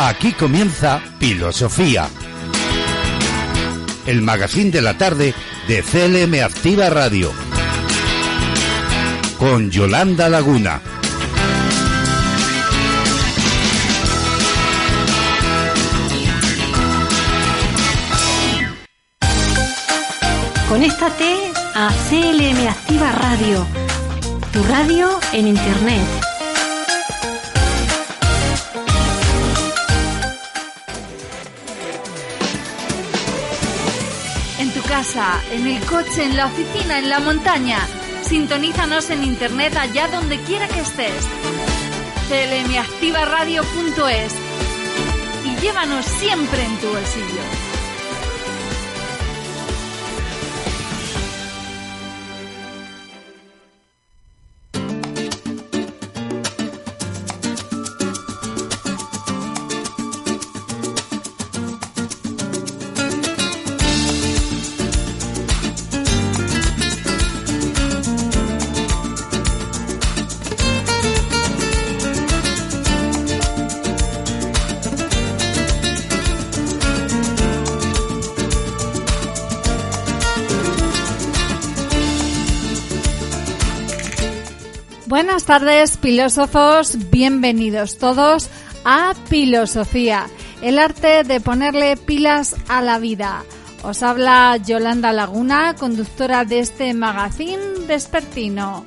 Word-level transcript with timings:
Aquí 0.00 0.32
comienza 0.32 1.00
Filosofía. 1.18 2.08
El 4.06 4.22
magazine 4.22 4.70
de 4.70 4.80
la 4.80 4.96
tarde 4.96 5.34
de 5.66 5.82
CLM 5.82 6.40
Activa 6.44 6.88
Radio. 6.88 7.32
Con 9.38 9.72
Yolanda 9.72 10.28
Laguna. 10.28 10.80
Conéctate 20.68 21.52
a 21.74 21.90
CLM 22.08 22.68
Activa 22.68 23.10
Radio, 23.10 23.66
tu 24.52 24.62
radio 24.62 25.18
en 25.32 25.48
Internet. 25.48 26.27
En 35.52 35.68
el 35.68 35.80
coche, 35.86 36.24
en 36.24 36.36
la 36.36 36.46
oficina, 36.46 36.98
en 36.98 37.08
la 37.08 37.20
montaña. 37.20 37.78
Sintonízanos 38.22 39.10
en 39.10 39.22
Internet 39.22 39.76
allá 39.76 40.08
donde 40.08 40.40
quiera 40.40 40.66
que 40.66 40.80
estés. 40.80 41.24
clmactivaradio.es 42.28 44.34
y 45.44 45.56
llévanos 45.60 46.04
siempre 46.04 46.64
en 46.64 46.76
tu 46.78 46.88
bolsillo. 46.88 47.57
Tardes, 85.48 85.96
filósofos. 85.96 87.10
Bienvenidos 87.10 87.96
todos 87.96 88.50
a 88.84 89.14
Filosofía, 89.30 90.26
el 90.60 90.78
arte 90.78 91.24
de 91.24 91.40
ponerle 91.40 91.96
pilas 91.96 92.54
a 92.68 92.82
la 92.82 92.98
vida. 92.98 93.44
Os 93.82 94.02
habla 94.02 94.58
Yolanda 94.58 95.10
Laguna, 95.10 95.74
conductora 95.74 96.44
de 96.44 96.58
este 96.58 96.92
magazine 96.92 97.62
despertino. 97.86 98.84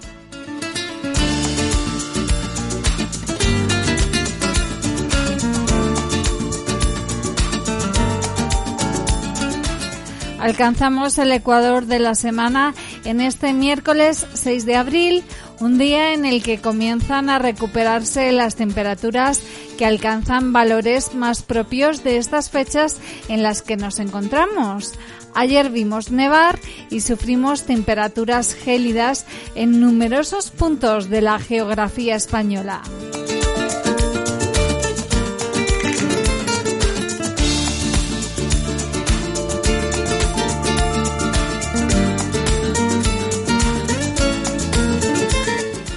Alcanzamos 10.41 11.19
el 11.19 11.31
ecuador 11.31 11.85
de 11.85 11.99
la 11.99 12.15
semana 12.15 12.73
en 13.05 13.21
este 13.21 13.53
miércoles 13.53 14.25
6 14.33 14.65
de 14.65 14.75
abril, 14.75 15.23
un 15.61 15.77
día 15.77 16.13
en 16.13 16.25
el 16.25 16.41
que 16.41 16.59
comienzan 16.59 17.29
a 17.29 17.39
recuperarse 17.39 18.31
las 18.31 18.55
temperaturas 18.55 19.41
que 19.77 19.85
alcanzan 19.85 20.53
valores 20.53 21.13
más 21.13 21.43
propios 21.43 22.03
de 22.03 22.17
estas 22.17 22.49
fechas 22.49 22.97
en 23.29 23.43
las 23.43 23.61
que 23.61 23.77
nos 23.77 23.99
encontramos. 23.99 24.93
Ayer 25.33 25.69
vimos 25.69 26.11
nevar 26.11 26.59
y 26.89 27.01
sufrimos 27.01 27.63
temperaturas 27.63 28.53
gélidas 28.53 29.25
en 29.55 29.79
numerosos 29.79 30.49
puntos 30.51 31.09
de 31.09 31.21
la 31.21 31.39
geografía 31.39 32.15
española. 32.15 32.81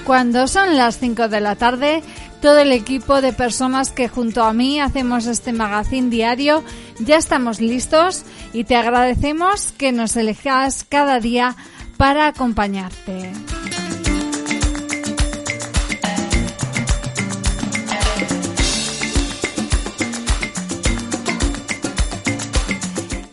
Cuando 0.05 0.49
son 0.49 0.77
las 0.77 0.99
5 0.99 1.29
de 1.29 1.41
la 1.41 1.57
tarde, 1.57 2.03
todo 2.43 2.59
el 2.59 2.73
equipo 2.73 3.23
de 3.23 3.33
personas 3.33 3.91
que 3.91 4.07
junto 4.07 4.45
a 4.45 4.53
mí 4.53 4.79
hacemos 4.79 5.25
este 5.27 5.55
magazine 5.55 6.11
diario 6.11 6.63
ya 7.01 7.17
estamos 7.17 7.59
listos 7.59 8.25
y 8.53 8.65
te 8.65 8.77
agradecemos 8.77 9.73
que 9.73 9.93
nos 9.93 10.15
elijas 10.17 10.85
cada 10.87 11.21
día 11.21 11.57
para 11.97 12.27
acompañarte. 12.27 13.33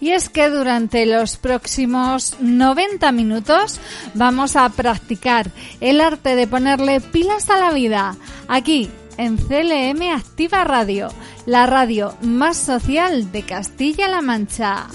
Y 0.02 0.14
es 0.14 0.30
que 0.30 0.50
durante 0.50 1.06
los 1.06 1.38
próximos 1.38 2.36
90 2.40 3.12
minutos 3.12 3.80
vamos 4.16 4.56
a 4.56 4.68
practicar 4.70 5.52
el 5.82 6.00
arte 6.00 6.36
de 6.36 6.48
ponerle 6.48 7.02
pilas 7.02 7.50
a 7.50 7.58
la 7.58 7.74
vida 7.74 8.16
aquí 8.48 8.90
en 9.18 9.38
CLM 9.38 10.16
Activa 10.16 10.64
Radio, 10.64 11.10
la 11.46 11.66
radio 11.66 12.16
más 12.22 12.58
social 12.58 13.32
de 13.32 13.44
Castilla-La 13.44 14.22
Mancha. 14.22 14.88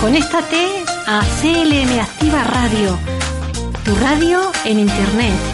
Conéctate 0.00 0.84
a 1.06 1.22
CLM 1.40 1.98
Activa 1.98 2.44
Radio, 2.44 2.98
tu 3.84 3.94
radio 3.94 4.52
en 4.66 4.80
Internet. 4.80 5.53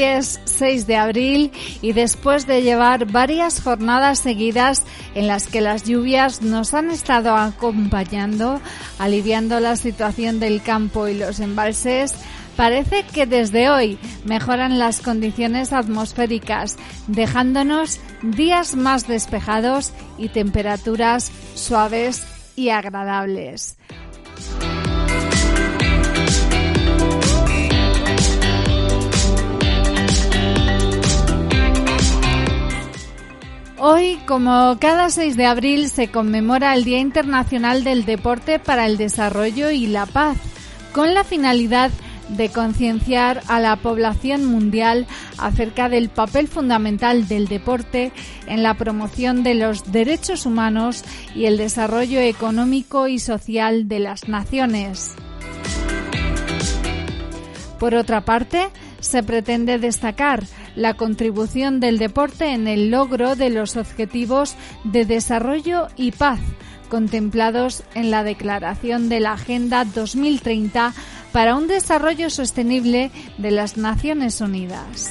Es 0.00 0.40
6 0.44 0.86
de 0.86 0.96
abril 0.96 1.52
y 1.82 1.92
después 1.92 2.46
de 2.46 2.62
llevar 2.62 3.10
varias 3.10 3.60
jornadas 3.60 4.20
seguidas 4.20 4.84
en 5.14 5.26
las 5.26 5.46
que 5.46 5.60
las 5.60 5.84
lluvias 5.84 6.40
nos 6.40 6.72
han 6.72 6.90
estado 6.90 7.36
acompañando, 7.36 8.60
aliviando 8.98 9.60
la 9.60 9.76
situación 9.76 10.40
del 10.40 10.62
campo 10.62 11.08
y 11.08 11.14
los 11.14 11.40
embalses, 11.40 12.14
parece 12.56 13.04
que 13.04 13.26
desde 13.26 13.68
hoy 13.70 13.98
mejoran 14.24 14.78
las 14.78 15.00
condiciones 15.00 15.72
atmosféricas, 15.72 16.76
dejándonos 17.06 18.00
días 18.22 18.74
más 18.74 19.06
despejados 19.06 19.92
y 20.16 20.28
temperaturas 20.28 21.30
suaves 21.54 22.24
y 22.56 22.70
agradables. 22.70 23.76
Hoy, 33.84 34.16
como 34.28 34.78
cada 34.78 35.10
6 35.10 35.36
de 35.36 35.44
abril, 35.44 35.90
se 35.90 36.06
conmemora 36.06 36.72
el 36.72 36.84
Día 36.84 37.00
Internacional 37.00 37.82
del 37.82 38.04
Deporte 38.04 38.60
para 38.60 38.86
el 38.86 38.96
Desarrollo 38.96 39.72
y 39.72 39.88
la 39.88 40.06
Paz, 40.06 40.36
con 40.92 41.14
la 41.14 41.24
finalidad 41.24 41.90
de 42.28 42.48
concienciar 42.48 43.42
a 43.48 43.58
la 43.58 43.74
población 43.74 44.44
mundial 44.44 45.08
acerca 45.36 45.88
del 45.88 46.10
papel 46.10 46.46
fundamental 46.46 47.26
del 47.26 47.48
deporte 47.48 48.12
en 48.46 48.62
la 48.62 48.74
promoción 48.74 49.42
de 49.42 49.56
los 49.56 49.90
derechos 49.90 50.46
humanos 50.46 51.02
y 51.34 51.46
el 51.46 51.56
desarrollo 51.56 52.20
económico 52.20 53.08
y 53.08 53.18
social 53.18 53.88
de 53.88 53.98
las 53.98 54.28
naciones. 54.28 55.16
Por 57.80 57.96
otra 57.96 58.24
parte, 58.24 58.68
se 59.00 59.24
pretende 59.24 59.80
destacar 59.80 60.44
la 60.76 60.94
contribución 60.94 61.80
del 61.80 61.98
deporte 61.98 62.52
en 62.52 62.68
el 62.68 62.90
logro 62.90 63.36
de 63.36 63.50
los 63.50 63.76
objetivos 63.76 64.56
de 64.84 65.04
desarrollo 65.04 65.88
y 65.96 66.12
paz 66.12 66.40
contemplados 66.92 67.84
en 67.94 68.10
la 68.10 68.22
declaración 68.22 69.08
de 69.08 69.20
la 69.20 69.32
Agenda 69.32 69.86
2030 69.86 70.92
para 71.32 71.56
un 71.56 71.66
desarrollo 71.66 72.28
sostenible 72.28 73.10
de 73.38 73.50
las 73.50 73.78
Naciones 73.78 74.42
Unidas. 74.42 75.10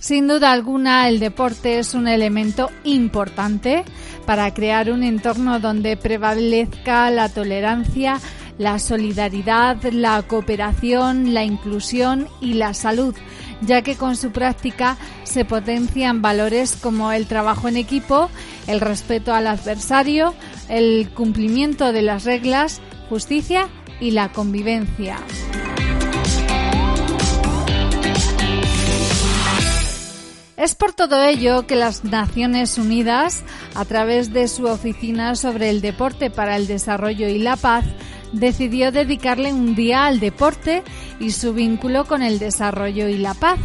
Sin 0.00 0.26
duda 0.26 0.52
alguna, 0.52 1.06
el 1.08 1.20
deporte 1.20 1.78
es 1.78 1.94
un 1.94 2.08
elemento 2.08 2.70
importante 2.82 3.84
para 4.28 4.52
crear 4.52 4.90
un 4.90 5.04
entorno 5.04 5.58
donde 5.58 5.96
prevalezca 5.96 7.10
la 7.10 7.30
tolerancia, 7.30 8.20
la 8.58 8.78
solidaridad, 8.78 9.82
la 9.84 10.20
cooperación, 10.20 11.32
la 11.32 11.44
inclusión 11.44 12.28
y 12.38 12.52
la 12.52 12.74
salud, 12.74 13.14
ya 13.62 13.80
que 13.80 13.96
con 13.96 14.16
su 14.16 14.30
práctica 14.30 14.98
se 15.24 15.46
potencian 15.46 16.20
valores 16.20 16.76
como 16.76 17.10
el 17.10 17.26
trabajo 17.26 17.68
en 17.68 17.78
equipo, 17.78 18.28
el 18.66 18.80
respeto 18.80 19.32
al 19.32 19.46
adversario, 19.46 20.34
el 20.68 21.08
cumplimiento 21.14 21.90
de 21.94 22.02
las 22.02 22.24
reglas, 22.24 22.82
justicia 23.08 23.70
y 23.98 24.10
la 24.10 24.30
convivencia. 24.30 25.16
Es 30.58 30.74
por 30.74 30.92
todo 30.92 31.22
ello 31.22 31.68
que 31.68 31.76
las 31.76 32.02
Naciones 32.02 32.78
Unidas, 32.78 33.44
a 33.76 33.84
través 33.84 34.32
de 34.32 34.48
su 34.48 34.66
Oficina 34.66 35.36
sobre 35.36 35.70
el 35.70 35.80
Deporte 35.80 36.30
para 36.30 36.56
el 36.56 36.66
Desarrollo 36.66 37.28
y 37.28 37.38
la 37.38 37.56
Paz, 37.56 37.84
decidió 38.32 38.90
dedicarle 38.90 39.52
un 39.52 39.76
día 39.76 40.06
al 40.06 40.18
deporte 40.18 40.82
y 41.20 41.30
su 41.30 41.54
vínculo 41.54 42.06
con 42.06 42.22
el 42.22 42.40
desarrollo 42.40 43.08
y 43.08 43.18
la 43.18 43.34
paz. 43.34 43.60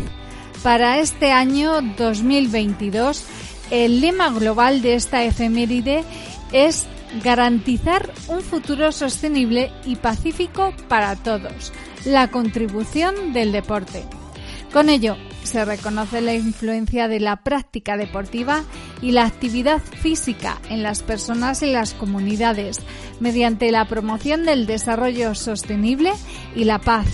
Para 0.62 1.00
este 1.00 1.32
año 1.32 1.82
2022, 1.98 3.26
el 3.72 4.00
lema 4.00 4.30
global 4.30 4.84
de 4.84 4.94
esta 4.94 5.24
efeméride 5.24 6.04
es 6.52 6.86
garantizar 7.24 8.14
un 8.28 8.42
futuro 8.42 8.92
sostenible 8.92 9.72
y 9.84 9.96
pacífico 9.96 10.74
para 10.88 11.16
todos, 11.16 11.74
la 12.06 12.30
contribución 12.30 13.34
del 13.34 13.52
deporte. 13.52 14.04
Con 14.72 14.90
ello, 14.90 15.18
se 15.54 15.66
reconoce 15.66 16.20
la 16.20 16.34
influencia 16.34 17.08
de 17.08 17.20
la 17.20 17.36
práctica 17.36 17.96
deportiva 17.96 18.64
y 19.04 19.12
la 19.12 19.28
actividad 19.28 19.80
física 19.80 20.58
en 20.72 20.82
las 20.82 21.04
personas 21.04 21.62
y 21.62 21.72
las 21.72 21.94
comunidades 21.94 22.80
mediante 23.20 23.70
la 23.70 23.86
promoción 23.86 24.46
del 24.46 24.66
desarrollo 24.66 25.36
sostenible 25.36 26.12
y 26.56 26.64
la 26.64 26.80
paz, 26.80 27.06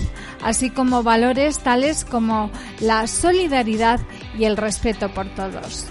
así 0.41 0.69
como 0.69 1.03
valores 1.03 1.59
tales 1.59 2.05
como 2.05 2.49
la 2.79 3.07
solidaridad 3.07 3.99
y 4.37 4.45
el 4.45 4.55
respeto 4.55 5.13
por 5.13 5.27
todos. 5.35 5.87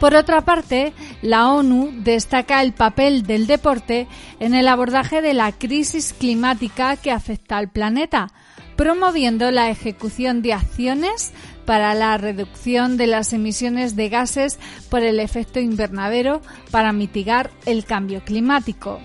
Por 0.00 0.14
otra 0.14 0.40
parte, 0.42 0.94
la 1.26 1.52
ONU 1.52 1.90
destaca 2.04 2.62
el 2.62 2.72
papel 2.72 3.24
del 3.24 3.48
deporte 3.48 4.06
en 4.38 4.54
el 4.54 4.68
abordaje 4.68 5.22
de 5.22 5.34
la 5.34 5.50
crisis 5.50 6.14
climática 6.16 6.96
que 6.96 7.10
afecta 7.10 7.56
al 7.56 7.68
planeta, 7.68 8.28
promoviendo 8.76 9.50
la 9.50 9.68
ejecución 9.68 10.40
de 10.40 10.52
acciones 10.52 11.32
para 11.64 11.94
la 11.94 12.16
reducción 12.16 12.96
de 12.96 13.08
las 13.08 13.32
emisiones 13.32 13.96
de 13.96 14.08
gases 14.08 14.60
por 14.88 15.02
el 15.02 15.18
efecto 15.18 15.58
invernadero 15.58 16.42
para 16.70 16.92
mitigar 16.92 17.50
el 17.66 17.84
cambio 17.84 18.22
climático. 18.24 19.00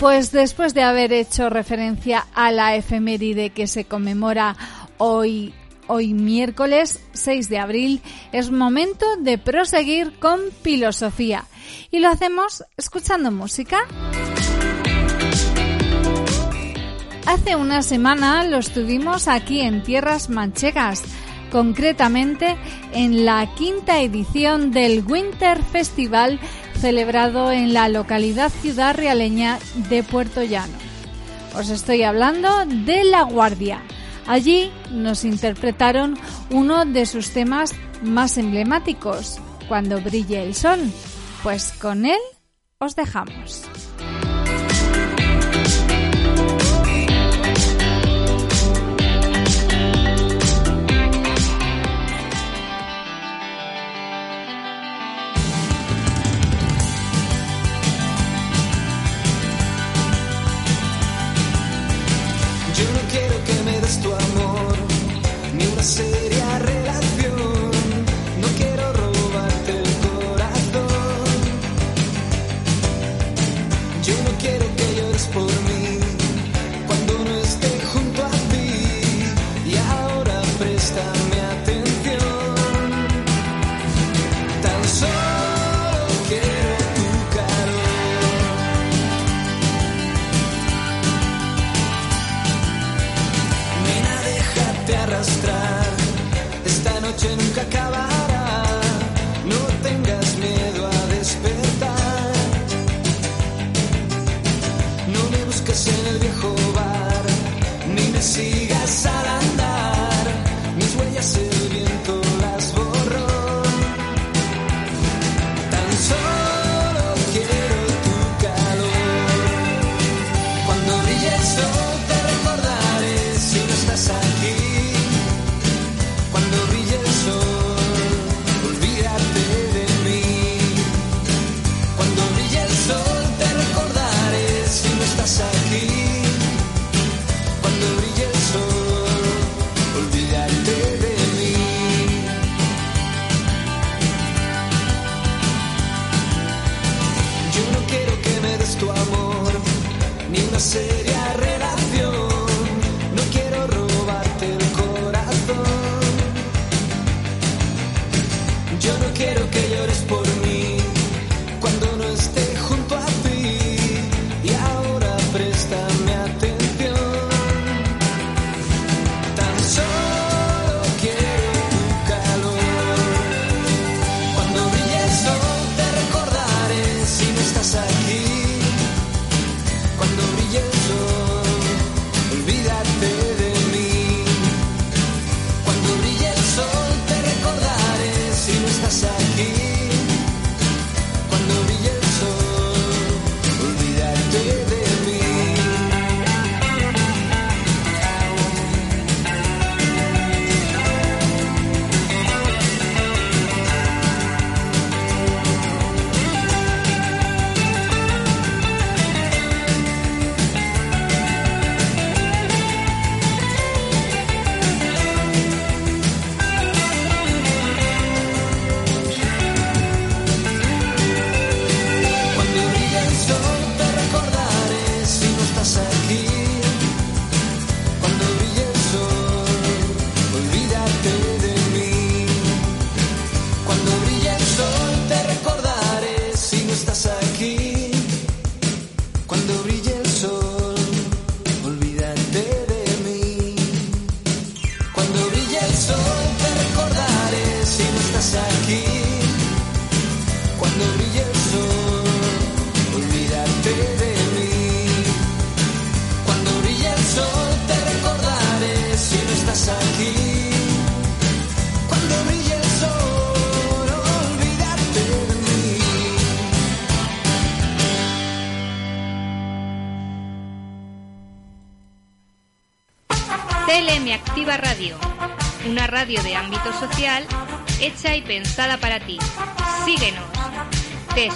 Pues 0.00 0.32
después 0.32 0.72
de 0.72 0.82
haber 0.82 1.12
hecho 1.12 1.50
referencia 1.50 2.26
a 2.34 2.50
la 2.50 2.74
efeméride 2.74 3.50
que 3.50 3.66
se 3.66 3.84
conmemora 3.84 4.56
hoy, 5.00 5.54
hoy 5.88 6.14
miércoles 6.14 7.00
6 7.14 7.48
de 7.48 7.58
abril, 7.58 8.02
es 8.32 8.50
momento 8.50 9.06
de 9.16 9.38
proseguir 9.38 10.12
con 10.20 10.40
filosofía. 10.62 11.46
Y 11.90 11.98
lo 11.98 12.08
hacemos 12.08 12.62
escuchando 12.76 13.32
música. 13.32 13.78
Hace 17.26 17.56
una 17.56 17.82
semana 17.82 18.44
lo 18.44 18.58
estuvimos 18.58 19.26
aquí 19.26 19.60
en 19.60 19.82
Tierras 19.82 20.30
Manchegas, 20.30 21.02
concretamente 21.50 22.56
en 22.92 23.24
la 23.24 23.54
quinta 23.56 24.00
edición 24.00 24.70
del 24.70 25.04
Winter 25.06 25.62
Festival 25.62 26.38
celebrado 26.80 27.52
en 27.52 27.72
la 27.72 27.88
localidad 27.88 28.50
ciudad 28.50 28.94
realeña 28.94 29.58
de 29.88 30.02
Puerto 30.02 30.42
Llano. 30.42 30.76
Os 31.54 31.68
estoy 31.70 32.02
hablando 32.02 32.64
de 32.66 33.04
La 33.04 33.22
Guardia. 33.22 33.82
Allí 34.30 34.70
nos 34.92 35.24
interpretaron 35.24 36.16
uno 36.50 36.84
de 36.84 37.04
sus 37.04 37.30
temas 37.30 37.74
más 38.00 38.38
emblemáticos, 38.38 39.40
Cuando 39.68 40.00
brille 40.00 40.44
el 40.44 40.54
sol. 40.54 40.78
Pues 41.42 41.72
con 41.80 42.06
él 42.06 42.20
os 42.78 42.94
dejamos. 42.94 43.64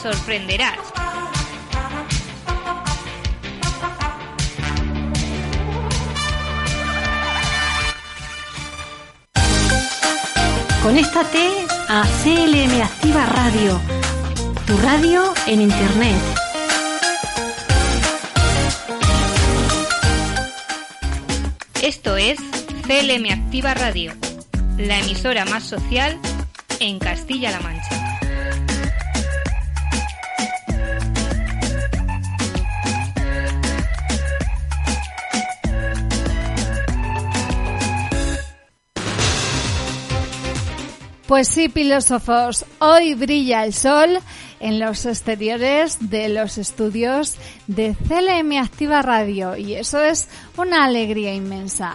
Sorprenderás. 0.04 0.78
Conéctate 10.82 11.48
a 11.88 12.04
CLM 12.22 12.82
Activa 12.82 13.24
Radio, 13.24 13.80
tu 14.66 14.76
radio 14.76 15.32
en 15.46 15.62
Internet. 15.62 16.20
Esto 21.80 22.18
es 22.18 22.36
CLM 22.86 23.32
Activa 23.32 23.72
Radio, 23.72 24.12
la 24.76 24.98
emisora 24.98 25.46
más 25.46 25.64
social 25.64 26.18
en 26.80 26.98
Castilla-La 26.98 27.60
Mancha. 27.60 27.93
Pues 41.26 41.48
sí, 41.48 41.70
filósofos, 41.70 42.66
hoy 42.80 43.14
brilla 43.14 43.64
el 43.64 43.72
sol 43.72 44.18
en 44.60 44.78
los 44.78 45.06
exteriores 45.06 46.10
de 46.10 46.28
los 46.28 46.58
estudios 46.58 47.36
de 47.66 47.96
CLM 48.08 48.58
Activa 48.58 49.00
Radio 49.00 49.56
y 49.56 49.72
eso 49.72 50.02
es 50.02 50.28
una 50.58 50.84
alegría 50.84 51.32
inmensa. 51.32 51.94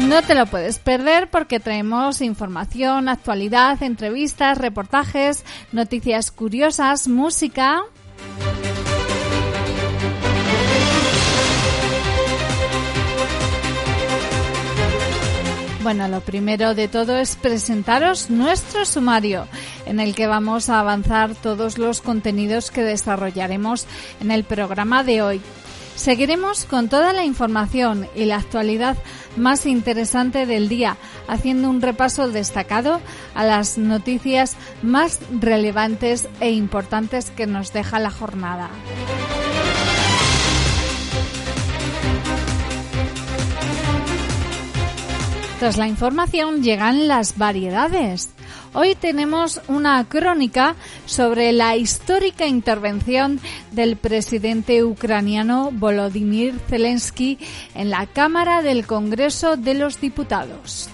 No 0.00 0.22
te 0.22 0.34
lo 0.34 0.46
puedes 0.46 0.78
perder 0.78 1.28
porque 1.30 1.60
traemos 1.60 2.20
información, 2.20 3.08
actualidad, 3.08 3.82
entrevistas, 3.82 4.58
reportajes, 4.58 5.44
noticias 5.72 6.30
curiosas, 6.30 7.08
música. 7.08 7.82
Bueno, 15.84 16.08
lo 16.08 16.22
primero 16.22 16.74
de 16.74 16.88
todo 16.88 17.18
es 17.18 17.36
presentaros 17.36 18.30
nuestro 18.30 18.86
sumario, 18.86 19.46
en 19.84 20.00
el 20.00 20.14
que 20.14 20.26
vamos 20.26 20.70
a 20.70 20.80
avanzar 20.80 21.34
todos 21.34 21.76
los 21.76 22.00
contenidos 22.00 22.70
que 22.70 22.82
desarrollaremos 22.82 23.86
en 24.20 24.30
el 24.30 24.44
programa 24.44 25.04
de 25.04 25.20
hoy. 25.20 25.42
Seguiremos 25.96 26.64
con 26.64 26.88
toda 26.88 27.12
la 27.12 27.24
información 27.24 28.08
y 28.14 28.24
la 28.24 28.36
actualidad 28.36 28.96
más 29.36 29.64
interesante 29.64 30.44
del 30.44 30.68
día, 30.68 30.96
haciendo 31.28 31.70
un 31.70 31.80
repaso 31.80 32.28
destacado 32.28 33.00
a 33.34 33.44
las 33.44 33.78
noticias 33.78 34.56
más 34.82 35.20
relevantes 35.40 36.28
e 36.40 36.50
importantes 36.50 37.30
que 37.30 37.46
nos 37.46 37.72
deja 37.72 37.98
la 38.00 38.10
jornada. 38.10 38.70
Tras 45.60 45.76
la 45.78 45.86
información 45.86 46.62
llegan 46.62 47.08
las 47.08 47.38
variedades. 47.38 48.30
Hoy 48.76 48.96
tenemos 48.96 49.60
una 49.68 50.04
crónica 50.08 50.74
sobre 51.06 51.52
la 51.52 51.76
histórica 51.76 52.48
intervención 52.48 53.38
del 53.70 53.96
presidente 53.96 54.82
ucraniano 54.82 55.70
Volodymyr 55.70 56.58
Zelensky 56.68 57.38
en 57.76 57.90
la 57.90 58.06
Cámara 58.06 58.62
del 58.62 58.84
Congreso 58.84 59.56
de 59.56 59.74
los 59.74 60.00
Diputados. 60.00 60.90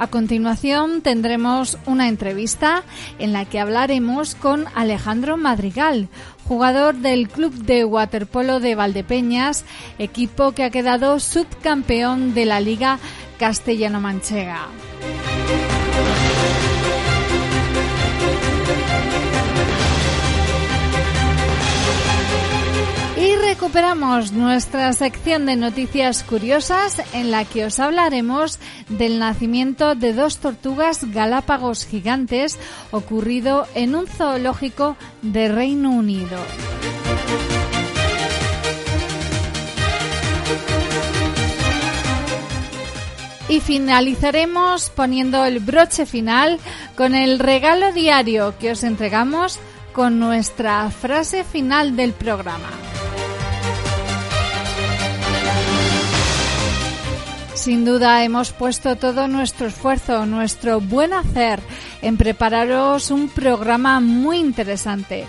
A 0.00 0.06
continuación 0.06 1.00
tendremos 1.00 1.76
una 1.84 2.06
entrevista 2.06 2.84
en 3.18 3.32
la 3.32 3.46
que 3.46 3.58
hablaremos 3.58 4.36
con 4.36 4.66
Alejandro 4.76 5.36
Madrigal, 5.36 6.08
jugador 6.48 6.94
del 6.94 7.28
Club 7.28 7.52
de 7.52 7.84
Waterpolo 7.84 8.58
de 8.58 8.74
Valdepeñas, 8.74 9.66
equipo 9.98 10.52
que 10.52 10.64
ha 10.64 10.70
quedado 10.70 11.20
subcampeón 11.20 12.32
de 12.32 12.46
la 12.46 12.58
Liga 12.58 12.98
Castellano-Manchega. 13.38 14.66
Recuperamos 23.58 24.30
nuestra 24.30 24.92
sección 24.92 25.44
de 25.44 25.56
noticias 25.56 26.22
curiosas 26.22 27.02
en 27.12 27.32
la 27.32 27.44
que 27.44 27.64
os 27.64 27.80
hablaremos 27.80 28.60
del 28.88 29.18
nacimiento 29.18 29.96
de 29.96 30.12
dos 30.12 30.36
tortugas 30.36 31.12
galápagos 31.12 31.84
gigantes 31.84 32.56
ocurrido 32.92 33.66
en 33.74 33.96
un 33.96 34.06
zoológico 34.06 34.96
de 35.22 35.48
Reino 35.48 35.90
Unido. 35.90 36.38
Y 43.48 43.58
finalizaremos 43.58 44.90
poniendo 44.90 45.44
el 45.44 45.58
broche 45.58 46.06
final 46.06 46.60
con 46.96 47.16
el 47.16 47.40
regalo 47.40 47.92
diario 47.92 48.54
que 48.60 48.70
os 48.70 48.84
entregamos 48.84 49.58
con 49.92 50.20
nuestra 50.20 50.88
frase 50.92 51.42
final 51.42 51.96
del 51.96 52.12
programa. 52.12 52.68
Sin 57.68 57.84
duda 57.84 58.24
hemos 58.24 58.52
puesto 58.52 58.96
todo 58.96 59.28
nuestro 59.28 59.66
esfuerzo, 59.66 60.24
nuestro 60.24 60.80
buen 60.80 61.12
hacer 61.12 61.60
en 62.00 62.16
prepararos 62.16 63.10
un 63.10 63.28
programa 63.28 64.00
muy 64.00 64.38
interesante. 64.38 65.26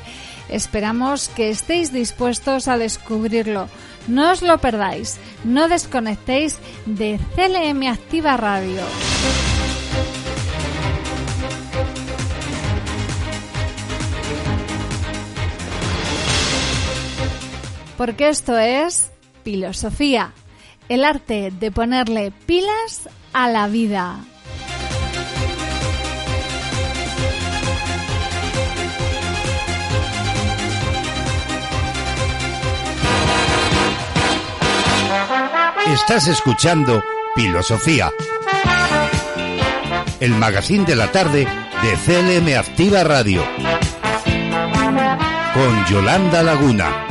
Esperamos 0.47 1.27
que 1.27 1.49
estéis 1.49 1.91
dispuestos 1.91 2.69
a 2.69 2.77
descubrirlo. 2.77 3.67
No 4.07 4.31
os 4.31 4.41
lo 4.41 4.57
perdáis, 4.57 5.17
no 5.43 5.67
desconectéis 5.67 6.59
de 6.85 7.19
CLM 7.35 7.89
Activa 7.89 8.37
Radio. 8.37 8.83
Porque 17.97 18.29
esto 18.29 18.57
es 18.57 19.11
filosofía 19.43 20.31
el 20.89 21.05
arte 21.05 21.51
de 21.51 21.71
ponerle 21.71 22.33
pilas 22.45 23.07
a 23.31 23.47
la 23.47 23.67
vida. 23.67 24.17
Estás 35.87 36.27
escuchando 36.27 37.03
Filosofía, 37.35 38.11
el 40.19 40.31
magazine 40.31 40.85
de 40.85 40.95
la 40.95 41.11
tarde 41.11 41.47
de 41.81 42.41
CLM 42.41 42.59
Activa 42.59 43.03
Radio, 43.03 43.43
con 45.53 45.85
Yolanda 45.85 46.43
Laguna. 46.43 47.08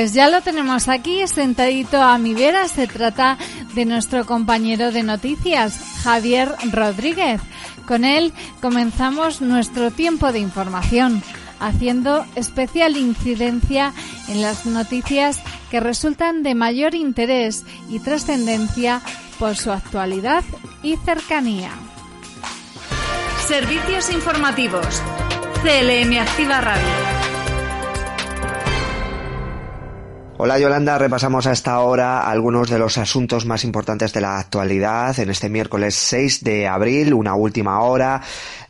Pues 0.00 0.14
ya 0.14 0.30
lo 0.30 0.40
tenemos 0.40 0.88
aquí, 0.88 1.28
sentadito 1.28 2.00
a 2.00 2.16
mi 2.16 2.32
vera. 2.32 2.66
Se 2.68 2.86
trata 2.86 3.36
de 3.74 3.84
nuestro 3.84 4.24
compañero 4.24 4.92
de 4.92 5.02
noticias, 5.02 5.78
Javier 6.02 6.54
Rodríguez. 6.72 7.42
Con 7.86 8.06
él 8.06 8.32
comenzamos 8.62 9.42
nuestro 9.42 9.90
tiempo 9.90 10.32
de 10.32 10.38
información, 10.38 11.22
haciendo 11.58 12.24
especial 12.34 12.96
incidencia 12.96 13.92
en 14.28 14.40
las 14.40 14.64
noticias 14.64 15.38
que 15.70 15.80
resultan 15.80 16.42
de 16.42 16.54
mayor 16.54 16.94
interés 16.94 17.66
y 17.90 17.98
trascendencia 17.98 19.02
por 19.38 19.54
su 19.54 19.70
actualidad 19.70 20.44
y 20.82 20.96
cercanía. 20.96 21.72
Servicios 23.46 24.10
informativos. 24.10 25.02
CLM 25.62 26.18
Activa 26.18 26.62
Radio. 26.62 27.19
Hola 30.42 30.58
Yolanda, 30.58 30.96
repasamos 30.96 31.46
a 31.46 31.52
esta 31.52 31.78
hora 31.80 32.26
algunos 32.26 32.70
de 32.70 32.78
los 32.78 32.96
asuntos 32.96 33.44
más 33.44 33.62
importantes 33.62 34.14
de 34.14 34.22
la 34.22 34.38
actualidad 34.38 35.18
en 35.18 35.28
este 35.28 35.50
miércoles 35.50 35.94
6 35.94 36.42
de 36.42 36.66
abril, 36.66 37.12
una 37.12 37.34
última 37.34 37.82
hora. 37.82 38.22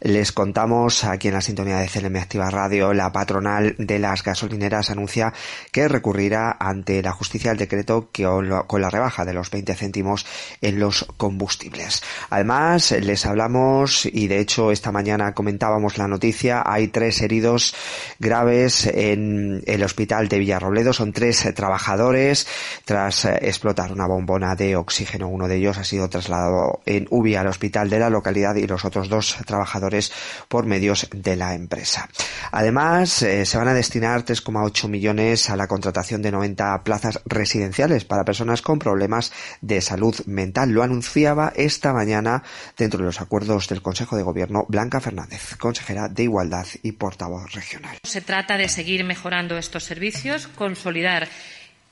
Les 0.03 0.33
contamos 0.33 1.05
aquí 1.05 1.29
en 1.29 1.35
la 1.35 1.43
sintonía 1.43 1.77
de 1.77 1.87
CLM 1.87 2.17
Activa 2.17 2.49
Radio, 2.49 2.95
la 2.95 3.13
patronal 3.13 3.75
de 3.77 3.99
las 3.99 4.25
gasolineras 4.25 4.89
anuncia 4.89 5.35
que 5.73 5.89
recurrirá 5.89 6.57
ante 6.59 7.03
la 7.03 7.13
justicia 7.13 7.53
el 7.53 7.59
decreto 7.59 8.09
que 8.11 8.25
con 8.67 8.81
la 8.81 8.89
rebaja 8.89 9.27
de 9.27 9.35
los 9.35 9.51
20 9.51 9.75
céntimos 9.75 10.25
en 10.63 10.81
los 10.81 11.05
combustibles. 11.19 12.03
Además, 12.31 12.93
les 12.93 13.27
hablamos 13.27 14.07
y 14.07 14.27
de 14.27 14.39
hecho 14.39 14.71
esta 14.71 14.91
mañana 14.91 15.35
comentábamos 15.35 15.99
la 15.99 16.09
noticia, 16.09 16.63
hay 16.65 16.89
tres 16.89 17.21
heridos 17.21 17.75
graves 18.19 18.87
en 18.87 19.63
el 19.67 19.83
hospital 19.83 20.29
de 20.29 20.39
Villarrobledo, 20.39 20.95
son 20.95 21.13
tres 21.13 21.47
trabajadores 21.55 22.47
tras 22.87 23.27
explotar 23.27 23.93
una 23.93 24.07
bombona 24.07 24.55
de 24.55 24.77
oxígeno. 24.77 25.29
Uno 25.29 25.47
de 25.47 25.57
ellos 25.57 25.77
ha 25.77 25.85
sido 25.85 26.09
trasladado 26.09 26.81
en 26.87 27.07
UBI 27.11 27.35
al 27.35 27.49
hospital 27.49 27.91
de 27.91 27.99
la 27.99 28.09
localidad 28.09 28.55
y 28.55 28.67
los 28.67 28.87
otros 28.87 29.11
dos 29.11 29.37
trabajadores 29.45 29.90
por 30.49 30.67
medios 30.67 31.09
de 31.13 31.37
la 31.37 31.55
empresa. 31.55 32.09
Además, 32.53 33.23
eh, 33.23 33.47
se 33.47 33.59
van 33.59 33.69
a 33.69 33.75
destinar 33.75 34.25
3,8 34.25 34.89
millones 34.89 35.51
a 35.51 35.57
la 35.57 35.67
contratación 35.67 36.23
de 36.23 36.33
90 36.33 36.83
plazas 36.85 37.21
residenciales 37.27 38.05
para 38.05 38.25
personas 38.25 38.63
con 38.63 38.79
problemas 38.79 39.33
de 39.61 39.81
salud 39.81 40.15
mental. 40.27 40.71
Lo 40.71 40.83
anunciaba 40.83 41.53
esta 41.57 41.93
mañana 41.93 42.43
dentro 42.77 42.99
de 42.99 43.07
los 43.07 43.21
acuerdos 43.21 43.69
del 43.69 43.83
Consejo 43.83 44.17
de 44.17 44.23
Gobierno 44.23 44.65
Blanca 44.69 45.01
Fernández, 45.01 45.57
consejera 45.57 46.09
de 46.09 46.25
Igualdad 46.25 46.67
y 46.83 46.93
portavoz 46.93 47.53
regional. 47.53 47.99
Se 48.03 48.21
trata 48.21 48.57
de 48.57 48.69
seguir 48.69 49.05
mejorando 49.05 49.57
estos 49.57 49.85
servicios, 49.85 50.49
consolidar 50.49 51.29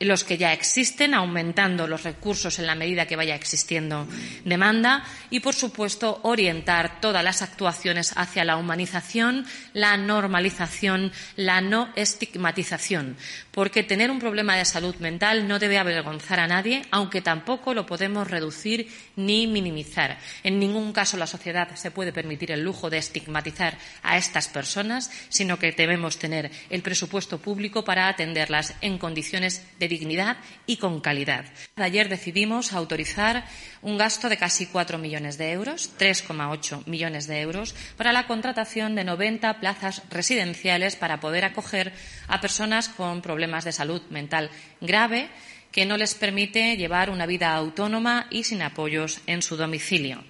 los 0.00 0.22
que 0.22 0.38
ya 0.38 0.52
existen, 0.52 1.12
aumentando 1.12 1.88
los 1.88 2.04
recursos 2.04 2.58
en 2.58 2.66
la 2.66 2.76
medida 2.76 3.06
que 3.06 3.16
vaya 3.16 3.34
existiendo 3.34 4.06
demanda 4.44 5.04
y, 5.28 5.40
por 5.40 5.54
supuesto, 5.54 6.20
orientar 6.22 7.00
todas 7.00 7.24
las 7.24 7.42
actuaciones 7.42 8.12
hacia 8.16 8.44
la 8.44 8.56
humanización, 8.56 9.44
la 9.72 9.96
normalización, 9.96 11.12
la 11.34 11.61
no 11.61 11.92
estigmatización, 11.96 13.16
porque 13.50 13.82
tener 13.82 14.11
un 14.11 14.20
problema 14.20 14.56
de 14.56 14.64
salud 14.64 14.94
mental 14.96 15.48
no 15.48 15.58
debe 15.58 15.78
avergonzar 15.78 16.38
a 16.38 16.46
nadie, 16.46 16.82
aunque 16.92 17.20
tampoco 17.20 17.74
lo 17.74 17.87
podemos 17.87 18.30
reducir 18.30 18.88
ni 19.16 19.48
minimizar. 19.48 20.18
En 20.44 20.61
ningún 20.61 20.92
caso 20.92 21.16
la 21.16 21.26
sociedad 21.26 21.74
se 21.74 21.90
puede 21.90 22.12
permitir 22.12 22.52
el 22.52 22.62
lujo 22.62 22.88
de 22.88 22.98
estigmatizar 22.98 23.76
a 24.04 24.16
estas 24.16 24.46
personas, 24.46 25.11
sino 25.28 25.58
que 25.58 25.72
debemos 25.72 26.18
tener 26.18 26.52
el 26.70 26.82
presupuesto 26.82 27.38
público 27.38 27.84
para 27.84 28.08
atenderlas 28.08 28.74
en 28.80 28.98
condiciones 28.98 29.62
de 29.80 29.88
dignidad 29.88 30.37
y 30.66 30.77
con 30.77 31.01
calidad. 31.01 31.44
Ayer 31.77 32.09
decidimos 32.09 32.72
autorizar 32.72 33.44
un 33.83 33.98
gasto 33.98 34.29
de 34.29 34.37
casi 34.37 34.66
4 34.66 34.98
millones 34.98 35.38
de 35.38 35.53
euros, 35.53 35.92
3,8 35.98 36.87
millones 36.87 37.27
de 37.27 37.40
euros, 37.40 37.74
para 37.96 38.12
la 38.12 38.27
contratación 38.27 38.94
de 38.94 39.05
90 39.05 39.61
plazas 39.61 40.03
residenciales 40.11 40.96
para 40.96 41.20
poder 41.20 41.44
acoger 41.44 41.92
a 42.27 42.40
personas 42.40 42.88
con 42.88 43.22
problemas 43.22 43.64
de 43.64 43.72
salud 43.72 44.03
mental 44.11 44.51
grave 44.81 45.29
que 45.72 45.87
no 45.87 45.96
les 45.96 46.14
permite 46.14 46.77
llevar 46.77 47.11
una 47.11 47.27
vida 47.27 47.55
autónoma 47.55 48.27
y 48.31 48.44
sin 48.44 48.62
apoyos 48.62 49.20
en 49.27 49.42
su 49.42 49.57
domicilio. 49.57 50.24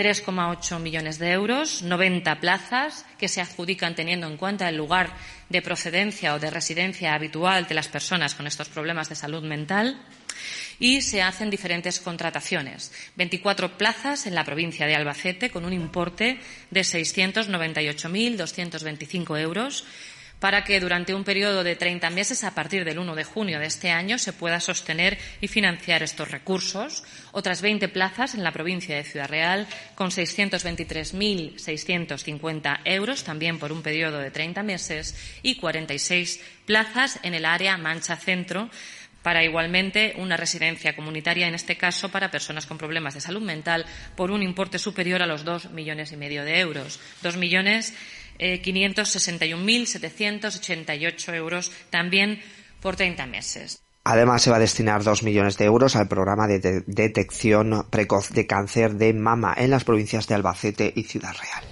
3,8 0.00 0.80
millones 0.80 1.18
de 1.18 1.32
euros, 1.32 1.82
90 1.82 2.40
plazas 2.40 3.04
que 3.18 3.28
se 3.28 3.42
adjudican 3.42 3.94
teniendo 3.94 4.26
en 4.26 4.38
cuenta 4.38 4.66
el 4.66 4.78
lugar 4.78 5.12
de 5.50 5.60
procedencia 5.60 6.34
o 6.34 6.38
de 6.38 6.48
residencia 6.48 7.12
habitual 7.12 7.66
de 7.66 7.74
las 7.74 7.88
personas 7.88 8.34
con 8.34 8.46
estos 8.46 8.70
problemas 8.70 9.10
de 9.10 9.14
salud 9.14 9.42
mental 9.42 10.00
y 10.78 11.02
se 11.02 11.20
hacen 11.20 11.50
diferentes 11.50 12.00
contrataciones. 12.00 12.92
24 13.16 13.76
plazas 13.76 14.26
en 14.26 14.34
la 14.34 14.44
provincia 14.44 14.86
de 14.86 14.96
Albacete 14.96 15.50
con 15.50 15.66
un 15.66 15.74
importe 15.74 16.40
de 16.70 16.80
698.225 16.80 19.38
euros 19.38 19.84
para 20.40 20.64
que 20.64 20.80
durante 20.80 21.14
un 21.14 21.22
periodo 21.22 21.62
de 21.62 21.76
30 21.76 22.10
meses, 22.10 22.42
a 22.44 22.54
partir 22.54 22.84
del 22.84 22.98
1 22.98 23.14
de 23.14 23.24
junio 23.24 23.60
de 23.60 23.66
este 23.66 23.90
año, 23.90 24.18
se 24.18 24.32
pueda 24.32 24.58
sostener 24.58 25.18
y 25.40 25.48
financiar 25.48 26.02
estos 26.02 26.30
recursos. 26.30 27.04
Otras 27.32 27.60
20 27.60 27.88
plazas 27.88 28.34
en 28.34 28.42
la 28.42 28.52
provincia 28.52 28.96
de 28.96 29.04
Ciudad 29.04 29.28
Real, 29.28 29.66
con 29.94 30.10
623.650 30.10 32.80
euros, 32.86 33.22
también 33.22 33.58
por 33.58 33.70
un 33.70 33.82
periodo 33.82 34.18
de 34.18 34.30
30 34.30 34.62
meses, 34.62 35.14
y 35.42 35.56
46 35.56 36.40
plazas 36.64 37.20
en 37.22 37.34
el 37.34 37.44
área 37.44 37.76
Mancha 37.76 38.16
Centro, 38.16 38.70
para 39.22 39.44
igualmente 39.44 40.14
una 40.16 40.38
residencia 40.38 40.96
comunitaria, 40.96 41.46
en 41.46 41.54
este 41.54 41.76
caso 41.76 42.08
para 42.08 42.30
personas 42.30 42.64
con 42.64 42.78
problemas 42.78 43.12
de 43.12 43.20
salud 43.20 43.42
mental, 43.42 43.84
por 44.16 44.30
un 44.30 44.42
importe 44.42 44.78
superior 44.78 45.20
a 45.20 45.26
los 45.26 45.44
dos 45.44 45.70
millones 45.72 46.12
y 46.12 46.16
medio 46.16 46.42
de 46.42 46.60
euros. 46.60 46.98
Dos 47.22 47.36
millones 47.36 47.92
561.788 48.40 51.32
eh, 51.32 51.36
euros 51.36 51.70
también 51.90 52.40
por 52.80 52.96
30 52.96 53.26
meses. 53.26 53.82
Además, 54.02 54.42
se 54.42 54.50
va 54.50 54.56
a 54.56 54.60
destinar 54.60 55.04
dos 55.04 55.22
millones 55.22 55.58
de 55.58 55.66
euros 55.66 55.94
al 55.94 56.08
programa 56.08 56.48
de 56.48 56.82
detección 56.86 57.86
precoz 57.90 58.30
de 58.30 58.46
cáncer 58.46 58.94
de 58.94 59.12
mama 59.12 59.54
en 59.56 59.70
las 59.70 59.84
provincias 59.84 60.26
de 60.26 60.34
Albacete 60.34 60.92
y 60.96 61.04
Ciudad 61.04 61.34
Real. 61.34 61.62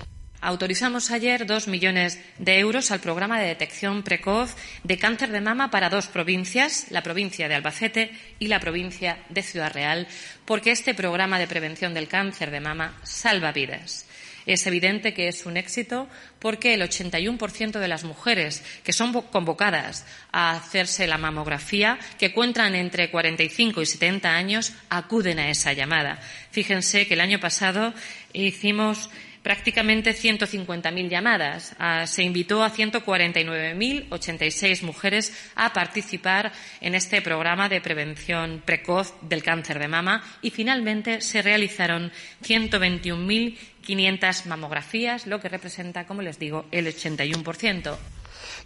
Autorizamos 0.40 1.10
ayer 1.10 1.46
dos 1.46 1.66
millones 1.66 2.20
de 2.38 2.60
euros 2.60 2.92
al 2.92 3.00
programa 3.00 3.40
de 3.40 3.48
detección 3.48 4.04
precoz 4.04 4.54
de 4.84 4.96
cáncer 4.96 5.32
de 5.32 5.40
mama 5.40 5.72
para 5.72 5.90
dos 5.90 6.06
provincias, 6.06 6.86
la 6.90 7.02
provincia 7.02 7.48
de 7.48 7.56
Albacete 7.56 8.12
y 8.38 8.46
la 8.46 8.60
provincia 8.60 9.18
de 9.30 9.42
Ciudad 9.42 9.72
Real, 9.72 10.06
porque 10.44 10.70
este 10.70 10.94
programa 10.94 11.40
de 11.40 11.48
prevención 11.48 11.92
del 11.92 12.06
cáncer 12.06 12.52
de 12.52 12.60
mama 12.60 13.00
salva 13.02 13.50
vidas. 13.50 14.06
Es 14.48 14.66
evidente 14.66 15.12
que 15.12 15.28
es 15.28 15.44
un 15.44 15.58
éxito 15.58 16.08
porque 16.38 16.72
el 16.72 16.80
81% 16.80 17.78
de 17.78 17.86
las 17.86 18.04
mujeres 18.04 18.64
que 18.82 18.94
son 18.94 19.12
convocadas 19.12 20.06
a 20.32 20.52
hacerse 20.52 21.06
la 21.06 21.18
mamografía, 21.18 21.98
que 22.18 22.26
encuentran 22.26 22.74
entre 22.74 23.10
45 23.10 23.82
y 23.82 23.86
70 23.86 24.34
años, 24.34 24.72
acuden 24.88 25.38
a 25.38 25.50
esa 25.50 25.74
llamada. 25.74 26.18
Fíjense 26.50 27.06
que 27.06 27.12
el 27.12 27.20
año 27.20 27.38
pasado 27.38 27.92
hicimos 28.32 29.10
prácticamente 29.42 30.14
150.000 30.14 31.08
llamadas. 31.08 31.74
Ah, 31.78 32.06
se 32.06 32.22
invitó 32.22 32.62
a 32.64 32.72
149.086 32.72 34.82
mujeres 34.82 35.50
a 35.56 35.72
participar 35.72 36.52
en 36.80 36.94
este 36.94 37.20
programa 37.22 37.68
de 37.68 37.80
prevención 37.80 38.62
precoz 38.64 39.14
del 39.22 39.42
cáncer 39.42 39.78
de 39.78 39.88
mama 39.88 40.22
y 40.42 40.50
finalmente 40.50 41.20
se 41.20 41.42
realizaron 41.42 42.12
121.500 43.88 44.46
mamografías, 44.46 45.26
lo 45.26 45.40
que 45.40 45.48
representa, 45.48 46.06
como 46.06 46.22
les 46.22 46.38
digo, 46.38 46.66
el 46.70 46.86
81%. 46.86 47.96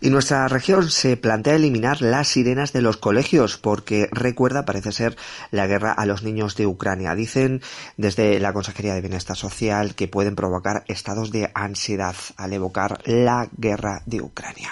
Y 0.03 0.11
nuestra 0.11 0.49
región 0.49 0.91
se 0.91 1.17
plantea 1.17 1.55
eliminar 1.55 2.03
las 2.03 2.27
sirenas 2.27 2.73
de 2.73 2.83
los 2.83 2.97
colegios 2.97 3.57
porque 3.57 4.09
recuerda, 4.11 4.65
parece 4.65 4.91
ser, 4.91 5.17
la 5.53 5.69
guerra 5.69 5.93
a 5.93 6.07
los 6.07 6.25
niños 6.25 6.57
de 6.57 6.67
Ucrania. 6.67 7.15
Dicen 7.15 7.63
desde 7.97 8.41
la 8.41 8.53
Consejería 8.53 8.95
de 8.95 9.01
Bienestar 9.01 9.37
Social 9.37 9.95
que 9.95 10.09
pueden 10.09 10.35
provocar 10.35 10.83
estados 10.89 11.31
de 11.31 11.53
ansiedad 11.55 12.17
al 12.37 12.53
evocar 12.53 12.99
la 13.05 13.49
guerra 13.57 14.03
de 14.05 14.21
Ucrania. 14.23 14.71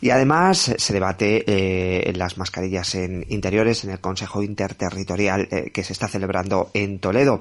Y 0.00 0.10
además 0.10 0.74
se 0.76 0.92
debate 0.92 1.44
eh, 1.46 2.12
las 2.16 2.36
mascarillas 2.36 2.96
en 2.96 3.24
interiores 3.28 3.84
en 3.84 3.90
el 3.90 4.00
Consejo 4.00 4.42
Interterritorial 4.42 5.46
eh, 5.52 5.70
que 5.72 5.84
se 5.84 5.92
está 5.92 6.08
celebrando 6.08 6.72
en 6.74 6.98
Toledo. 6.98 7.38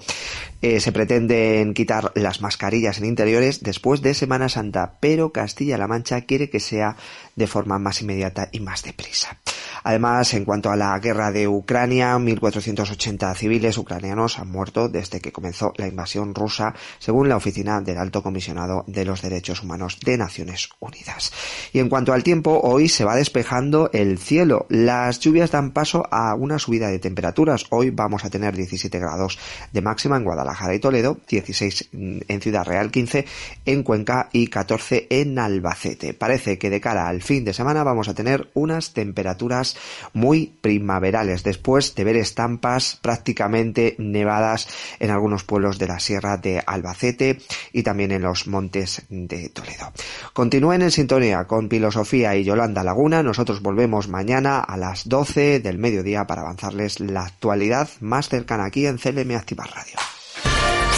Eh, 0.62 0.80
se 0.80 0.92
pretenden 0.92 1.74
quitar 1.74 2.12
las 2.14 2.42
mascarillas 2.42 3.00
en 3.00 3.06
interiores 3.06 3.64
después 3.64 4.04
de 4.04 4.14
Semana 4.14 4.48
Santa, 4.48 4.98
pero 5.00 5.32
Castilla-La 5.32 5.88
Mancha 5.88 6.22
quiere 6.22 6.52
que 6.52 6.60
sea 6.60 6.98
de 7.42 7.48
forma 7.48 7.80
más 7.80 8.02
inmediata 8.02 8.50
y 8.52 8.60
más 8.60 8.84
deprisa. 8.84 9.38
Además, 9.84 10.34
en 10.34 10.46
cuanto 10.46 10.70
a 10.70 10.76
la 10.76 10.98
guerra 11.00 11.32
de 11.32 11.48
Ucrania, 11.48 12.16
1.480 12.18 13.36
civiles 13.36 13.78
ucranianos 13.78 14.40
han 14.40 14.50
muerto 14.50 14.90
desde 14.90 15.22
que 15.22 15.32
comenzó 15.32 15.74
la 15.78 15.88
invasión 15.88 16.36
rusa, 16.36 16.74
según 17.00 17.30
la 17.30 17.38
oficina 17.38 17.82
del 17.82 17.98
Alto 17.98 18.22
Comisionado 18.22 18.84
de 18.88 19.06
los 19.06 19.22
Derechos 19.22 19.64
Humanos 19.64 20.00
de 20.04 20.18
Naciones 20.18 20.70
Unidas. 20.80 21.32
Y 21.74 21.80
en 21.80 21.90
cuanto 21.90 22.14
al 22.14 22.24
tiempo, 22.24 22.60
hoy 22.64 22.90
se 22.90 23.06
va 23.06 23.16
despejando 23.16 23.90
el 23.94 24.18
cielo. 24.18 24.66
Las 24.70 25.20
lluvias 25.20 25.52
dan 25.52 25.72
paso 25.72 26.08
a 26.12 26.36
una 26.36 26.60
subida 26.60 26.90
de 26.90 27.00
temperaturas. 27.00 27.66
Hoy 27.70 27.90
vamos 27.90 28.26
a 28.26 28.30
tener 28.30 28.56
17 28.56 29.00
grados 29.00 29.40
de 29.72 29.82
máxima 29.82 30.18
en 30.18 30.24
Guadalajara 30.24 30.76
y 30.76 30.80
Toledo, 30.80 31.18
16 31.28 31.90
en 31.92 32.42
Ciudad 32.42 32.66
Real, 32.66 32.92
15 32.92 33.26
en 33.66 33.84
Cuenca 33.84 34.30
y 34.32 34.48
14 34.48 35.08
en 35.10 35.40
Albacete. 35.40 36.14
Parece 36.14 36.58
que 36.58 36.70
de 36.70 36.82
cara 36.82 37.08
al 37.08 37.22
fin 37.22 37.46
de 37.46 37.54
semana 37.54 37.84
vamos 37.84 38.08
a 38.08 38.14
tener 38.14 38.50
unas 38.54 38.94
temperaturas 38.94 39.71
muy 40.14 40.54
primaverales 40.62 41.44
después 41.44 41.96
de 41.96 42.04
ver 42.04 42.18
estampas 42.18 43.00
prácticamente 43.02 43.96
nevadas 43.98 44.68
en 45.00 45.12
algunos 45.12 45.44
pueblos 45.44 45.78
de 45.80 45.88
la 45.88 46.00
Sierra 46.00 46.38
de 46.38 46.64
Albacete 46.66 47.40
y 47.74 47.84
también 47.84 48.12
en 48.12 48.24
los 48.24 48.48
montes 48.48 49.04
de 49.10 49.50
Toledo. 49.50 49.92
Continúen 50.34 50.82
en 50.82 50.92
sintonía 50.92 51.46
con 51.46 51.70
Filosofía 51.70 52.36
y 52.36 52.44
Yolanda 52.44 52.84
Laguna. 52.84 53.24
Nosotros 53.24 53.62
volvemos 53.62 54.08
mañana 54.08 54.60
a 54.60 54.78
las 54.78 55.08
12 55.08 55.60
del 55.60 55.78
mediodía 55.78 56.26
para 56.26 56.42
avanzarles 56.42 57.00
la 57.00 57.26
actualidad 57.26 57.90
más 58.00 58.30
cercana 58.30 58.66
aquí 58.66 58.86
en 58.86 58.98
CLM 58.98 59.36
Activa 59.36 59.66
Radio. 59.66 59.96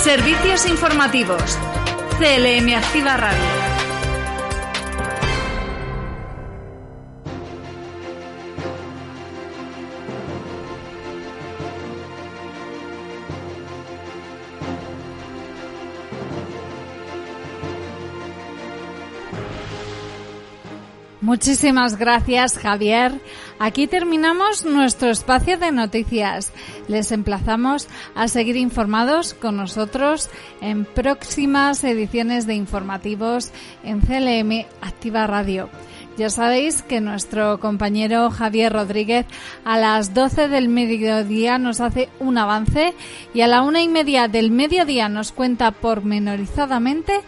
Servicios 0.04 0.68
informativos. 0.68 1.58
CLM 2.20 2.76
Activa 2.76 3.18
Radio. 3.18 4.03
Muchísimas 21.24 21.98
gracias, 21.98 22.58
Javier. 22.58 23.14
Aquí 23.58 23.88
terminamos 23.88 24.66
nuestro 24.66 25.10
espacio 25.10 25.58
de 25.58 25.72
noticias. 25.72 26.52
Les 26.90 27.14
emplazamos 27.14 27.88
a 28.14 28.28
seguir 28.28 28.58
informados 28.58 29.34
con 29.34 29.56
nosotros 29.56 30.30
en 30.60 30.84
próximas 30.84 31.82
ediciones 31.86 32.46
de 32.46 32.56
informativos 32.56 33.54
en 33.86 34.02
CLM 34.02 34.66
Activa 34.82 35.26
Radio. 35.26 35.70
Ya 36.18 36.30
sabéis 36.30 36.82
que 36.84 37.00
nuestro 37.00 37.58
compañero 37.62 38.30
Javier 38.30 38.74
Rodríguez 38.74 39.26
a 39.64 39.80
las 39.80 40.14
12 40.14 40.50
del 40.50 40.68
mediodía 40.68 41.58
nos 41.58 41.80
hace 41.80 42.10
un 42.20 42.38
avance 42.38 42.94
y 43.34 43.42
a 43.42 43.48
la 43.48 43.62
una 43.62 43.82
y 43.82 43.88
media 43.88 44.28
del 44.28 44.52
mediodía 44.52 45.08
nos 45.08 45.32
cuenta 45.32 45.72
pormenorizadamente 45.72 47.22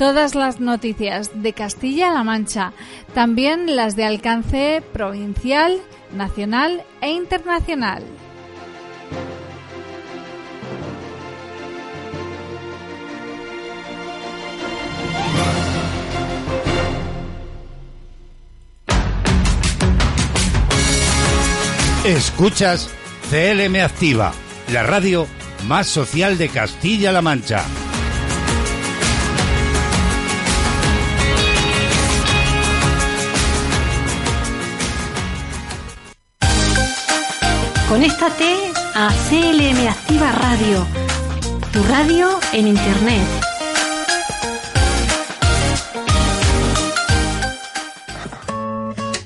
todas 0.00 0.34
las 0.34 0.60
noticias 0.60 1.42
de 1.42 1.52
Castilla-La 1.52 2.24
Mancha, 2.24 2.72
también 3.12 3.76
las 3.76 3.96
de 3.96 4.06
alcance 4.06 4.82
provincial, 4.94 5.78
nacional 6.14 6.84
e 7.02 7.10
internacional. 7.10 8.02
Escuchas 22.06 22.88
CLM 23.28 23.76
Activa, 23.84 24.32
la 24.72 24.82
radio 24.82 25.26
más 25.68 25.88
social 25.88 26.38
de 26.38 26.48
Castilla-La 26.48 27.20
Mancha. 27.20 27.89
Conéctate 37.90 38.70
a 38.94 39.10
CLM 39.28 39.88
Activa 39.88 40.30
Radio, 40.30 40.86
tu 41.72 41.82
radio 41.82 42.38
en 42.52 42.68
Internet. 42.68 43.28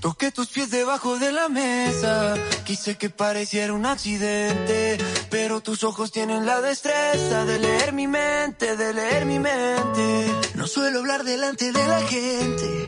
Toqué 0.01 0.31
tus 0.31 0.49
pies 0.49 0.71
debajo 0.71 1.19
de 1.19 1.33
la 1.33 1.51
mesa, 1.51 2.37
quise 2.65 2.97
que 2.97 3.11
pareciera 3.11 3.75
un 3.75 3.85
accidente, 3.85 4.97
pero 5.29 5.61
tus 5.61 5.85
ojos 5.85 6.11
tienen 6.11 6.47
la 6.47 6.63
destreza 6.63 7.45
de 7.45 7.59
leer 7.59 7.93
mi 7.93 8.07
mente, 8.07 8.79
de 8.79 8.95
leer 8.95 9.27
mi 9.27 9.41
mente. 9.41 10.33
No 10.55 10.67
suelo 10.67 11.01
hablar 11.01 11.25
delante 11.25 11.71
de 11.71 11.87
la 11.87 12.01
gente 12.01 12.85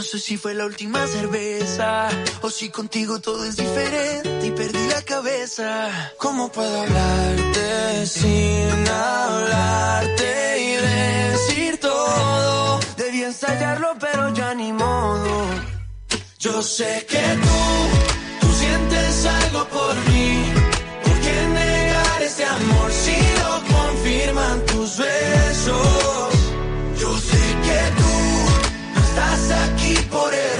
no 0.00 0.06
sé 0.06 0.18
si 0.18 0.38
fue 0.38 0.54
la 0.54 0.64
última 0.64 1.06
cerveza 1.06 2.08
o 2.40 2.48
si 2.48 2.70
contigo 2.70 3.20
todo 3.20 3.44
es 3.44 3.56
diferente 3.56 4.39
y 4.39 4.39
perdí 4.60 4.86
la 4.88 5.02
cabeza. 5.02 5.68
¿Cómo 6.18 6.42
puedo 6.52 6.76
hablarte 6.82 8.06
sin 8.06 8.88
hablarte 8.88 10.30
y 10.68 10.70
decir 10.90 11.80
todo? 11.80 12.80
Debí 12.96 13.22
ensayarlo, 13.22 13.88
pero 13.98 14.22
ya 14.34 14.54
ni 14.54 14.70
modo. 14.72 15.32
Yo 16.38 16.62
sé 16.62 17.06
que 17.12 17.24
tú, 17.44 17.60
tú 18.40 18.48
sientes 18.62 19.26
algo 19.40 19.60
por 19.76 19.94
mí. 20.10 20.28
¿Por 21.04 21.16
qué 21.24 21.36
negar 21.60 22.18
ese 22.28 22.44
amor 22.44 22.88
si 23.04 23.16
lo 23.40 23.52
confirman 23.76 24.56
tus 24.70 24.90
besos? 25.06 26.30
Yo 27.02 27.10
sé 27.28 27.42
que 27.66 27.80
tú 28.00 28.12
estás 29.04 29.42
aquí 29.64 29.94
por 30.14 30.34
error. 30.34 30.59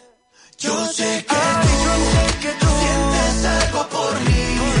Yo 0.61 0.85
sé 0.89 1.25
que 1.27 1.35
tú, 1.35 1.69
sé 2.11 2.39
que 2.39 2.51
tú 2.59 2.67
sientes 2.67 3.45
algo 3.45 3.89
por 3.89 4.19
mí. 4.21 4.80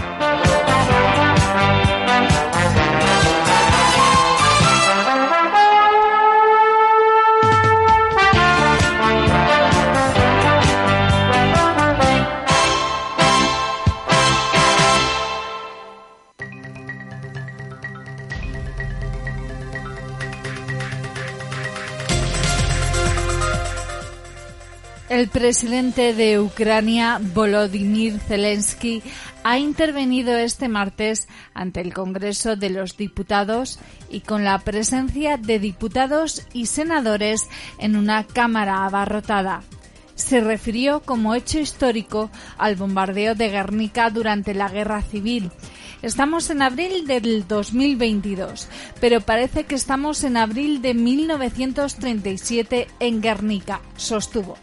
El 25.21 25.29
presidente 25.29 26.15
de 26.15 26.39
Ucrania, 26.39 27.21
Volodymyr 27.21 28.19
Zelensky, 28.21 29.03
ha 29.43 29.59
intervenido 29.59 30.35
este 30.35 30.67
martes 30.67 31.27
ante 31.53 31.79
el 31.79 31.93
Congreso 31.93 32.55
de 32.55 32.71
los 32.71 32.97
Diputados 32.97 33.77
y 34.09 34.21
con 34.21 34.43
la 34.43 34.57
presencia 34.57 35.37
de 35.37 35.59
diputados 35.59 36.47
y 36.53 36.65
senadores 36.65 37.47
en 37.77 37.97
una 37.97 38.23
Cámara 38.23 38.83
abarrotada. 38.83 39.61
Se 40.15 40.41
refirió 40.41 41.01
como 41.01 41.35
hecho 41.35 41.59
histórico 41.59 42.31
al 42.57 42.75
bombardeo 42.75 43.35
de 43.35 43.49
Guernica 43.49 44.09
durante 44.09 44.55
la 44.55 44.69
Guerra 44.69 45.03
Civil. 45.03 45.51
Estamos 46.01 46.49
en 46.49 46.63
abril 46.63 47.05
del 47.05 47.47
2022, 47.47 48.67
pero 48.99 49.21
parece 49.21 49.65
que 49.65 49.75
estamos 49.75 50.23
en 50.23 50.35
abril 50.35 50.81
de 50.81 50.95
1937 50.95 52.87
en 52.99 53.21
Guernica, 53.21 53.81
sostuvo. 53.97 54.57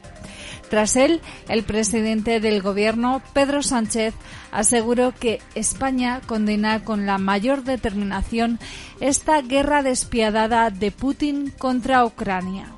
Tras 0.69 0.97
él, 0.97 1.21
el 1.49 1.63
presidente 1.63 2.41
del 2.41 2.63
gobierno, 2.63 3.23
Pedro 3.33 3.63
Sánchez, 3.63 4.15
aseguró 4.53 5.15
que 5.19 5.41
España 5.55 6.21
condena 6.27 6.85
con 6.85 7.07
la 7.07 7.19
mayor 7.19 7.65
determinación 7.65 8.59
esta 9.01 9.41
guerra 9.41 9.83
despiadada 9.83 10.71
de 10.71 10.91
Putin 10.91 11.53
contra 11.59 12.05
Ucrania. 12.05 12.73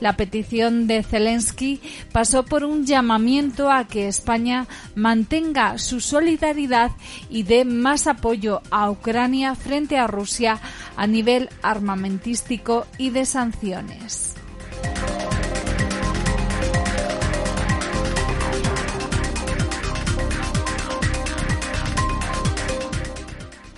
La 0.00 0.16
petición 0.16 0.86
de 0.86 1.02
Zelensky 1.02 1.80
pasó 2.10 2.44
por 2.44 2.64
un 2.64 2.86
llamamiento 2.86 3.70
a 3.70 3.86
que 3.86 4.08
España 4.08 4.66
mantenga 4.94 5.76
su 5.76 6.00
solidaridad 6.00 6.90
y 7.28 7.42
dé 7.42 7.66
más 7.66 8.06
apoyo 8.06 8.62
a 8.70 8.90
Ucrania 8.90 9.54
frente 9.54 9.98
a 9.98 10.06
Rusia 10.06 10.58
a 10.96 11.06
nivel 11.06 11.50
armamentístico 11.62 12.86
y 12.96 13.10
de 13.10 13.26
sanciones. 13.26 14.34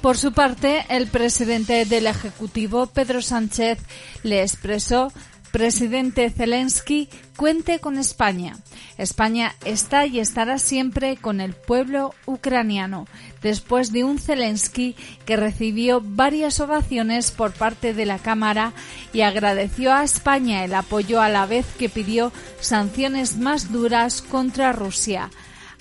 Por 0.03 0.19
su 0.19 0.33
parte, 0.33 0.85
el 0.89 1.07
presidente 1.07 1.85
del 1.85 2.09
Ejecutivo, 2.09 2.87
Pedro 2.87 3.23
Sánchez, 3.23 3.79
le 4.25 4.43
expresó 4.43 5.13
Presidente 5.53 6.29
Zelensky, 6.29 7.09
cuente 7.37 7.79
con 7.79 7.97
España. 7.97 8.57
España 8.99 9.55
está 9.65 10.07
y 10.07 10.19
estará 10.19 10.59
siempre 10.59 11.17
con 11.17 11.41
el 11.41 11.53
pueblo 11.53 12.15
ucraniano, 12.27 13.07
después 13.43 13.93
de 13.93 14.03
un 14.03 14.19
Zelensky 14.19 14.97
que 15.25 15.37
recibió 15.37 16.03
varias 16.05 16.59
ovaciones 16.59 17.31
por 17.31 17.53
parte 17.53 17.95
de 17.95 18.05
la 18.05 18.19
Cámara 18.19 18.73
y 19.13 19.21
agradeció 19.21 19.95
a 19.95 20.03
España 20.03 20.65
el 20.65 20.75
apoyo 20.75 21.21
a 21.21 21.29
la 21.29 21.47
vez 21.47 21.67
que 21.79 21.89
pidió 21.89 22.33
sanciones 22.61 23.37
más 23.37 23.71
duras 23.71 24.21
contra 24.21 24.73
Rusia. 24.73 25.31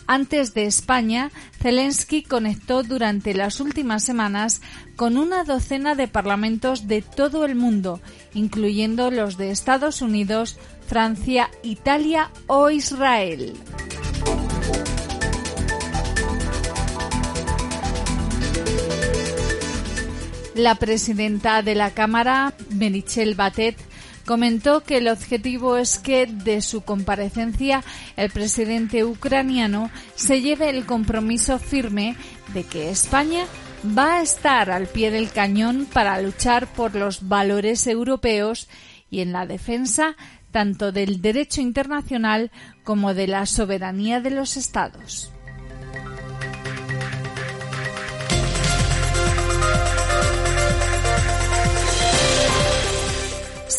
Antes 0.08 0.54
de 0.54 0.66
España, 0.66 1.32
Zelensky 1.62 2.24
conectó 2.24 2.84
durante 2.84 3.34
las 3.34 3.60
últimas 3.60 4.04
semanas 4.04 4.62
con 4.96 5.18
una 5.18 5.44
docena 5.44 5.96
de 5.96 6.08
parlamentos 6.08 6.88
de 6.88 7.02
todo 7.02 7.46
el 7.46 7.56
mundo, 7.56 8.02
incluyendo 8.34 9.12
los 9.12 9.38
de 9.38 9.52
Estados 9.52 10.02
Unidos, 10.02 10.58
Francia, 10.88 11.50
Italia 11.64 12.32
o 12.48 12.70
Israel. 12.70 13.54
La 20.56 20.76
presidenta 20.76 21.62
de 21.62 21.76
la 21.76 21.92
Cámara, 21.92 22.54
Merichel 22.72 23.36
Batet, 23.36 23.78
comentó 24.22 24.82
que 24.84 24.98
el 24.98 25.08
objetivo 25.08 25.78
es 25.78 26.00
que 26.00 26.26
de 26.26 26.62
su 26.62 26.82
comparecencia 26.82 27.84
el 28.18 28.30
presidente 28.30 29.04
ucraniano 29.04 29.90
se 30.16 30.42
lleve 30.42 30.70
el 30.70 30.86
compromiso 30.86 31.60
firme 31.60 32.16
de 32.54 32.64
que 32.64 32.90
España 32.90 33.46
va 33.98 34.16
a 34.16 34.22
estar 34.22 34.72
al 34.72 34.88
pie 34.88 35.12
del 35.12 35.32
cañón 35.32 35.88
para 35.92 36.22
luchar 36.22 36.68
por 36.68 36.96
los 36.96 37.28
valores 37.28 37.88
europeos 37.88 38.68
y 39.10 39.22
en 39.22 39.32
la 39.32 39.46
defensa 39.46 40.16
tanto 40.52 40.92
del 40.92 41.22
derecho 41.22 41.62
internacional 41.62 42.52
como 42.84 43.14
de 43.14 43.28
la 43.28 43.46
soberanía 43.46 44.20
de 44.20 44.32
los 44.32 44.58
Estados. 44.58 45.32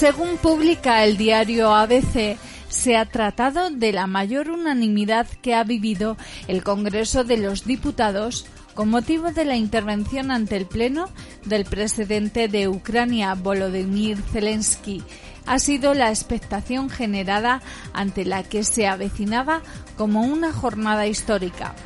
Según 0.02 0.36
publica 0.36 1.04
el 1.04 1.16
diario 1.16 1.72
ABC, 1.72 2.36
se 2.68 2.96
ha 2.96 3.06
tratado 3.06 3.70
de 3.70 3.92
la 3.92 4.08
mayor 4.08 4.50
unanimidad 4.50 5.28
que 5.28 5.54
ha 5.54 5.62
vivido 5.62 6.16
el 6.48 6.64
Congreso 6.64 7.22
de 7.22 7.36
los 7.36 7.64
Diputados 7.64 8.44
con 8.74 8.90
motivo 8.90 9.30
de 9.30 9.44
la 9.44 9.54
intervención 9.54 10.32
ante 10.32 10.56
el 10.56 10.66
Pleno 10.66 11.08
del 11.44 11.66
presidente 11.66 12.48
de 12.48 12.66
Ucrania, 12.66 13.34
Volodymyr 13.34 14.18
Zelensky. 14.32 15.04
Ha 15.46 15.60
sido 15.60 15.94
la 15.94 16.08
expectación 16.08 16.90
generada 16.90 17.62
ante 17.92 18.24
la 18.24 18.42
que 18.42 18.64
se 18.64 18.88
avecinaba 18.88 19.62
como 19.96 20.22
una 20.22 20.52
jornada 20.52 21.06
histórica. 21.06 21.76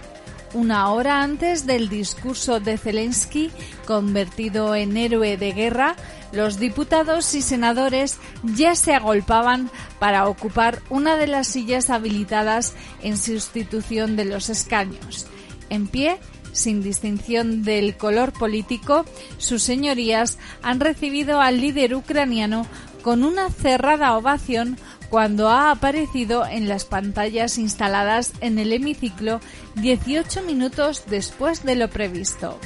Una 0.54 0.90
hora 0.92 1.22
antes 1.22 1.66
del 1.66 1.88
discurso 1.88 2.60
de 2.60 2.78
Zelensky, 2.78 3.50
convertido 3.86 4.74
en 4.74 4.96
héroe 4.96 5.36
de 5.36 5.52
guerra, 5.52 5.96
los 6.32 6.58
diputados 6.58 7.34
y 7.34 7.42
senadores 7.42 8.18
ya 8.42 8.74
se 8.74 8.94
agolpaban 8.94 9.70
para 9.98 10.28
ocupar 10.28 10.82
una 10.88 11.16
de 11.16 11.26
las 11.26 11.48
sillas 11.48 11.90
habilitadas 11.90 12.74
en 13.02 13.16
sustitución 13.18 14.16
de 14.16 14.24
los 14.24 14.48
escaños. 14.48 15.26
En 15.68 15.88
pie, 15.88 16.18
sin 16.52 16.82
distinción 16.82 17.62
del 17.62 17.96
color 17.96 18.32
político, 18.32 19.04
sus 19.38 19.62
señorías 19.62 20.38
han 20.62 20.80
recibido 20.80 21.40
al 21.40 21.60
líder 21.60 21.94
ucraniano 21.94 22.66
con 23.02 23.22
una 23.22 23.50
cerrada 23.50 24.16
ovación 24.16 24.78
cuando 25.10 25.48
ha 25.48 25.70
aparecido 25.70 26.46
en 26.46 26.68
las 26.68 26.84
pantallas 26.84 27.58
instaladas 27.58 28.32
en 28.40 28.58
el 28.58 28.72
hemiciclo 28.72 29.40
18 29.76 30.42
minutos 30.42 31.04
después 31.08 31.64
de 31.64 31.76
lo 31.76 31.88
previsto. 31.88 32.58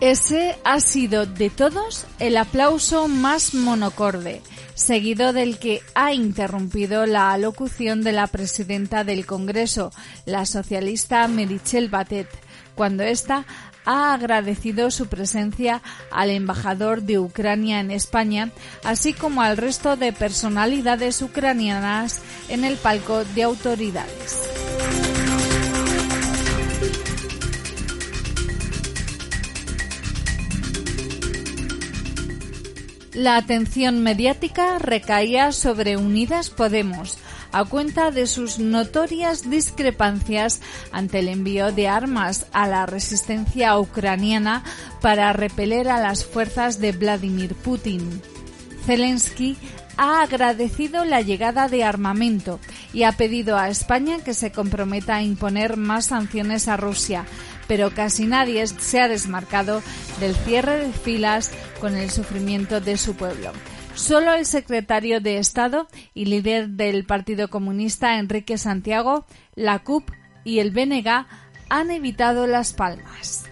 Ese 0.00 0.56
ha 0.62 0.78
sido 0.78 1.26
de 1.26 1.50
todos 1.50 2.06
el 2.20 2.36
aplauso 2.36 3.08
más 3.08 3.52
monocorde, 3.52 4.42
seguido 4.74 5.32
del 5.32 5.58
que 5.58 5.82
ha 5.96 6.12
interrumpido 6.12 7.04
la 7.04 7.32
alocución 7.32 8.04
de 8.04 8.12
la 8.12 8.28
presidenta 8.28 9.02
del 9.02 9.26
Congreso, 9.26 9.90
la 10.24 10.46
socialista 10.46 11.26
Merichel 11.26 11.88
Batet, 11.88 12.28
cuando 12.78 13.02
ésta 13.02 13.44
ha 13.84 14.14
agradecido 14.14 14.92
su 14.92 15.08
presencia 15.08 15.82
al 16.12 16.30
embajador 16.30 17.02
de 17.02 17.18
Ucrania 17.18 17.80
en 17.80 17.90
España, 17.90 18.52
así 18.84 19.12
como 19.12 19.42
al 19.42 19.56
resto 19.56 19.96
de 19.96 20.12
personalidades 20.12 21.20
ucranianas 21.20 22.20
en 22.48 22.64
el 22.64 22.76
palco 22.76 23.24
de 23.24 23.42
autoridades. 23.42 24.48
La 33.12 33.36
atención 33.36 34.04
mediática 34.04 34.78
recaía 34.78 35.50
sobre 35.50 35.96
Unidas 35.96 36.50
Podemos, 36.50 37.18
a 37.52 37.64
cuenta 37.64 38.10
de 38.10 38.26
sus 38.26 38.58
notorias 38.58 39.48
discrepancias 39.48 40.60
ante 40.92 41.20
el 41.20 41.28
envío 41.28 41.72
de 41.72 41.88
armas 41.88 42.46
a 42.52 42.66
la 42.66 42.86
resistencia 42.86 43.78
ucraniana 43.78 44.64
para 45.00 45.32
repeler 45.32 45.88
a 45.88 46.00
las 46.00 46.24
fuerzas 46.24 46.80
de 46.80 46.92
Vladimir 46.92 47.54
Putin. 47.54 48.22
Zelensky 48.84 49.56
ha 49.98 50.22
agradecido 50.22 51.04
la 51.04 51.20
llegada 51.20 51.68
de 51.68 51.84
armamento 51.84 52.60
y 52.92 53.02
ha 53.02 53.12
pedido 53.12 53.58
a 53.58 53.68
España 53.68 54.18
que 54.24 54.32
se 54.32 54.52
comprometa 54.52 55.16
a 55.16 55.22
imponer 55.22 55.76
más 55.76 56.06
sanciones 56.06 56.68
a 56.68 56.76
Rusia, 56.76 57.26
pero 57.66 57.90
casi 57.90 58.26
nadie 58.26 58.66
se 58.66 59.00
ha 59.00 59.08
desmarcado 59.08 59.82
del 60.20 60.34
cierre 60.36 60.78
de 60.86 60.92
filas 60.92 61.50
con 61.80 61.96
el 61.96 62.10
sufrimiento 62.10 62.80
de 62.80 62.96
su 62.96 63.14
pueblo. 63.14 63.52
Solo 63.98 64.32
el 64.32 64.46
secretario 64.46 65.20
de 65.20 65.38
Estado 65.38 65.88
y 66.14 66.26
líder 66.26 66.68
del 66.68 67.04
Partido 67.04 67.50
Comunista, 67.50 68.20
Enrique 68.20 68.56
Santiago, 68.56 69.26
la 69.56 69.80
CUP 69.80 70.08
y 70.44 70.60
el 70.60 70.70
BNG 70.70 71.26
han 71.68 71.90
evitado 71.90 72.46
las 72.46 72.72
palmas. 72.74 73.46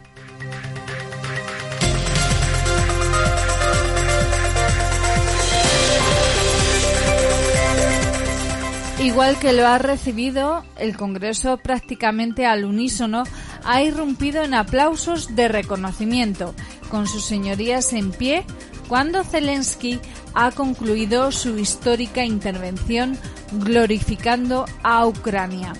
Igual 9.01 9.39
que 9.41 9.53
lo 9.53 9.67
ha 9.67 9.79
recibido, 9.79 10.65
el 10.79 10.97
Congreso 10.97 11.59
prácticamente 11.59 12.47
al 12.47 12.65
unísono 12.65 13.25
ha 13.65 13.83
irrumpido 13.83 14.45
en 14.45 14.55
aplausos 14.55 15.35
de 15.35 15.49
reconocimiento, 15.49 16.55
con 16.89 17.09
sus 17.09 17.25
señorías 17.25 17.93
en 17.93 18.13
pie, 18.13 18.45
cuando 18.89 19.25
Zelensky 19.25 20.01
ha 20.35 20.51
concluido 20.51 21.33
su 21.33 21.59
histórica 21.59 22.25
intervención 22.25 23.19
glorificando 23.53 24.67
a 24.83 25.07
Ucrania. 25.07 25.73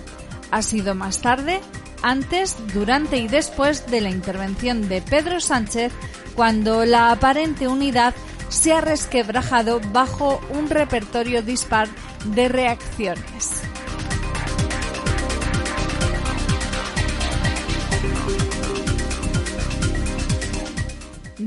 Ha 0.51 0.61
sido 0.61 0.95
más 0.95 1.21
tarde, 1.21 1.59
antes, 2.01 2.55
durante 2.73 3.17
y 3.17 3.27
después 3.27 3.85
de 3.87 4.01
la 4.01 4.09
intervención 4.09 4.87
de 4.87 5.01
Pedro 5.01 5.39
Sánchez, 5.39 5.91
cuando 6.35 6.85
la 6.85 7.11
aparente 7.11 7.67
unidad 7.67 8.13
se 8.49 8.73
ha 8.73 8.81
resquebrajado 8.81 9.81
bajo 9.91 10.39
un 10.49 10.69
repertorio 10.69 11.41
dispar 11.41 11.89
de 12.25 12.47
reacciones. 12.47 13.66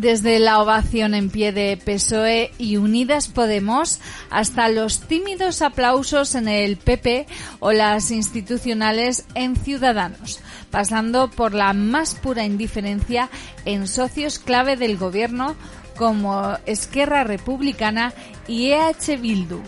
Desde 0.00 0.38
la 0.38 0.62
ovación 0.62 1.12
en 1.12 1.28
pie 1.28 1.52
de 1.52 1.76
PSOE 1.76 2.52
y 2.56 2.78
Unidas 2.78 3.28
Podemos 3.28 4.00
hasta 4.30 4.70
los 4.70 5.00
tímidos 5.00 5.60
aplausos 5.60 6.34
en 6.34 6.48
el 6.48 6.78
PP 6.78 7.26
o 7.58 7.72
las 7.72 8.10
institucionales 8.10 9.26
en 9.34 9.56
Ciudadanos, 9.56 10.40
pasando 10.70 11.28
por 11.28 11.52
la 11.52 11.74
más 11.74 12.14
pura 12.14 12.46
indiferencia 12.46 13.28
en 13.66 13.86
socios 13.86 14.38
clave 14.38 14.78
del 14.78 14.96
gobierno 14.96 15.54
como 15.98 16.56
Esquerra 16.64 17.22
Republicana 17.22 18.14
y 18.48 18.70
EH 18.70 19.18
Bildu. 19.18 19.60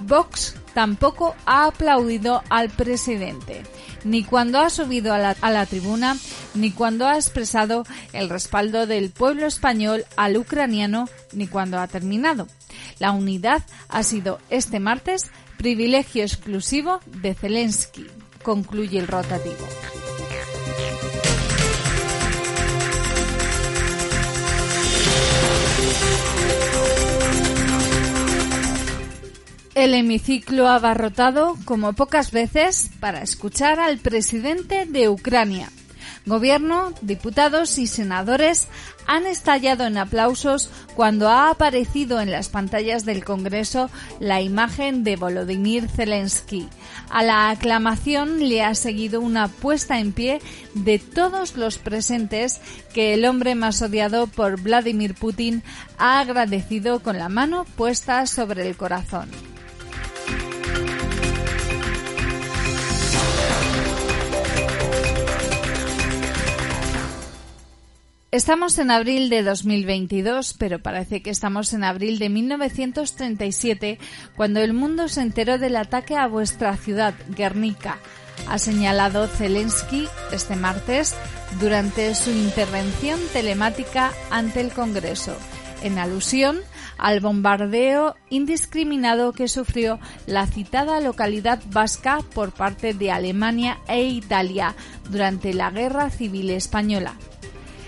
Vox 0.00 0.54
tampoco 0.74 1.34
ha 1.46 1.66
aplaudido 1.66 2.42
al 2.50 2.68
presidente, 2.68 3.62
ni 4.04 4.24
cuando 4.24 4.58
ha 4.58 4.68
subido 4.68 5.14
a 5.14 5.18
la, 5.18 5.66
tribuna, 5.66 6.16
ni 6.54 6.72
cuando 6.72 7.06
ha 7.06 7.16
expresado 7.16 7.84
el 8.12 8.28
respaldo 8.28 8.86
del 8.86 9.10
pueblo 9.10 9.46
español 9.46 10.04
al 10.16 10.36
ucraniano, 10.36 11.08
ni 11.32 11.46
cuando 11.46 11.78
ha 11.78 11.86
terminado. 11.88 12.48
La 12.98 13.12
unidad 13.12 13.62
ha 13.88 14.02
sido 14.02 14.38
este 14.50 14.80
martes 14.80 15.30
privilegio 15.56 16.24
exclusivo 16.24 17.00
de 17.06 17.34
Zelensky, 17.34 18.06
concluye 18.42 18.98
el 18.98 19.06
rotativo. 19.06 19.66
El 29.74 29.92
hemiciclo 29.92 30.68
abarrotado 30.68 31.56
como 31.64 31.94
pocas 31.94 32.30
veces 32.30 32.90
para 33.00 33.22
escuchar 33.22 33.80
al 33.80 33.98
presidente 33.98 34.86
de 34.86 35.08
Ucrania. 35.08 35.68
Gobierno, 36.26 36.92
diputados 37.02 37.76
y 37.78 37.88
senadores 37.88 38.68
han 39.08 39.26
estallado 39.26 39.84
en 39.84 39.98
aplausos 39.98 40.70
cuando 40.94 41.28
ha 41.28 41.50
aparecido 41.50 42.20
en 42.20 42.30
las 42.30 42.48
pantallas 42.48 43.04
del 43.04 43.24
Congreso 43.24 43.90
la 44.20 44.40
imagen 44.40 45.02
de 45.02 45.16
Volodymyr 45.16 45.88
Zelensky. 45.88 46.68
A 47.10 47.24
la 47.24 47.50
aclamación 47.50 48.48
le 48.48 48.62
ha 48.62 48.76
seguido 48.76 49.20
una 49.20 49.48
puesta 49.48 49.98
en 49.98 50.12
pie 50.12 50.40
de 50.74 51.00
todos 51.00 51.56
los 51.56 51.78
presentes 51.78 52.60
que 52.94 53.12
el 53.12 53.24
hombre 53.24 53.56
más 53.56 53.82
odiado 53.82 54.28
por 54.28 54.60
Vladimir 54.60 55.14
Putin 55.14 55.64
ha 55.98 56.20
agradecido 56.20 57.00
con 57.00 57.18
la 57.18 57.28
mano 57.28 57.66
puesta 57.76 58.26
sobre 58.26 58.68
el 58.68 58.76
corazón. 58.76 59.28
Estamos 68.34 68.80
en 68.80 68.90
abril 68.90 69.28
de 69.28 69.44
2022, 69.44 70.54
pero 70.58 70.80
parece 70.80 71.22
que 71.22 71.30
estamos 71.30 71.72
en 71.72 71.84
abril 71.84 72.18
de 72.18 72.30
1937, 72.30 74.00
cuando 74.34 74.58
el 74.58 74.72
mundo 74.72 75.06
se 75.06 75.20
enteró 75.20 75.56
del 75.56 75.76
ataque 75.76 76.16
a 76.16 76.26
vuestra 76.26 76.76
ciudad, 76.76 77.14
Guernica, 77.28 77.98
ha 78.48 78.58
señalado 78.58 79.28
Zelensky 79.28 80.08
este 80.32 80.56
martes 80.56 81.14
durante 81.60 82.12
su 82.16 82.32
intervención 82.32 83.20
telemática 83.32 84.10
ante 84.32 84.62
el 84.62 84.72
Congreso, 84.72 85.36
en 85.84 86.00
alusión 86.00 86.58
al 86.98 87.20
bombardeo 87.20 88.16
indiscriminado 88.30 89.32
que 89.32 89.46
sufrió 89.46 90.00
la 90.26 90.48
citada 90.48 90.98
localidad 90.98 91.62
vasca 91.70 92.18
por 92.34 92.50
parte 92.50 92.94
de 92.94 93.12
Alemania 93.12 93.78
e 93.86 94.02
Italia 94.02 94.74
durante 95.08 95.54
la 95.54 95.70
Guerra 95.70 96.10
Civil 96.10 96.50
Española. 96.50 97.14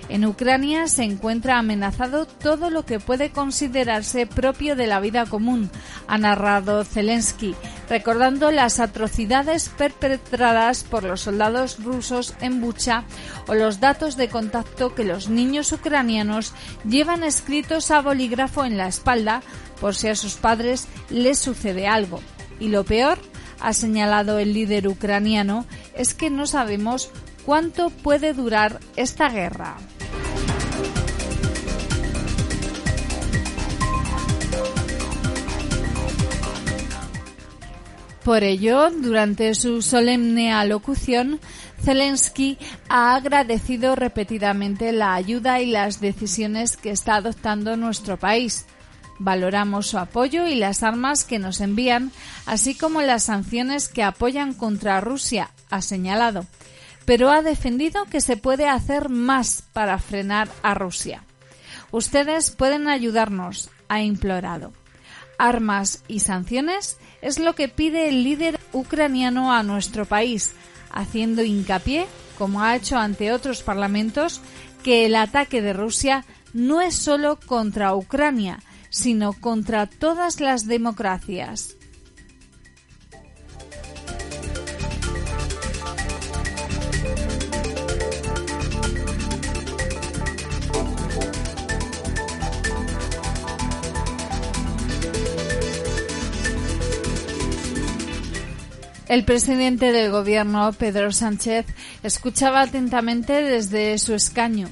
En 0.09 0.25
Ucrania 0.25 0.87
se 0.87 1.03
encuentra 1.03 1.59
amenazado 1.59 2.27
todo 2.27 2.71
lo 2.71 2.85
que 2.85 3.01
puede 3.01 3.31
considerarse 3.31 4.27
propio 4.27 4.77
de 4.77 4.87
la 4.87 5.01
vida 5.01 5.27
común, 5.27 5.69
ha 6.07 6.17
narrado 6.17 6.85
Zelensky, 6.85 7.57
recordando 7.89 8.53
las 8.53 8.79
atrocidades 8.79 9.69
perpetradas 9.69 10.85
por 10.85 11.03
los 11.03 11.23
soldados 11.23 11.83
rusos 11.83 12.35
en 12.41 12.61
Bucha 12.61 13.03
o 13.49 13.55
los 13.55 13.81
datos 13.81 14.17
de 14.17 14.29
contacto 14.29 14.95
que 14.95 15.03
los 15.03 15.29
niños 15.29 15.73
ucranianos 15.73 16.53
llevan 16.89 17.25
escritos 17.25 17.91
a 17.91 18.01
bolígrafo 18.01 18.65
en 18.65 18.79
la 18.79 18.87
espalda 18.87 19.43
por 19.81 19.97
si 19.97 20.07
a 20.07 20.15
sus 20.15 20.35
padres 20.35 20.87
les 21.11 21.39
sucede 21.39 21.89
algo. 21.89 22.21
Y 22.61 22.69
lo 22.69 22.85
peor, 22.85 23.19
ha 23.61 23.73
señalado 23.73 24.39
el 24.39 24.55
líder 24.55 24.87
ucraniano, 24.87 25.67
es 25.97 26.15
que 26.15 26.31
no 26.31 26.47
sabemos 26.47 27.11
cuánto 27.45 27.91
puede 27.91 28.33
durar 28.35 28.81
esta 28.97 29.29
guerra. 29.29 29.77
Por 38.27 38.43
ello, 38.43 38.91
durante 38.91 39.55
su 39.55 39.83
solemne 39.83 40.53
alocución, 40.53 41.39
Zelensky 41.81 42.59
ha 42.89 43.14
agradecido 43.14 43.95
repetidamente 43.95 44.91
la 44.91 45.14
ayuda 45.14 45.61
y 45.61 45.66
las 45.66 46.01
decisiones 46.01 46.77
que 46.77 46.91
está 46.91 47.14
adoptando 47.14 47.77
nuestro 47.77 48.16
país. 48.16 48.66
Valoramos 49.20 49.87
su 49.87 49.99
apoyo 49.99 50.49
y 50.49 50.57
las 50.57 50.83
armas 50.83 51.22
que 51.22 51.39
nos 51.39 51.61
envían, 51.61 52.11
así 52.47 52.74
como 52.74 53.01
las 53.01 53.22
sanciones 53.22 53.87
que 53.87 54.03
apoyan 54.03 54.55
contra 54.55 55.01
Rusia, 55.01 55.53
ha 55.70 55.81
señalado. 55.81 56.47
Pero 57.05 57.31
ha 57.31 57.43
defendido 57.43 58.07
que 58.07 58.20
se 58.20 58.37
puede 58.37 58.68
hacer 58.68 59.09
más 59.09 59.62
para 59.72 60.01
frenar 60.01 60.49
a 60.64 60.74
Rusia. 60.74 61.22
Ustedes 61.93 62.51
pueden 62.51 62.89
ayudarnos, 62.89 63.70
ha 63.89 64.03
implorado 64.03 64.72
armas 65.39 66.03
y 66.09 66.20
sanciones 66.20 66.99
es 67.22 67.39
lo 67.39 67.55
que 67.55 67.68
pide 67.68 68.09
el 68.09 68.24
líder 68.24 68.59
ucraniano 68.72 69.53
a 69.53 69.62
nuestro 69.62 70.05
país, 70.05 70.53
haciendo 70.91 71.43
hincapié, 71.43 72.07
como 72.39 72.62
ha 72.62 72.76
hecho 72.76 72.97
ante 72.97 73.32
otros 73.32 73.62
parlamentos, 73.62 74.41
que 74.82 75.07
el 75.07 75.14
ataque 75.16 75.62
de 75.62 75.72
Rusia 75.72 76.24
no 76.53 76.80
es 76.80 76.95
solo 76.95 77.39
contra 77.45 77.95
Ucrania, 77.95 78.61
sino 78.91 79.32
contra 79.32 79.87
todas 79.87 80.41
las 80.41 80.66
democracias. 80.66 81.76
El 99.09 99.25
presidente 99.25 99.93
del 99.93 100.11
gobierno, 100.11 100.73
Pedro 100.73 101.13
Sánchez, 101.13 101.67
escuchaba 102.03 102.63
atentamente 102.63 103.43
desde 103.43 103.97
su 103.99 104.15
escaño. 104.15 104.69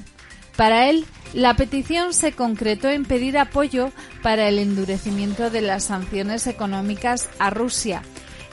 Para 0.57 0.89
él, 0.89 1.05
la 1.33 1.55
petición 1.55 2.13
se 2.13 2.33
concretó 2.33 2.89
en 2.89 3.05
pedir 3.05 3.37
apoyo 3.37 3.91
para 4.21 4.47
el 4.47 4.59
endurecimiento 4.59 5.49
de 5.49 5.61
las 5.61 5.85
sanciones 5.85 6.47
económicas 6.47 7.29
a 7.39 7.49
Rusia 7.49 8.01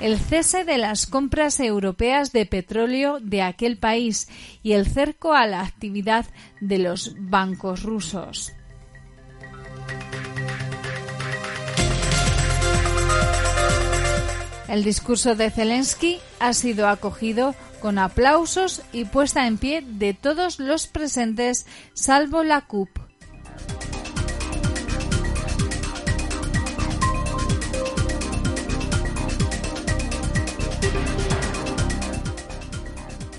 el 0.02 0.18
cese 0.18 0.64
de 0.64 0.78
las 0.78 1.06
compras 1.06 1.60
europeas 1.60 2.32
de 2.32 2.44
petróleo 2.44 3.20
de 3.20 3.40
aquel 3.40 3.78
país 3.78 4.28
y 4.60 4.72
el 4.72 4.86
cerco 4.86 5.32
a 5.32 5.46
la 5.46 5.60
actividad 5.60 6.26
de 6.60 6.78
los 6.78 7.14
bancos 7.20 7.84
rusos. 7.84 8.52
El 14.72 14.84
discurso 14.84 15.34
de 15.34 15.50
Zelensky 15.50 16.18
ha 16.40 16.54
sido 16.54 16.88
acogido 16.88 17.54
con 17.82 17.98
aplausos 17.98 18.80
y 18.90 19.04
puesta 19.04 19.46
en 19.46 19.58
pie 19.58 19.84
de 19.86 20.14
todos 20.14 20.58
los 20.58 20.86
presentes, 20.86 21.66
salvo 21.92 22.42
la 22.42 22.62
CUP. 22.62 22.88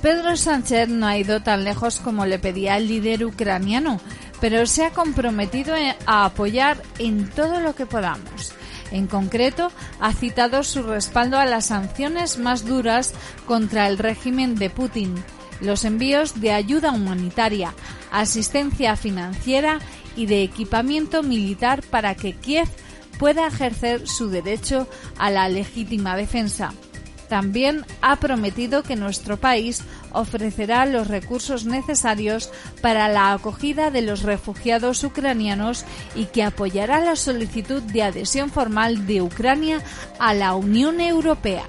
Pedro 0.03 0.37
Sánchez 0.37 0.87
no 0.87 1.07
ha 1.07 1.17
ido 1.17 1.41
tan 1.41 1.63
lejos 1.63 1.97
como 1.97 2.27
le 2.27 2.37
pedía 2.37 2.77
el 2.77 2.87
líder 2.87 3.25
ucraniano, 3.25 3.99
pero 4.39 4.67
se 4.67 4.85
ha 4.85 4.91
comprometido 4.91 5.73
a 6.05 6.25
apoyar 6.25 6.77
en 6.99 7.27
todo 7.31 7.59
lo 7.59 7.73
que 7.73 7.87
podamos. 7.87 8.53
En 8.93 9.07
concreto, 9.07 9.71
ha 9.99 10.13
citado 10.13 10.63
su 10.63 10.83
respaldo 10.83 11.39
a 11.39 11.45
las 11.45 11.65
sanciones 11.65 12.37
más 12.37 12.63
duras 12.63 13.15
contra 13.47 13.87
el 13.87 13.97
régimen 13.97 14.53
de 14.53 14.69
Putin, 14.69 15.15
los 15.61 15.83
envíos 15.83 16.39
de 16.39 16.51
ayuda 16.51 16.91
humanitaria, 16.91 17.73
asistencia 18.11 18.95
financiera 18.95 19.79
y 20.15 20.27
de 20.27 20.43
equipamiento 20.43 21.23
militar 21.23 21.81
para 21.89 22.13
que 22.13 22.33
Kiev 22.33 22.69
pueda 23.17 23.47
ejercer 23.47 24.07
su 24.07 24.29
derecho 24.29 24.87
a 25.17 25.31
la 25.31 25.49
legítima 25.49 26.15
defensa. 26.15 26.71
También 27.29 27.83
ha 28.01 28.17
prometido 28.17 28.83
que 28.83 28.95
nuestro 28.95 29.37
país 29.37 29.81
ofrecerá 30.13 30.85
los 30.85 31.07
recursos 31.07 31.65
necesarios 31.65 32.49
para 32.81 33.09
la 33.09 33.33
acogida 33.33 33.91
de 33.91 34.01
los 34.01 34.23
refugiados 34.23 35.03
ucranianos 35.03 35.85
y 36.15 36.25
que 36.25 36.43
apoyará 36.43 36.99
la 36.99 37.15
solicitud 37.15 37.81
de 37.81 38.03
adhesión 38.03 38.49
formal 38.49 39.05
de 39.05 39.21
Ucrania 39.21 39.81
a 40.19 40.33
la 40.33 40.55
Unión 40.55 41.01
Europea. 41.01 41.65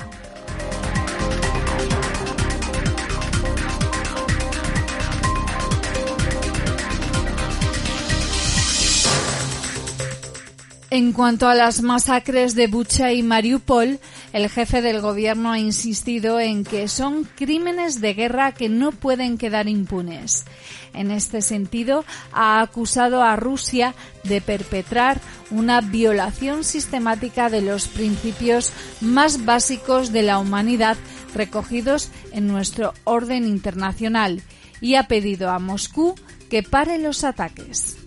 En 10.95 11.13
cuanto 11.13 11.49
a 11.49 11.57
las 11.57 11.83
masacres 11.83 12.55
de 12.55 12.69
Bucha 12.69 13.13
y 13.13 13.25
Mariupol, 13.25 13.99
el 14.35 14.51
jefe 14.51 14.83
del 14.83 15.01
gobierno 15.01 15.53
ha 15.53 15.61
insistido 15.61 16.41
en 16.41 16.65
que 16.65 16.89
son 16.89 17.23
crímenes 17.37 18.01
de 18.01 18.15
guerra 18.15 18.51
que 18.51 18.69
no 18.69 18.91
pueden 18.91 19.39
quedar 19.39 19.69
impunes. 19.69 20.45
En 20.93 21.13
este 21.13 21.41
sentido, 21.41 22.05
ha 22.33 22.61
acusado 22.61 23.23
a 23.23 23.37
Rusia 23.37 23.95
de 24.25 24.41
perpetrar 24.41 25.21
una 25.53 25.81
violación 25.81 26.65
sistemática 26.65 27.49
de 27.49 27.63
los 27.63 27.87
principios 27.87 28.73
más 29.01 29.45
básicos 29.45 30.11
de 30.11 30.23
la 30.23 30.41
humanidad 30.41 30.97
recogidos 31.33 32.11
en 32.33 32.49
nuestro 32.49 32.93
orden 33.05 33.47
internacional 33.47 34.43
y 34.81 34.97
ha 34.97 35.07
pedido 35.07 35.51
a 35.51 35.61
Moscú 35.61 36.17
que 36.51 36.65
pare 36.65 36.99
los 36.99 37.23
ataques. 37.23 38.04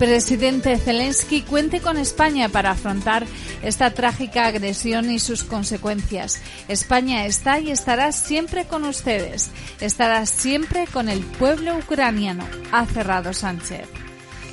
Presidente 0.00 0.78
Zelensky 0.78 1.42
cuente 1.42 1.82
con 1.82 1.98
España 1.98 2.48
para 2.48 2.70
afrontar 2.70 3.26
esta 3.62 3.90
trágica 3.90 4.46
agresión 4.46 5.10
y 5.10 5.18
sus 5.18 5.44
consecuencias. 5.44 6.40
España 6.68 7.26
está 7.26 7.60
y 7.60 7.70
estará 7.70 8.10
siempre 8.12 8.64
con 8.64 8.84
ustedes. 8.84 9.50
Estará 9.78 10.24
siempre 10.24 10.86
con 10.86 11.10
el 11.10 11.20
pueblo 11.20 11.76
ucraniano, 11.76 12.46
ha 12.72 12.86
cerrado 12.86 13.34
Sánchez. 13.34 13.86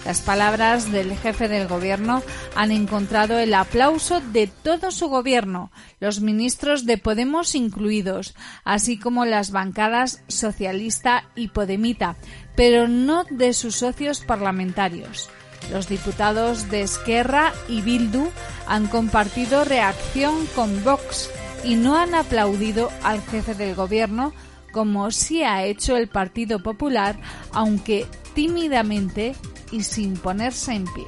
Las 0.07 0.21
palabras 0.21 0.89
del 0.91 1.17
jefe 1.17 1.49
del 1.49 1.67
gobierno 1.67 2.23
han 2.55 2.71
encontrado 2.71 3.39
el 3.39 3.53
aplauso 3.53 4.21
de 4.21 4.47
todo 4.47 4.89
su 4.91 5.09
gobierno, 5.09 5.69
los 5.99 6.21
ministros 6.21 6.85
de 6.85 6.97
Podemos 6.97 7.55
incluidos, 7.55 8.33
así 8.63 8.97
como 8.97 9.25
las 9.25 9.51
bancadas 9.51 10.23
socialista 10.29 11.25
y 11.35 11.49
podemita, 11.49 12.15
pero 12.57 12.87
no 12.87 13.23
de 13.29 13.53
sus 13.53 13.75
socios 13.75 14.19
parlamentarios. 14.19 15.29
Los 15.71 15.87
diputados 15.87 16.69
de 16.69 16.81
Esquerra 16.81 17.53
y 17.69 17.81
Bildu 17.81 18.27
han 18.67 18.87
compartido 18.87 19.63
reacción 19.63 20.47
con 20.55 20.83
Vox 20.83 21.29
y 21.63 21.75
no 21.75 21.95
han 21.95 22.15
aplaudido 22.15 22.89
al 23.03 23.21
jefe 23.21 23.53
del 23.53 23.75
gobierno 23.75 24.33
como 24.71 25.11
sí 25.11 25.43
ha 25.43 25.63
hecho 25.63 25.95
el 25.95 26.07
Partido 26.07 26.61
Popular, 26.61 27.19
aunque 27.51 28.05
tímidamente 28.33 29.35
y 29.71 29.83
sin 29.83 30.15
ponerse 30.17 30.73
en 30.73 30.85
pie. 30.85 31.05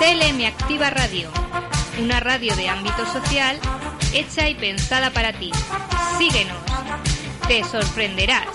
CLM 0.00 0.46
Activa 0.46 0.88
Radio 0.88 1.30
una 2.00 2.18
radio 2.18 2.56
de 2.56 2.68
ámbito 2.68 3.04
social 3.12 3.58
hecha 4.14 4.48
y 4.48 4.54
pensada 4.54 5.10
para 5.10 5.32
ti. 5.32 5.50
Síguenos, 6.16 6.56
te 7.46 7.62
sorprenderás. 7.64 8.48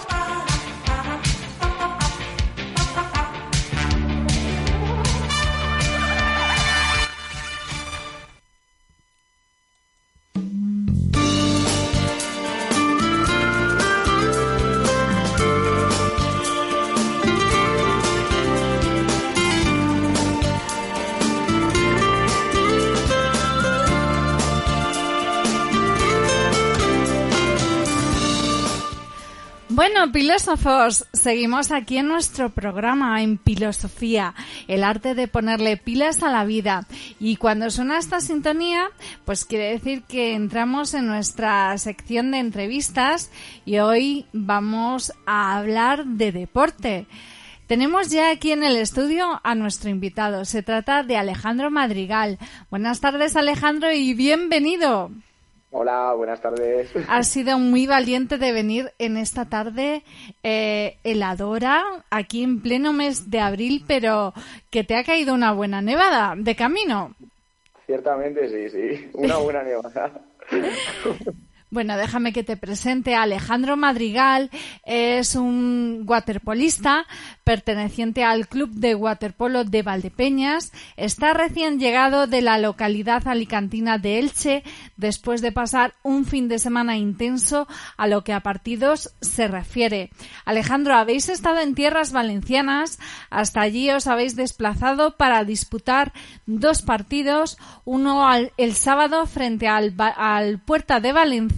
Bueno, 29.96 30.12
filósofos, 30.12 31.06
seguimos 31.14 31.72
aquí 31.72 32.00
en 32.00 32.10
nuestro 32.10 32.50
programa 32.50 33.24
en 33.24 33.40
Filosofía, 33.40 34.36
el 34.68 34.84
arte 34.84 35.16
de 35.16 35.30
ponerle 35.30 35.78
pilas 35.78 36.22
a 36.22 36.30
la 36.30 36.44
vida. 36.44 36.86
Y 37.18 37.38
cuando 37.38 37.72
suena 37.72 37.98
esta 37.98 38.20
sintonía, 38.20 38.90
pues 39.24 39.46
quiere 39.46 39.72
decir 39.72 40.04
que 40.04 40.34
entramos 40.34 40.94
en 40.96 41.08
nuestra 41.08 41.78
sección 41.78 42.32
de 42.32 42.40
entrevistas 42.40 43.32
y 43.64 43.78
hoy 43.78 44.26
vamos 44.34 45.14
a 45.26 45.56
hablar 45.56 46.04
de 46.04 46.34
deporte. 46.34 47.08
Tenemos 47.66 48.10
ya 48.10 48.32
aquí 48.32 48.52
en 48.52 48.66
el 48.66 48.76
estudio 48.76 49.40
a 49.46 49.56
nuestro 49.56 49.90
invitado. 49.90 50.44
Se 50.44 50.62
trata 50.62 51.04
de 51.04 51.16
Alejandro 51.16 51.72
Madrigal. 51.72 52.38
Buenas 52.70 53.00
tardes, 53.00 53.38
Alejandro, 53.38 53.94
y 53.94 54.14
bienvenido. 54.14 55.10
Hola, 55.78 56.14
buenas 56.14 56.40
tardes. 56.40 56.90
Has 57.10 57.28
sido 57.28 57.60
muy 57.60 57.86
valiente 57.86 58.38
de 58.38 58.54
venir 58.54 58.94
en 58.98 59.18
esta 59.18 59.50
tarde 59.50 60.04
eh, 60.42 60.96
heladora, 61.04 61.84
aquí 62.10 62.44
en 62.44 62.62
pleno 62.62 62.94
mes 62.94 63.30
de 63.30 63.42
abril, 63.42 63.84
pero 63.86 64.34
que 64.70 64.86
te 64.86 64.96
ha 64.96 65.04
caído 65.04 65.34
una 65.34 65.52
buena 65.52 65.82
nevada 65.82 66.34
de 66.38 66.56
camino. 66.56 67.14
Ciertamente 67.86 68.48
sí, 68.48 68.70
sí, 68.70 69.10
una 69.16 69.36
buena 69.36 69.64
nevada. 69.64 70.22
Bueno, 71.72 71.98
déjame 71.98 72.32
que 72.32 72.44
te 72.44 72.58
presente 72.58 73.16
Alejandro 73.16 73.76
Madrigal. 73.76 74.52
Es 74.86 75.36
un 75.36 76.04
waterpolista 76.06 77.08
perteneciente 77.44 78.24
al 78.24 78.48
Club 78.48 78.70
de 78.70 78.94
Waterpolo 78.94 79.64
de 79.64 79.82
Valdepeñas. 79.82 80.72
Está 80.96 81.34
recién 81.34 81.80
llegado 81.80 82.28
de 82.28 82.44
la 82.44 82.60
localidad 82.60 83.28
alicantina 83.28 83.98
de 83.98 84.20
Elche 84.20 84.64
después 84.96 85.42
de 85.42 85.52
pasar 85.52 85.96
un 86.04 86.26
fin 86.26 86.48
de 86.48 86.60
semana 86.60 86.98
intenso 86.98 87.68
a 87.98 88.06
lo 88.06 88.24
que 88.24 88.34
a 88.34 88.42
partidos 88.42 89.16
se 89.22 89.48
refiere. 89.48 90.12
Alejandro, 90.46 90.94
habéis 90.94 91.30
estado 91.30 91.62
en 91.62 91.74
tierras 91.74 92.12
valencianas. 92.12 93.00
Hasta 93.32 93.62
allí 93.62 93.90
os 93.90 94.06
habéis 94.06 94.36
desplazado 94.36 95.18
para 95.18 95.44
disputar 95.44 96.14
dos 96.46 96.84
partidos. 96.84 97.58
Uno 97.86 98.30
el 98.58 98.76
sábado 98.76 99.26
frente 99.26 99.68
al, 99.68 99.96
al 99.98 100.60
Puerta 100.60 101.00
de 101.00 101.12
Valencia 101.12 101.55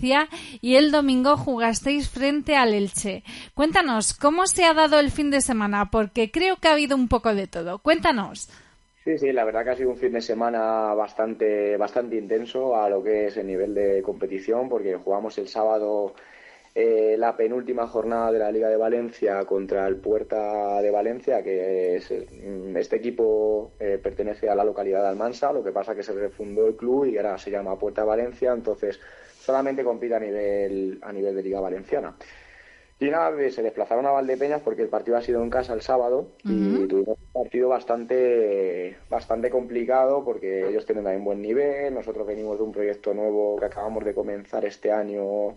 Y 0.61 0.75
el 0.75 0.91
domingo 0.91 1.37
jugasteis 1.37 2.09
frente 2.09 2.55
al 2.55 2.73
Elche. 2.73 3.23
Cuéntanos, 3.53 4.13
¿cómo 4.13 4.45
se 4.47 4.65
ha 4.65 4.73
dado 4.73 4.99
el 4.99 5.11
fin 5.11 5.31
de 5.31 5.41
semana? 5.41 5.89
Porque 5.91 6.31
creo 6.31 6.57
que 6.57 6.67
ha 6.67 6.73
habido 6.73 6.95
un 6.95 7.07
poco 7.07 7.33
de 7.33 7.47
todo. 7.47 7.79
Cuéntanos. 7.79 8.49
Sí, 9.03 9.17
sí, 9.17 9.31
la 9.31 9.45
verdad 9.45 9.63
que 9.63 9.69
ha 9.71 9.75
sido 9.75 9.91
un 9.91 9.97
fin 9.97 10.11
de 10.11 10.21
semana 10.21 10.93
bastante, 10.93 11.77
bastante 11.77 12.17
intenso 12.17 12.75
a 12.75 12.89
lo 12.89 13.01
que 13.01 13.27
es 13.27 13.37
el 13.37 13.47
nivel 13.47 13.73
de 13.73 14.01
competición, 14.01 14.67
porque 14.67 14.95
jugamos 14.97 15.37
el 15.37 15.47
sábado 15.47 16.13
eh, 16.79 17.15
la 17.17 17.35
penúltima 17.35 17.87
jornada 17.87 18.31
de 18.31 18.37
la 18.37 18.51
Liga 18.51 18.69
de 18.69 18.77
Valencia 18.77 19.43
contra 19.45 19.87
el 19.87 19.95
Puerta 19.95 20.79
de 20.79 20.91
Valencia, 20.91 21.41
que 21.41 21.95
es, 21.95 22.11
mm, 22.11 22.77
este 22.77 22.97
equipo 22.97 23.71
eh, 23.79 23.97
pertenece 23.97 24.47
a 24.47 24.53
la 24.53 24.63
localidad 24.63 25.01
de 25.01 25.07
Almansa, 25.07 25.51
lo 25.51 25.63
que 25.63 25.71
pasa 25.71 25.95
que 25.95 26.03
se 26.03 26.13
refundó 26.13 26.67
el 26.67 26.75
club 26.75 27.05
y 27.05 27.17
ahora 27.17 27.35
se 27.39 27.49
llama 27.49 27.79
Puerta 27.79 28.01
de 28.01 28.07
Valencia, 28.07 28.51
entonces 28.53 28.99
solamente 29.47 29.81
compite 29.81 30.13
a 30.13 30.19
nivel, 30.19 30.99
a 31.01 31.13
nivel 31.13 31.33
de 31.33 31.41
Liga 31.41 31.61
Valenciana. 31.61 32.13
Y 32.99 33.05
nada, 33.05 33.31
se 33.49 33.63
desplazaron 33.63 34.05
a 34.05 34.11
Valdepeñas 34.11 34.61
porque 34.61 34.81
el 34.81 34.89
partido 34.89 35.15
ha 35.15 35.21
sido 35.21 35.41
en 35.41 35.49
casa 35.49 35.73
el 35.73 35.81
sábado 35.81 36.31
y 36.43 36.85
tuvimos 36.87 37.17
un 37.17 37.43
partido 37.43 37.69
bastante, 37.69 38.97
bastante 39.09 39.49
complicado 39.49 40.25
porque 40.25 40.67
ellos 40.67 40.85
tienen 40.85 41.05
también 41.05 41.23
buen 41.23 41.41
nivel, 41.41 41.93
nosotros 41.93 42.27
venimos 42.27 42.57
de 42.57 42.63
un 42.63 42.73
proyecto 42.73 43.13
nuevo 43.13 43.55
que 43.57 43.65
acabamos 43.65 44.03
de 44.03 44.13
comenzar 44.13 44.65
este 44.65 44.91
año 44.91 45.55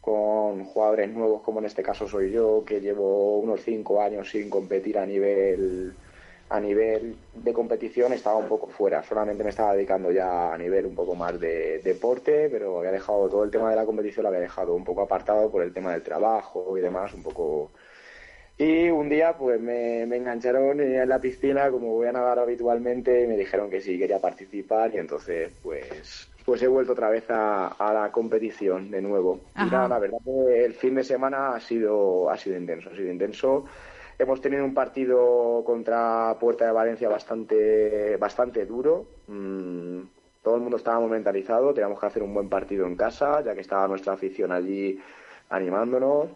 con 0.00 0.64
jugadores 0.64 1.10
nuevos 1.10 1.42
como 1.42 1.60
en 1.60 1.66
este 1.66 1.82
caso 1.82 2.08
soy 2.08 2.32
yo, 2.32 2.64
que 2.66 2.80
llevo 2.80 3.38
unos 3.38 3.62
cinco 3.62 4.02
años 4.02 4.28
sin 4.28 4.50
competir 4.50 4.98
a 4.98 5.06
nivel 5.06 5.94
a 6.50 6.58
nivel 6.58 7.16
de 7.32 7.52
competición 7.52 8.12
estaba 8.12 8.36
un 8.36 8.48
poco 8.48 8.66
fuera, 8.66 9.04
solamente 9.04 9.44
me 9.44 9.50
estaba 9.50 9.72
dedicando 9.72 10.10
ya 10.10 10.52
a 10.52 10.58
nivel 10.58 10.84
un 10.84 10.96
poco 10.96 11.14
más 11.14 11.38
de 11.38 11.78
deporte, 11.78 12.48
pero 12.50 12.78
había 12.78 12.90
dejado 12.90 13.28
todo 13.28 13.44
el 13.44 13.52
tema 13.52 13.70
de 13.70 13.76
la 13.76 13.86
competición, 13.86 14.24
lo 14.24 14.30
había 14.30 14.40
dejado 14.40 14.74
un 14.74 14.84
poco 14.84 15.02
apartado 15.02 15.48
por 15.48 15.62
el 15.62 15.72
tema 15.72 15.92
del 15.92 16.02
trabajo 16.02 16.76
y 16.76 16.80
demás, 16.80 17.14
un 17.14 17.22
poco... 17.22 17.70
Y 18.58 18.90
un 18.90 19.08
día 19.08 19.38
pues 19.38 19.60
me, 19.60 20.02
engancharon 20.02 20.80
en 20.80 21.08
la 21.08 21.20
piscina, 21.20 21.70
como 21.70 21.94
voy 21.94 22.08
a 22.08 22.12
nadar 22.12 22.40
habitualmente, 22.40 23.22
y 23.22 23.26
me 23.28 23.36
dijeron 23.36 23.70
que 23.70 23.80
sí, 23.80 23.96
quería 23.96 24.18
participar 24.18 24.92
y 24.94 24.98
entonces 24.98 25.50
pues 25.62 26.28
pues 26.44 26.62
he 26.62 26.66
vuelto 26.66 26.92
otra 26.92 27.10
vez 27.10 27.24
a, 27.28 27.74
la 27.78 28.10
competición 28.10 28.90
de 28.90 29.00
nuevo. 29.00 29.40
Y 29.56 29.70
nada, 29.70 29.86
la 29.86 29.98
verdad 30.00 30.18
que 30.24 30.64
el 30.64 30.74
fin 30.74 30.96
de 30.96 31.04
semana 31.04 31.54
ha 31.54 31.60
sido, 31.60 32.28
ha 32.28 32.36
sido 32.36 32.56
intenso, 32.56 32.90
ha 32.90 32.96
sido 32.96 33.10
intenso 33.10 33.66
Hemos 34.20 34.42
tenido 34.42 34.66
un 34.66 34.74
partido 34.74 35.62
contra 35.64 36.36
Puerta 36.38 36.66
de 36.66 36.72
Valencia 36.72 37.08
bastante, 37.08 38.18
bastante 38.18 38.66
duro. 38.66 39.06
Mm, 39.28 40.02
todo 40.42 40.56
el 40.56 40.60
mundo 40.60 40.76
estaba 40.76 41.00
mentalizado, 41.08 41.72
teníamos 41.72 41.98
que 41.98 42.04
hacer 42.04 42.22
un 42.22 42.34
buen 42.34 42.50
partido 42.50 42.86
en 42.86 42.96
casa, 42.96 43.42
ya 43.42 43.54
que 43.54 43.62
estaba 43.62 43.88
nuestra 43.88 44.12
afición 44.12 44.52
allí 44.52 45.00
animándonos. 45.48 46.28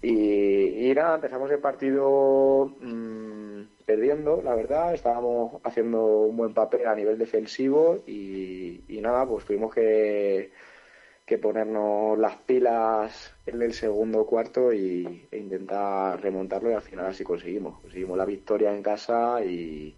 Y, 0.00 0.90
nada, 0.96 1.16
empezamos 1.16 1.50
el 1.50 1.58
partido 1.58 2.72
mm, 2.80 3.84
perdiendo, 3.84 4.40
la 4.40 4.54
verdad. 4.54 4.94
Estábamos 4.94 5.60
haciendo 5.62 6.06
un 6.06 6.38
buen 6.38 6.54
papel 6.54 6.86
a 6.86 6.94
nivel 6.94 7.18
defensivo 7.18 7.98
y, 8.06 8.80
y 8.88 8.98
nada, 9.02 9.26
pues 9.26 9.44
tuvimos 9.44 9.74
que 9.74 10.52
que 11.26 11.38
ponernos 11.38 12.16
las 12.16 12.36
pilas 12.36 13.34
en 13.46 13.60
el 13.60 13.74
segundo 13.74 14.24
cuarto 14.24 14.72
y, 14.72 15.26
e 15.30 15.38
intentar 15.38 16.20
remontarlo 16.22 16.70
y 16.70 16.74
al 16.74 16.82
final 16.82 17.06
así 17.06 17.24
conseguimos. 17.24 17.80
Conseguimos 17.80 18.16
la 18.16 18.24
victoria 18.24 18.72
en 18.72 18.80
casa 18.80 19.44
y, 19.44 19.96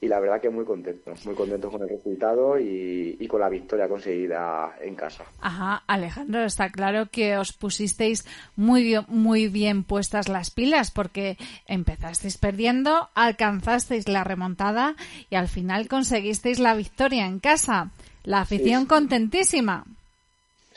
y 0.00 0.06
la 0.06 0.20
verdad 0.20 0.40
que 0.40 0.50
muy 0.50 0.64
contentos, 0.64 1.26
muy 1.26 1.34
contentos 1.34 1.72
con 1.72 1.82
el 1.82 1.88
resultado 1.88 2.60
y, 2.60 3.16
y, 3.18 3.26
con 3.26 3.40
la 3.40 3.48
victoria 3.48 3.88
conseguida 3.88 4.76
en 4.80 4.94
casa. 4.94 5.24
Ajá, 5.40 5.82
Alejandro, 5.88 6.44
está 6.44 6.70
claro 6.70 7.08
que 7.10 7.36
os 7.36 7.52
pusisteis 7.52 8.24
muy 8.54 8.84
bien, 8.84 9.02
muy 9.08 9.48
bien 9.48 9.82
puestas 9.82 10.28
las 10.28 10.52
pilas 10.52 10.92
porque 10.92 11.38
empezasteis 11.66 12.38
perdiendo, 12.38 13.08
alcanzasteis 13.16 14.08
la 14.08 14.22
remontada 14.22 14.94
y 15.28 15.34
al 15.34 15.48
final 15.48 15.88
conseguisteis 15.88 16.60
la 16.60 16.76
victoria 16.76 17.26
en 17.26 17.40
casa. 17.40 17.90
La 18.22 18.42
afición 18.42 18.86
contentísima. 18.86 19.84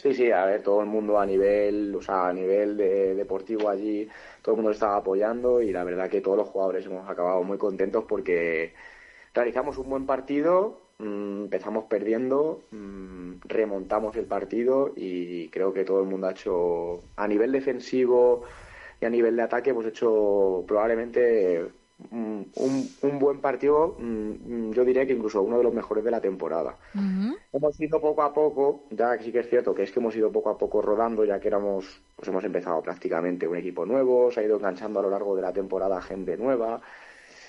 Sí, 0.06 0.14
sí, 0.14 0.32
a 0.32 0.46
ver, 0.46 0.62
todo 0.62 0.82
el 0.82 0.86
mundo 0.88 1.20
a 1.20 1.26
nivel, 1.26 1.96
o 1.96 2.00
sea, 2.00 2.28
a 2.28 2.34
nivel 2.34 2.78
de, 2.78 3.16
deportivo 3.16 3.70
allí, 3.70 4.08
todo 4.44 4.54
el 4.54 4.58
mundo 4.58 4.70
estaba 4.72 4.98
apoyando 4.98 5.64
y 5.64 5.72
la 5.72 5.84
verdad 5.84 6.08
que 6.12 6.22
todos 6.22 6.38
los 6.38 6.48
jugadores 6.48 6.86
hemos 6.86 7.10
acabado 7.10 7.42
muy 7.44 7.58
contentos 7.58 8.06
porque 8.08 8.76
realizamos 9.34 9.80
un 9.80 9.90
buen 9.90 10.06
partido, 10.06 10.80
mm, 11.00 11.46
empezamos 11.46 11.86
perdiendo, 11.86 12.62
mm, 12.70 13.38
remontamos 13.46 14.16
el 14.18 14.26
partido 14.28 14.94
y 14.96 15.50
creo 15.50 15.74
que 15.74 15.84
todo 15.84 16.02
el 16.02 16.08
mundo 16.08 16.28
ha 16.28 16.32
hecho, 16.34 17.02
a 17.16 17.28
nivel 17.28 17.52
defensivo 17.52 18.44
y 19.02 19.06
a 19.06 19.10
nivel 19.10 19.36
de 19.36 19.42
ataque, 19.42 19.72
hemos 19.72 19.88
hecho 19.88 20.64
probablemente 20.68 21.66
un, 22.12 22.52
un, 23.02 23.20
buen 23.20 23.40
partido, 23.40 23.96
mm, 23.98 24.72
yo 24.72 24.84
diría 24.84 25.06
que 25.06 25.14
incluso 25.14 25.42
uno 25.42 25.58
de 25.58 25.64
los 25.64 25.74
mejores 25.74 26.04
de 26.04 26.12
la 26.12 26.20
temporada. 26.20 26.76
Hemos 27.54 27.80
ido 27.80 28.02
poco 28.02 28.22
a 28.22 28.34
poco, 28.34 28.84
ya 28.92 29.18
que 29.18 29.24
sí 29.24 29.32
que 29.32 29.40
es 29.40 29.50
cierto 29.50 29.74
que 29.74 29.84
es 29.84 29.92
que 29.92 30.00
hemos 30.00 30.16
ido 30.16 30.32
poco 30.32 30.50
a 30.50 30.58
poco 30.58 30.82
rodando, 30.82 31.24
ya 31.24 31.40
que 31.40 31.48
éramos, 31.48 32.02
pues 32.16 32.28
hemos 32.28 32.44
empezado 32.44 32.82
prácticamente 32.82 33.48
un 33.48 33.58
equipo 33.58 33.86
nuevo, 33.86 34.32
se 34.32 34.42
ha 34.42 34.44
ido 34.44 34.58
enganchando 34.58 35.00
a 35.00 35.04
lo 35.04 35.10
largo 35.10 35.36
de 35.36 35.42
la 35.42 35.54
temporada 35.54 36.02
gente 36.02 36.38
nueva. 36.38 36.82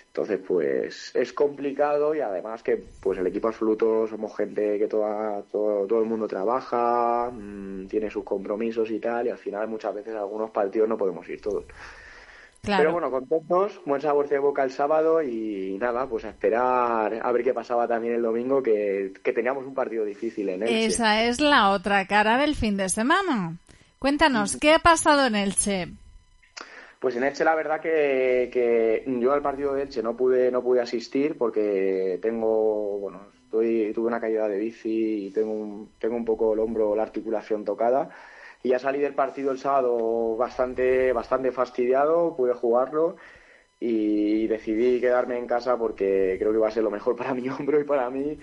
Entonces, 0.06 0.40
pues 0.46 1.14
es 1.14 1.32
complicado 1.34 2.14
y 2.14 2.20
además 2.20 2.62
que 2.62 2.82
pues 3.00 3.18
el 3.18 3.26
equipo 3.26 3.48
absoluto 3.48 4.06
somos 4.06 4.34
gente 4.34 4.78
que 4.78 4.86
toda, 4.86 5.42
todo, 5.42 5.86
todo 5.86 6.00
el 6.00 6.06
mundo 6.06 6.26
trabaja, 6.26 7.30
mm, 7.30 7.86
tiene 7.88 8.10
sus 8.10 8.24
compromisos 8.24 8.90
y 8.90 8.98
tal, 8.98 9.26
y 9.26 9.30
al 9.30 9.38
final 9.38 9.68
muchas 9.68 9.94
veces 9.94 10.14
algunos 10.14 10.50
partidos 10.50 10.88
no 10.88 10.96
podemos 10.96 11.28
ir 11.28 11.42
todos. 11.42 11.64
Pero 12.62 12.92
bueno, 12.92 13.10
contentos, 13.10 13.80
buen 13.84 14.00
sabor 14.00 14.28
de 14.28 14.38
boca 14.38 14.64
el 14.64 14.70
sábado 14.70 15.22
y 15.22 15.76
nada, 15.78 16.06
pues 16.08 16.24
a 16.24 16.30
esperar 16.30 17.20
a 17.22 17.32
ver 17.32 17.44
qué 17.44 17.54
pasaba 17.54 17.86
también 17.86 18.14
el 18.14 18.22
domingo, 18.22 18.62
que, 18.62 19.12
teníamos 19.22 19.64
un 19.64 19.74
partido 19.74 20.04
difícil 20.04 20.48
en 20.48 20.62
Elche. 20.62 20.86
Esa 20.86 21.24
es 21.24 21.40
la 21.40 21.70
otra 21.70 22.06
cara 22.06 22.38
del 22.38 22.56
fin 22.56 22.76
de 22.76 22.88
semana. 22.88 23.56
Cuéntanos, 23.98 24.56
¿qué 24.56 24.74
ha 24.74 24.78
pasado 24.80 25.26
en 25.26 25.36
Elche? 25.36 25.88
Pues 26.98 27.14
en 27.16 27.24
Elche 27.24 27.44
la 27.44 27.54
verdad 27.54 27.80
que, 27.80 28.50
que, 28.52 29.04
yo 29.20 29.32
al 29.32 29.42
partido 29.42 29.74
de 29.74 29.82
Elche 29.82 30.02
no 30.02 30.16
pude 30.16 30.50
no 30.50 30.62
pude 30.62 30.80
asistir 30.80 31.38
porque 31.38 32.18
tengo 32.20 32.98
bueno 32.98 33.20
estoy 33.44 33.92
tuve 33.94 34.08
una 34.08 34.20
caída 34.20 34.48
de 34.48 34.58
bici 34.58 35.26
y 35.26 35.30
tengo 35.30 35.52
un, 35.52 35.90
tengo 35.98 36.16
un 36.16 36.24
poco 36.24 36.54
el 36.54 36.60
hombro 36.60 36.96
la 36.96 37.02
articulación 37.02 37.64
tocada 37.64 38.10
y 38.66 38.70
ya 38.70 38.80
salí 38.80 38.98
del 38.98 39.14
partido 39.14 39.52
el 39.52 39.58
sábado 39.58 40.36
bastante, 40.36 41.12
bastante 41.12 41.52
fastidiado, 41.52 42.34
pude 42.36 42.52
jugarlo 42.52 43.14
y 43.78 44.48
decidí 44.48 45.00
quedarme 45.00 45.38
en 45.38 45.46
casa 45.46 45.78
porque 45.78 46.34
creo 46.36 46.50
que 46.50 46.58
iba 46.58 46.66
a 46.66 46.72
ser 46.72 46.82
lo 46.82 46.90
mejor 46.90 47.14
para 47.14 47.32
mi 47.32 47.48
hombro 47.48 47.80
y 47.80 47.84
para 47.84 48.10
mí, 48.10 48.36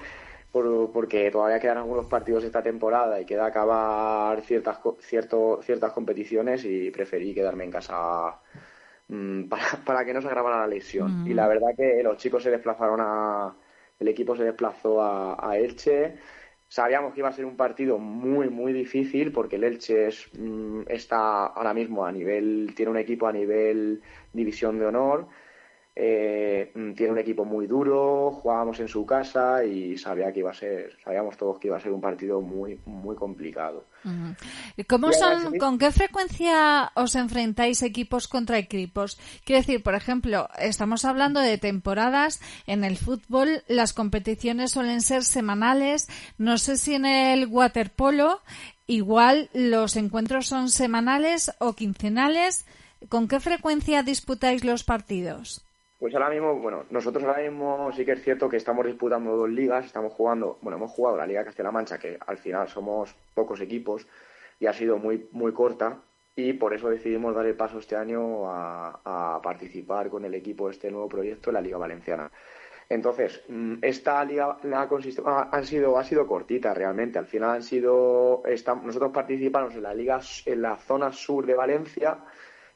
porque 0.50 1.30
todavía 1.30 1.60
quedan 1.60 1.80
algunos 1.80 2.06
partidos 2.06 2.46
esta 2.46 2.64
temporada 2.64 3.20
y 3.20 3.26
queda 3.26 3.48
acabar 3.48 4.42
ciertas, 4.44 4.80
cierto, 5.02 5.60
ciertas 5.62 5.92
competiciones 5.92 6.64
y 6.64 6.90
preferí 6.90 7.34
quedarme 7.34 7.66
en 7.66 7.72
casa 7.72 8.40
mm, 9.10 9.50
para, 9.86 10.06
que 10.06 10.14
no 10.14 10.22
se 10.22 10.28
agravara 10.28 10.60
la 10.60 10.68
lesión. 10.68 11.28
Y 11.28 11.34
la 11.34 11.50
verdad 11.50 11.76
que 11.76 12.02
los 12.02 12.18
chicos 12.18 12.44
se 12.44 12.50
desplazaron 12.52 13.02
a... 13.02 13.54
El 14.00 14.08
equipo 14.08 14.36
se 14.38 14.44
desplazó 14.46 15.02
a, 15.02 15.50
a 15.50 15.58
Elche 15.58 16.16
Sabíamos 16.74 17.14
que 17.14 17.20
iba 17.20 17.30
a 17.30 17.32
ser 17.32 17.46
un 17.46 17.56
partido 17.56 18.00
muy, 18.00 18.50
muy 18.50 18.74
difícil 18.74 19.32
porque 19.32 19.58
el 19.58 19.64
Elche 19.64 20.10
mm, 20.40 20.86
está 20.88 21.46
ahora 21.46 21.72
mismo 21.72 22.04
a 22.04 22.12
nivel, 22.12 22.74
tiene 22.76 22.90
un 22.90 22.98
equipo 22.98 23.28
a 23.28 23.32
nivel 23.32 24.02
división 24.34 24.80
de 24.80 24.88
honor 24.88 25.28
eh, 25.96 26.72
mm, 26.74 26.94
tiene 26.94 27.12
un 27.12 27.20
equipo 27.20 27.46
muy 27.46 27.68
duro, 27.68 28.32
jugábamos 28.32 28.80
en 28.80 28.88
su 28.88 29.06
casa 29.06 29.64
y 29.64 29.96
sabía 29.96 30.34
que 30.34 30.40
iba 30.40 30.50
a 30.50 30.56
ser, 30.56 30.98
sabíamos 31.04 31.38
todos 31.38 31.60
que 31.60 31.68
iba 31.68 31.78
a 31.78 31.80
ser 31.80 31.92
un 31.92 32.02
partido 32.02 32.42
muy, 32.42 32.80
muy 32.86 33.16
complicado. 33.16 33.86
¿Cómo 34.90 35.14
son, 35.14 35.58
con 35.60 35.78
qué 35.78 35.92
frecuencia 35.92 36.92
os 36.96 37.16
enfrentáis 37.16 37.84
equipos 37.84 38.28
contra 38.28 38.58
equipos? 38.58 39.20
Quiero 39.46 39.62
decir, 39.62 39.84
por 39.84 39.94
ejemplo, 39.94 40.50
estamos 40.60 41.06
hablando 41.06 41.40
de 41.40 41.60
temporadas 41.60 42.42
en 42.66 42.84
el 42.84 42.98
fútbol, 42.98 43.64
las 43.68 43.94
competiciones 43.94 44.72
suelen 44.72 45.02
ser 45.02 45.24
semanales, 45.24 46.08
no 46.40 46.58
sé 46.58 46.78
si 46.78 46.96
en 46.96 47.06
el 47.06 47.46
waterpolo 47.46 48.42
igual 48.88 49.50
los 49.54 49.96
encuentros 49.96 50.48
son 50.48 50.70
semanales 50.70 51.52
o 51.60 51.74
quincenales. 51.74 52.66
¿Con 53.10 53.28
qué 53.28 53.40
frecuencia 53.40 54.02
disputáis 54.02 54.64
los 54.64 54.84
partidos? 54.84 55.64
Pues 56.04 56.14
ahora 56.16 56.32
mismo, 56.32 56.60
bueno, 56.60 56.84
nosotros 56.90 57.24
ahora 57.24 57.42
mismo 57.42 57.90
sí 57.94 58.04
que 58.04 58.12
es 58.12 58.22
cierto 58.22 58.50
que 58.50 58.58
estamos 58.58 58.86
disputando 58.86 59.38
dos 59.38 59.50
ligas, 59.50 59.86
estamos 59.86 60.12
jugando, 60.12 60.60
bueno, 60.62 60.76
hemos 60.76 60.92
jugado 60.92 61.16
la 61.16 61.26
Liga 61.26 61.46
Castilla-La 61.46 61.72
Mancha, 61.72 61.98
que 61.98 62.18
al 62.28 62.38
final 62.38 62.68
somos 62.68 63.16
pocos 63.34 63.62
equipos 63.62 64.06
y 64.60 64.66
ha 64.66 64.74
sido 64.74 64.98
muy, 64.98 65.30
muy 65.32 65.54
corta 65.54 66.02
y 66.36 66.52
por 66.52 66.74
eso 66.74 66.90
decidimos 66.90 67.34
dar 67.34 67.46
el 67.46 67.56
paso 67.56 67.80
este 67.80 67.96
año 67.96 68.52
a, 68.52 69.40
participar 69.42 70.10
con 70.10 70.26
el 70.26 70.34
equipo 70.36 70.68
de 70.68 70.74
este 70.74 70.92
nuevo 70.92 71.08
proyecto 71.08 71.52
en 71.52 71.54
la 71.54 71.62
Liga 71.62 71.78
Valenciana. 71.78 72.30
Entonces, 72.90 73.42
mm, 73.48 73.76
esta 73.82 74.26
liga 74.26 74.58
la 74.64 74.82
ha, 74.82 75.64
sido, 75.64 75.98
ha 75.98 76.04
sido 76.04 76.28
cortita 76.28 76.74
realmente. 76.74 77.18
Al 77.18 77.28
final 77.28 77.52
han 77.52 77.64
sido, 77.64 78.44
nosotros 78.84 79.12
participamos 79.14 79.74
en 79.76 79.84
la 79.84 79.94
liga 79.94 80.20
en 80.48 80.62
la 80.62 80.76
zona 80.76 81.14
sur 81.14 81.46
de 81.46 81.54
Valencia 81.54 82.26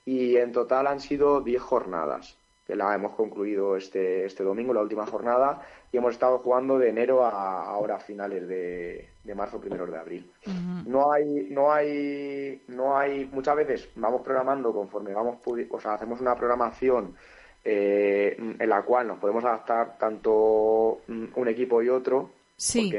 y 0.05 0.38
en 0.38 0.53
total 0.53 0.88
han 0.88 1.01
sido 1.01 1.41
10 1.41 1.61
jornadas 1.61 2.36
que 2.68 2.76
la 2.76 2.93
hemos 2.93 3.15
concluido 3.15 3.78
este, 3.78 4.26
este 4.26 4.43
domingo, 4.43 4.74
la 4.74 4.82
última 4.82 5.05
jornada, 5.05 5.61
y 5.89 5.97
hemos 5.97 6.11
estado 6.11 6.39
jugando 6.39 6.78
de 6.78 6.89
enero 6.89 7.24
a 7.24 7.63
ahora 7.63 7.97
finales 7.97 8.45
de, 8.45 9.07
marzo, 9.34 9.61
primeros 9.61 9.89
de 9.89 9.97
abril. 9.97 10.32
No 10.86 11.13
hay, 11.13 11.47
no 11.49 11.72
hay, 11.72 12.61
no 12.68 12.97
hay, 12.97 13.26
muchas 13.32 13.55
veces 13.55 13.89
vamos 13.95 14.22
programando 14.22 14.74
conforme 14.74 15.13
vamos, 15.13 15.38
o 15.70 15.80
sea, 15.80 15.93
hacemos 15.93 16.20
una 16.20 16.36
programación 16.36 17.15
eh, 17.63 18.36
en 18.38 18.70
la 18.70 18.82
cual 18.82 19.07
nos 19.07 19.20
podemos 19.20 19.45
adaptar 19.45 19.97
tanto 19.97 20.99
un 21.07 21.47
equipo 21.47 21.82
y 21.82 21.88
otro. 21.88 22.32
Sí. 22.59 22.91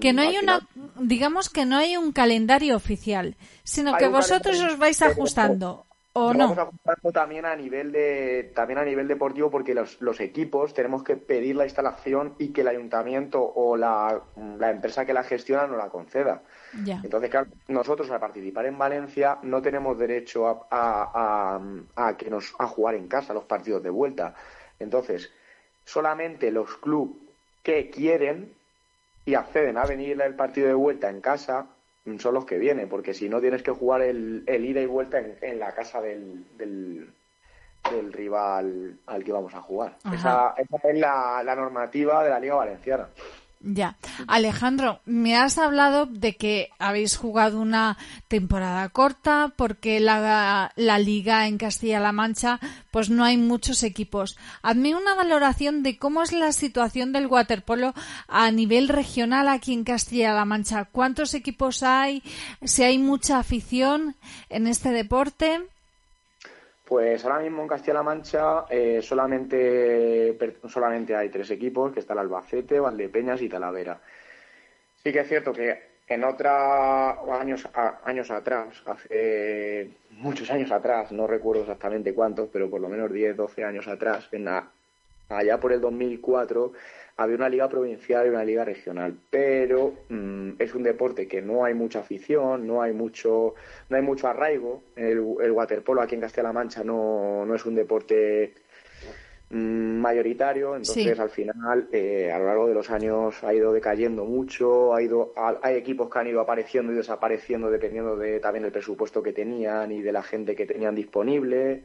que 0.00 0.14
no 0.14 0.22
hay 0.22 0.38
una, 0.38 0.66
digamos 0.98 1.50
que 1.50 1.66
no 1.66 1.76
hay 1.76 1.98
un 1.98 2.12
calendario 2.12 2.74
oficial, 2.74 3.36
sino 3.62 3.94
que 3.98 4.08
vosotros 4.08 4.58
os 4.62 4.78
vais 4.78 5.00
ajustando. 5.02 5.84
¿O 6.12 6.34
no? 6.34 6.54
Vamos 6.56 6.74
a 6.84 7.12
también 7.12 7.44
a 7.44 7.54
nivel 7.54 7.92
de 7.92 8.50
también 8.52 8.78
a 8.78 8.84
nivel 8.84 9.06
deportivo 9.06 9.48
porque 9.48 9.74
los, 9.74 10.00
los 10.00 10.18
equipos 10.18 10.74
tenemos 10.74 11.04
que 11.04 11.16
pedir 11.16 11.54
la 11.54 11.64
instalación 11.64 12.34
y 12.36 12.48
que 12.48 12.62
el 12.62 12.68
ayuntamiento 12.68 13.40
o 13.40 13.76
la, 13.76 14.20
la 14.58 14.70
empresa 14.70 15.06
que 15.06 15.12
la 15.12 15.22
gestiona 15.22 15.68
nos 15.68 15.78
la 15.78 15.88
conceda. 15.88 16.42
Entonces, 16.84 17.30
claro, 17.30 17.46
nosotros 17.68 18.10
al 18.10 18.18
participar 18.18 18.66
en 18.66 18.76
Valencia 18.76 19.38
no 19.42 19.62
tenemos 19.62 19.96
derecho 19.98 20.48
a, 20.48 20.66
a, 20.70 21.60
a, 21.94 22.16
que 22.16 22.28
nos 22.28 22.54
a 22.58 22.66
jugar 22.66 22.96
en 22.96 23.06
casa 23.06 23.32
los 23.32 23.44
partidos 23.44 23.82
de 23.82 23.90
vuelta. 23.90 24.34
Entonces, 24.80 25.30
solamente 25.84 26.50
los 26.50 26.76
clubes 26.78 27.16
que 27.62 27.88
quieren 27.88 28.52
y 29.24 29.34
acceden 29.34 29.78
a 29.78 29.84
venir 29.84 30.20
el 30.20 30.34
partido 30.34 30.66
de 30.66 30.74
vuelta 30.74 31.08
en 31.08 31.20
casa 31.20 31.66
son 32.18 32.34
los 32.34 32.44
que 32.44 32.58
vienen, 32.58 32.88
porque 32.88 33.14
si 33.14 33.28
no 33.28 33.40
tienes 33.40 33.62
que 33.62 33.70
jugar 33.70 34.02
el, 34.02 34.44
el 34.46 34.64
ida 34.64 34.80
y 34.80 34.86
vuelta 34.86 35.18
en, 35.18 35.58
la 35.58 35.72
casa 35.72 36.00
del, 36.00 36.44
del, 36.56 37.12
rival 38.12 38.98
al 39.06 39.24
que 39.24 39.32
vamos 39.32 39.54
a 39.54 39.60
jugar. 39.60 39.96
Esa, 40.12 40.54
esa, 40.56 40.76
es 40.88 40.98
la, 40.98 41.42
la 41.44 41.54
normativa 41.54 42.24
de 42.24 42.30
la 42.30 42.40
Liga 42.40 42.54
Valenciana. 42.56 43.08
Ya. 43.62 43.98
Alejandro, 44.26 45.00
me 45.04 45.36
has 45.36 45.58
hablado 45.58 46.06
de 46.06 46.34
que 46.34 46.70
habéis 46.78 47.18
jugado 47.18 47.60
una 47.60 47.98
temporada 48.26 48.88
corta 48.88 49.52
porque 49.54 50.00
la, 50.00 50.72
la 50.76 50.98
liga 50.98 51.46
en 51.46 51.58
Castilla-La 51.58 52.12
Mancha 52.12 52.58
pues 52.90 53.10
no 53.10 53.22
hay 53.22 53.36
muchos 53.36 53.82
equipos. 53.82 54.38
Hazme 54.62 54.96
una 54.96 55.14
valoración 55.14 55.82
de 55.82 55.98
cómo 55.98 56.22
es 56.22 56.32
la 56.32 56.52
situación 56.52 57.12
del 57.12 57.26
waterpolo 57.26 57.92
a 58.28 58.50
nivel 58.50 58.88
regional 58.88 59.46
aquí 59.46 59.74
en 59.74 59.84
Castilla-La 59.84 60.46
Mancha. 60.46 60.86
¿Cuántos 60.86 61.34
equipos 61.34 61.82
hay? 61.82 62.22
Si 62.64 62.82
hay 62.82 62.96
mucha 62.96 63.38
afición 63.38 64.16
en 64.48 64.68
este 64.68 64.90
deporte. 64.90 65.60
Pues 66.90 67.24
ahora 67.24 67.38
mismo 67.38 67.62
en 67.62 67.68
Castilla-La 67.68 68.02
Mancha 68.02 68.64
eh, 68.68 68.98
solamente, 69.00 70.36
solamente 70.66 71.14
hay 71.14 71.28
tres 71.28 71.52
equipos, 71.52 71.92
que 71.92 72.00
está 72.00 72.14
el 72.14 72.18
Albacete, 72.18 72.80
Valdepeñas 72.80 73.40
y 73.42 73.48
Talavera. 73.48 74.00
Sí 74.96 75.12
que 75.12 75.20
es 75.20 75.28
cierto 75.28 75.52
que 75.52 75.78
en 76.08 76.24
otros 76.24 76.50
años, 77.30 77.68
años 78.02 78.32
atrás, 78.32 78.82
hace 78.86 79.88
muchos 80.10 80.50
años 80.50 80.72
atrás, 80.72 81.12
no 81.12 81.28
recuerdo 81.28 81.62
exactamente 81.62 82.12
cuántos, 82.12 82.48
pero 82.52 82.68
por 82.68 82.80
lo 82.80 82.88
menos 82.88 83.12
10, 83.12 83.36
12 83.36 83.62
años 83.62 83.86
atrás, 83.86 84.28
en 84.32 84.48
allá 84.48 85.60
por 85.60 85.72
el 85.72 85.80
2004, 85.80 86.72
había 87.20 87.36
una 87.36 87.50
liga 87.50 87.68
provincial 87.68 88.26
y 88.26 88.30
una 88.30 88.44
liga 88.44 88.64
regional, 88.64 89.14
pero 89.28 89.92
mm, 90.08 90.52
es 90.58 90.74
un 90.74 90.82
deporte 90.82 91.28
que 91.28 91.42
no 91.42 91.64
hay 91.64 91.74
mucha 91.74 92.00
afición, 92.00 92.66
no 92.66 92.80
hay 92.80 92.94
mucho, 92.94 93.54
no 93.90 93.96
hay 93.96 94.02
mucho 94.02 94.26
arraigo. 94.26 94.82
El, 94.96 95.22
el 95.42 95.52
waterpolo 95.52 96.00
aquí 96.00 96.14
en 96.14 96.22
Castilla-La 96.22 96.54
Mancha 96.54 96.82
no, 96.82 97.44
no 97.44 97.54
es 97.54 97.66
un 97.66 97.74
deporte 97.74 98.54
mm, 99.50 100.00
mayoritario, 100.00 100.76
entonces 100.76 101.20
al 101.20 101.28
final 101.28 101.88
eh, 101.92 102.32
a 102.32 102.38
lo 102.38 102.46
largo 102.46 102.66
de 102.68 102.74
los 102.74 102.88
años 102.88 103.44
ha 103.44 103.52
ido 103.52 103.70
decayendo 103.70 104.24
mucho, 104.24 104.94
ha 104.94 105.02
ido, 105.02 105.34
hay 105.62 105.76
equipos 105.76 106.08
que 106.08 106.20
han 106.20 106.26
ido 106.26 106.40
apareciendo 106.40 106.90
y 106.90 106.96
desapareciendo 106.96 107.70
dependiendo 107.70 108.16
de 108.16 108.40
también 108.40 108.62
del 108.62 108.72
presupuesto 108.72 109.22
que 109.22 109.34
tenían 109.34 109.92
y 109.92 110.00
de 110.00 110.12
la 110.12 110.22
gente 110.22 110.56
que 110.56 110.64
tenían 110.64 110.94
disponible. 110.94 111.82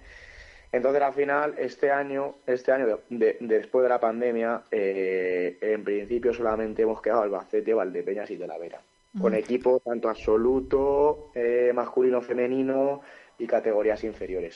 Entonces, 0.76 1.02
al 1.02 1.14
final, 1.14 1.56
este 1.58 1.90
año, 1.90 2.36
este 2.46 2.74
año 2.74 3.00
después 3.10 3.84
de 3.84 3.90
la 3.90 4.00
pandemia, 4.00 4.64
eh, 4.70 5.58
en 5.62 5.86
principio 5.86 6.34
solamente 6.34 6.82
hemos 6.82 7.02
quedado 7.02 7.22
Albacete, 7.22 7.74
Valdepeñas 7.74 8.30
y 8.30 8.38
Talavera, 8.38 8.82
con 9.18 9.34
equipo 9.36 9.80
tanto 9.80 10.10
absoluto, 10.10 11.32
eh, 11.34 11.72
masculino, 11.74 12.22
femenino 12.22 13.00
y 13.40 13.48
categorías 13.48 14.04
inferiores. 14.04 14.56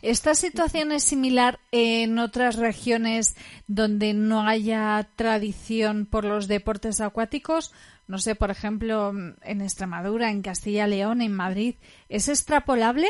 ¿Esta 0.00 0.34
situación 0.34 0.92
es 0.92 1.04
similar 1.04 1.58
en 1.72 2.18
otras 2.18 2.56
regiones 2.56 3.36
donde 3.66 4.14
no 4.14 4.46
haya 4.46 5.06
tradición 5.14 6.06
por 6.06 6.24
los 6.24 6.48
deportes 6.48 7.02
acuáticos? 7.02 7.74
No 8.08 8.16
sé, 8.16 8.34
por 8.34 8.50
ejemplo, 8.50 9.12
en 9.42 9.60
Extremadura, 9.60 10.30
en 10.30 10.40
Castilla 10.40 10.86
León, 10.86 11.20
en 11.20 11.32
Madrid. 11.32 11.74
¿Es 12.08 12.30
extrapolable? 12.30 13.08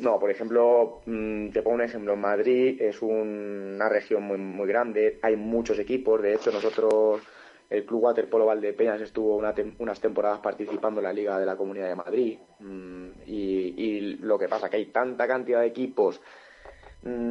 No, 0.00 0.18
por 0.18 0.30
ejemplo, 0.30 1.02
mm, 1.06 1.50
te 1.50 1.62
pongo 1.62 1.76
un 1.76 1.82
ejemplo. 1.82 2.16
Madrid 2.16 2.80
es 2.80 3.00
una 3.00 3.88
región 3.88 4.24
muy, 4.24 4.38
muy 4.38 4.66
grande, 4.66 5.20
hay 5.22 5.36
muchos 5.36 5.78
equipos. 5.78 6.20
De 6.20 6.34
hecho, 6.34 6.50
nosotros, 6.50 7.22
el 7.70 7.86
Club 7.86 8.02
Waterpolo 8.02 8.46
Valdepeñas 8.46 9.00
estuvo 9.00 9.36
unas 9.36 10.00
temporadas 10.00 10.40
participando 10.40 11.00
en 11.00 11.04
la 11.04 11.12
Liga 11.12 11.38
de 11.38 11.46
la 11.46 11.56
Comunidad 11.56 11.88
de 11.88 11.94
Madrid. 11.94 12.38
Mm, 12.58 13.06
y, 13.26 14.00
lo 14.20 14.36
que 14.38 14.48
pasa 14.48 14.66
es 14.66 14.70
que 14.70 14.76
hay 14.78 14.86
tanta 14.86 15.28
cantidad 15.28 15.60
de 15.60 15.66
equipos, 15.68 16.20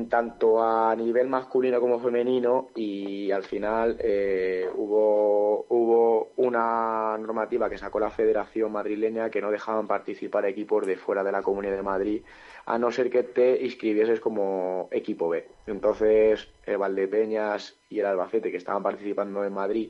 tanto 0.07 0.63
a 0.63 0.95
nivel 0.95 1.27
masculino 1.27 1.79
como 1.79 1.99
femenino, 1.99 2.69
y 2.75 3.31
al 3.31 3.43
final 3.43 3.97
eh, 3.99 4.69
hubo, 4.75 5.65
hubo 5.69 6.31
una 6.35 7.17
normativa 7.17 7.69
que 7.69 7.79
sacó 7.79 7.99
la 7.99 8.11
Federación 8.11 8.71
Madrileña 8.71 9.31
que 9.31 9.41
no 9.41 9.49
dejaban 9.49 9.87
participar 9.87 10.45
equipos 10.45 10.85
de 10.85 10.97
fuera 10.97 11.23
de 11.23 11.31
la 11.31 11.41
Comunidad 11.41 11.75
de 11.75 11.81
Madrid 11.81 12.21
a 12.65 12.77
no 12.77 12.91
ser 12.91 13.09
que 13.09 13.23
te 13.23 13.63
inscribieses 13.65 14.19
como 14.19 14.89
equipo 14.91 15.29
B. 15.29 15.47
Entonces, 15.65 16.47
el 16.65 16.77
Valdepeñas 16.77 17.75
y 17.89 17.99
el 17.99 18.05
Albacete, 18.05 18.51
que 18.51 18.57
estaban 18.57 18.83
participando 18.83 19.43
en 19.43 19.53
Madrid, 19.53 19.89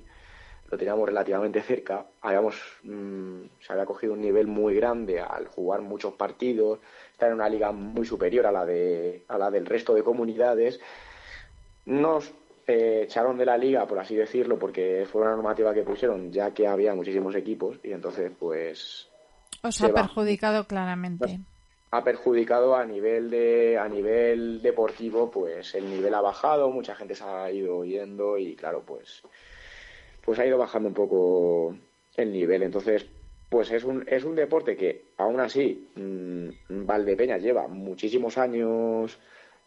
lo 0.72 0.78
teníamos 0.78 1.08
relativamente 1.08 1.62
cerca. 1.62 2.08
Habíamos, 2.22 2.56
mm, 2.84 3.42
se 3.60 3.74
había 3.74 3.86
cogido 3.86 4.14
un 4.14 4.22
nivel 4.22 4.48
muy 4.48 4.74
grande 4.76 5.20
al 5.20 5.48
jugar 5.48 5.82
muchos 5.82 6.14
partidos, 6.14 6.80
estar 7.14 7.30
en 7.30 7.36
una 7.36 7.48
liga 7.48 7.72
muy 7.72 8.06
superior 8.06 8.46
a 8.46 8.52
la, 8.52 8.66
de, 8.66 9.24
a 9.28 9.38
la 9.38 9.50
del 9.50 9.66
resto 9.66 9.94
de 9.94 10.04
comunidades. 10.04 10.80
Nos 11.86 12.32
eh, 12.68 13.02
echaron 13.04 13.38
de 13.38 13.46
la 13.46 13.58
liga, 13.58 13.88
por 13.88 14.00
así 14.00 14.16
decirlo, 14.16 14.60
porque 14.60 15.08
fue 15.10 15.22
una 15.22 15.32
normativa 15.32 15.74
que 15.74 15.84
pusieron, 15.84 16.32
ya 16.32 16.52
que 16.52 16.68
había 16.68 16.94
muchísimos 16.96 17.36
equipos, 17.36 17.78
y 17.84 17.92
entonces, 17.92 18.32
pues. 18.38 19.08
Os 19.62 19.82
ha 19.82 19.90
perjudicado 19.94 20.66
claramente 20.66 21.40
ha 21.92 22.04
perjudicado 22.04 22.76
a 22.76 22.86
nivel 22.88 23.30
de 23.30 23.78
a 23.78 23.88
nivel 23.88 24.64
deportivo 24.64 25.30
pues 25.30 25.76
el 25.76 25.88
nivel 25.88 26.16
ha 26.16 26.22
bajado 26.22 26.72
mucha 26.72 26.96
gente 26.96 27.14
se 27.14 27.24
ha 27.24 27.52
ido 27.52 27.86
yendo 27.86 28.40
y 28.40 28.56
claro 28.56 28.82
pues 28.84 29.22
pues 30.26 30.40
ha 30.40 30.46
ido 30.46 30.58
bajando 30.58 30.90
un 30.90 30.96
poco 30.96 31.76
el 32.18 32.32
nivel 32.32 32.64
entonces 32.64 33.06
pues 33.54 33.70
es 33.70 33.84
un 33.84 34.04
es 34.08 34.24
un 34.24 34.34
deporte 34.34 34.76
que 34.76 35.10
aún 35.18 35.40
así 35.40 35.88
mmm, 35.94 36.50
Valdepeñas 36.88 37.40
lleva 37.40 37.68
muchísimos 37.68 38.40
años 38.40 39.20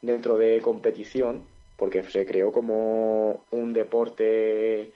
dentro 0.03 0.37
de 0.37 0.61
competición 0.61 1.47
porque 1.77 2.03
se 2.03 2.27
creó 2.27 2.51
como 2.51 3.45
un 3.53 3.73
deporte 3.73 4.93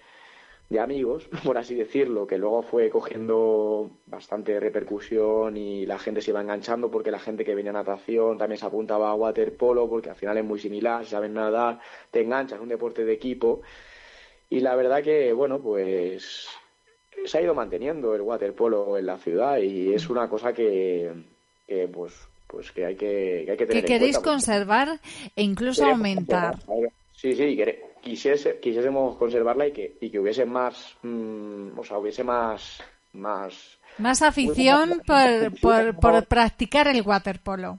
de 0.69 0.81
amigos, 0.81 1.29
por 1.45 1.57
así 1.57 1.77
decirlo, 1.77 2.27
que 2.27 2.37
luego 2.37 2.63
fue 2.63 2.91
cogiendo 2.91 3.91
bastante 4.07 4.59
repercusión 4.59 5.57
y 5.57 5.87
la 5.87 6.01
gente 6.01 6.21
se 6.21 6.33
iba 6.33 6.41
enganchando 6.41 6.91
porque 6.91 7.13
la 7.13 7.21
gente 7.21 7.45
que 7.45 7.55
venía 7.55 7.71
a 7.71 7.75
natación 7.75 8.39
también 8.39 8.59
se 8.59 8.67
apuntaba 8.67 9.11
a 9.11 9.15
waterpolo 9.15 9.89
porque 9.89 10.11
al 10.11 10.17
final 10.17 10.37
es 10.39 10.45
muy 10.45 10.59
similar, 10.59 11.05
si 11.05 11.13
saben 11.13 11.35
nadar, 11.35 11.79
te 12.11 12.23
enganchas, 12.23 12.57
es 12.57 12.63
un 12.63 12.69
deporte 12.69 13.05
de 13.05 13.13
equipo. 13.13 13.63
Y 14.49 14.61
la 14.61 14.75
verdad 14.75 15.01
que, 15.01 15.33
bueno, 15.33 15.61
pues 15.61 16.49
se 17.25 17.39
ha 17.39 17.43
ido 17.43 17.55
manteniendo 17.55 18.15
el 18.15 18.23
waterpolo 18.23 18.99
en 18.99 19.07
la 19.07 19.19
ciudad 19.19 19.59
y 19.59 19.93
es 19.93 20.09
una 20.09 20.29
cosa 20.29 20.53
que, 20.53 21.13
pues, 21.93 22.15
pues 22.47 22.73
que 22.73 22.87
hay 22.87 22.97
que, 22.97 23.43
que, 23.45 23.51
hay 23.53 23.57
que 23.57 23.67
tener 23.67 23.85
que 23.85 23.93
queréis 23.93 24.19
conservar 24.19 25.01
e 25.37 25.43
incluso 25.43 25.85
aumentar. 25.85 26.57
Sí, 27.15 27.35
sí, 27.35 27.57
quisiese, 28.01 28.59
quisiésemos 28.61 29.17
conservarla 29.17 29.69
y 29.69 29.73
que, 29.73 29.97
y 30.01 30.11
que 30.11 30.19
hubiese 30.19 30.45
más, 30.45 30.97
mm, 31.03 31.79
o 31.79 31.85
sea, 31.85 31.99
hubiese 31.99 32.25
más, 32.25 32.83
más... 33.13 33.79
Más 33.99 34.23
afición 34.23 35.03
por, 35.07 35.61
por, 35.61 35.97
por 36.01 36.27
practicar 36.27 36.89
el 36.89 37.03
waterpolo. 37.03 37.79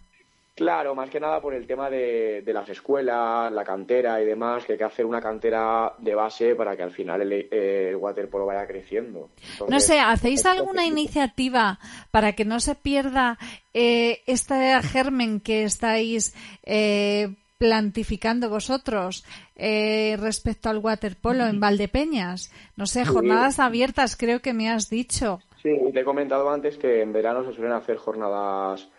Claro, 0.61 0.93
más 0.93 1.09
que 1.09 1.19
nada 1.19 1.41
por 1.41 1.55
el 1.55 1.65
tema 1.65 1.89
de, 1.89 2.43
las 2.45 2.69
escuelas, 2.69 3.51
la 3.51 3.63
cantera 3.63 4.21
y 4.21 4.25
demás, 4.27 4.63
que 4.63 4.73
hay 4.73 4.77
que 4.77 4.83
hacer 4.83 5.07
una 5.07 5.19
cantera 5.19 5.95
de 5.97 6.13
base 6.13 6.53
para 6.53 6.77
que 6.77 6.83
al 6.83 6.91
final 6.91 7.19
el, 7.19 7.95
waterpolo 7.95 8.45
vaya 8.45 8.67
creciendo. 8.67 9.31
no 9.67 9.79
sé, 9.79 9.99
¿hacéis 9.99 10.45
alguna 10.45 10.85
iniciativa 10.85 11.79
para 12.11 12.33
que 12.33 12.45
no 12.45 12.59
se 12.59 12.75
pierda 12.75 13.39
eh, 13.73 14.21
este 14.27 14.79
germen 14.83 15.39
que 15.39 15.63
estáis 15.63 16.35
eh, 16.61 17.33
plantificando 17.57 18.47
vosotros 18.47 19.25
eh, 19.55 20.15
respecto 20.19 20.69
al 20.69 20.77
waterpolo 20.77 21.47
en 21.47 21.59
Valdepeñas? 21.59 22.51
No 22.75 22.85
sé, 22.85 23.03
jornadas 23.03 23.57
abiertas 23.57 24.15
creo 24.15 24.41
que 24.43 24.53
me 24.53 24.69
has 24.69 24.91
dicho. 24.91 25.39
Sí, 25.63 25.71
te 25.91 26.01
he 26.01 26.03
comentado 26.03 26.51
antes 26.51 26.77
que 26.77 27.01
en 27.01 27.11
verano 27.11 27.43
se 27.43 27.55
suelen 27.55 27.73
hacer 27.73 27.97
jornadas 27.97 28.91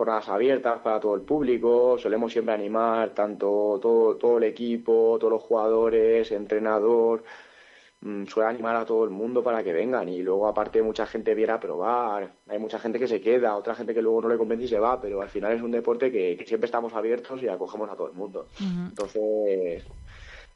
jornadas 0.00 0.30
abiertas 0.30 0.80
para 0.80 0.98
todo 0.98 1.14
el 1.14 1.20
público, 1.20 1.98
solemos 1.98 2.32
siempre 2.32 2.54
animar 2.54 3.10
tanto 3.10 3.78
todo, 3.82 4.16
todo 4.16 4.38
el 4.38 4.44
equipo, 4.44 5.18
todos 5.20 5.30
los 5.30 5.42
jugadores, 5.42 6.32
entrenador, 6.32 7.22
mm, 8.00 8.24
suele 8.24 8.48
animar 8.48 8.76
a 8.76 8.86
todo 8.86 9.04
el 9.04 9.10
mundo 9.10 9.42
para 9.42 9.62
que 9.62 9.74
vengan. 9.74 10.08
Y 10.08 10.22
luego 10.22 10.48
aparte 10.48 10.80
mucha 10.80 11.04
gente 11.04 11.34
viene 11.34 11.52
a 11.52 11.60
probar, 11.60 12.32
hay 12.48 12.58
mucha 12.58 12.78
gente 12.78 12.98
que 12.98 13.08
se 13.08 13.20
queda, 13.20 13.54
otra 13.54 13.74
gente 13.74 13.92
que 13.92 14.00
luego 14.00 14.22
no 14.22 14.30
le 14.30 14.38
convence 14.38 14.64
y 14.64 14.68
se 14.68 14.78
va, 14.78 14.98
pero 14.98 15.20
al 15.20 15.28
final 15.28 15.52
es 15.52 15.60
un 15.60 15.70
deporte 15.70 16.10
que, 16.10 16.42
siempre 16.46 16.64
estamos 16.64 16.94
abiertos 16.94 17.42
y 17.42 17.48
acogemos 17.48 17.90
a 17.90 17.94
todo 17.94 18.08
el 18.08 18.14
mundo. 18.14 18.46
Entonces, 18.58 19.84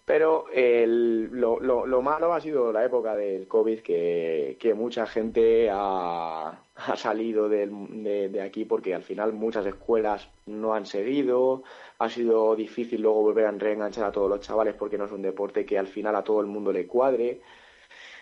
pero 0.04 0.46
lo, 0.54 1.60
lo, 1.60 2.02
malo 2.02 2.34
ha 2.34 2.40
sido 2.40 2.72
la 2.72 2.84
época 2.84 3.16
del 3.16 3.48
COVID, 3.48 3.80
que, 3.80 4.56
que 4.60 4.74
mucha 4.74 5.06
gente 5.06 5.70
ha, 5.72 6.58
ha 6.74 6.96
salido 6.96 7.48
de, 7.48 7.66
de, 8.30 8.42
aquí 8.42 8.64
porque 8.64 8.94
al 8.94 9.02
final 9.02 9.32
muchas 9.32 9.64
escuelas 9.64 10.28
no 10.46 10.74
han 10.74 10.84
seguido. 10.84 11.62
Ha 11.98 12.10
sido 12.10 12.54
difícil 12.54 13.00
luego 13.00 13.22
volver 13.22 13.46
a 13.46 13.52
reenganchar 13.52 14.04
a 14.04 14.12
todos 14.12 14.28
los 14.28 14.40
chavales 14.40 14.74
porque 14.74 14.98
no 14.98 15.06
es 15.06 15.12
un 15.12 15.22
deporte 15.22 15.64
que 15.64 15.78
al 15.78 15.86
final 15.86 16.14
a 16.16 16.24
todo 16.24 16.40
el 16.40 16.48
mundo 16.48 16.70
le 16.70 16.86
cuadre. 16.86 17.40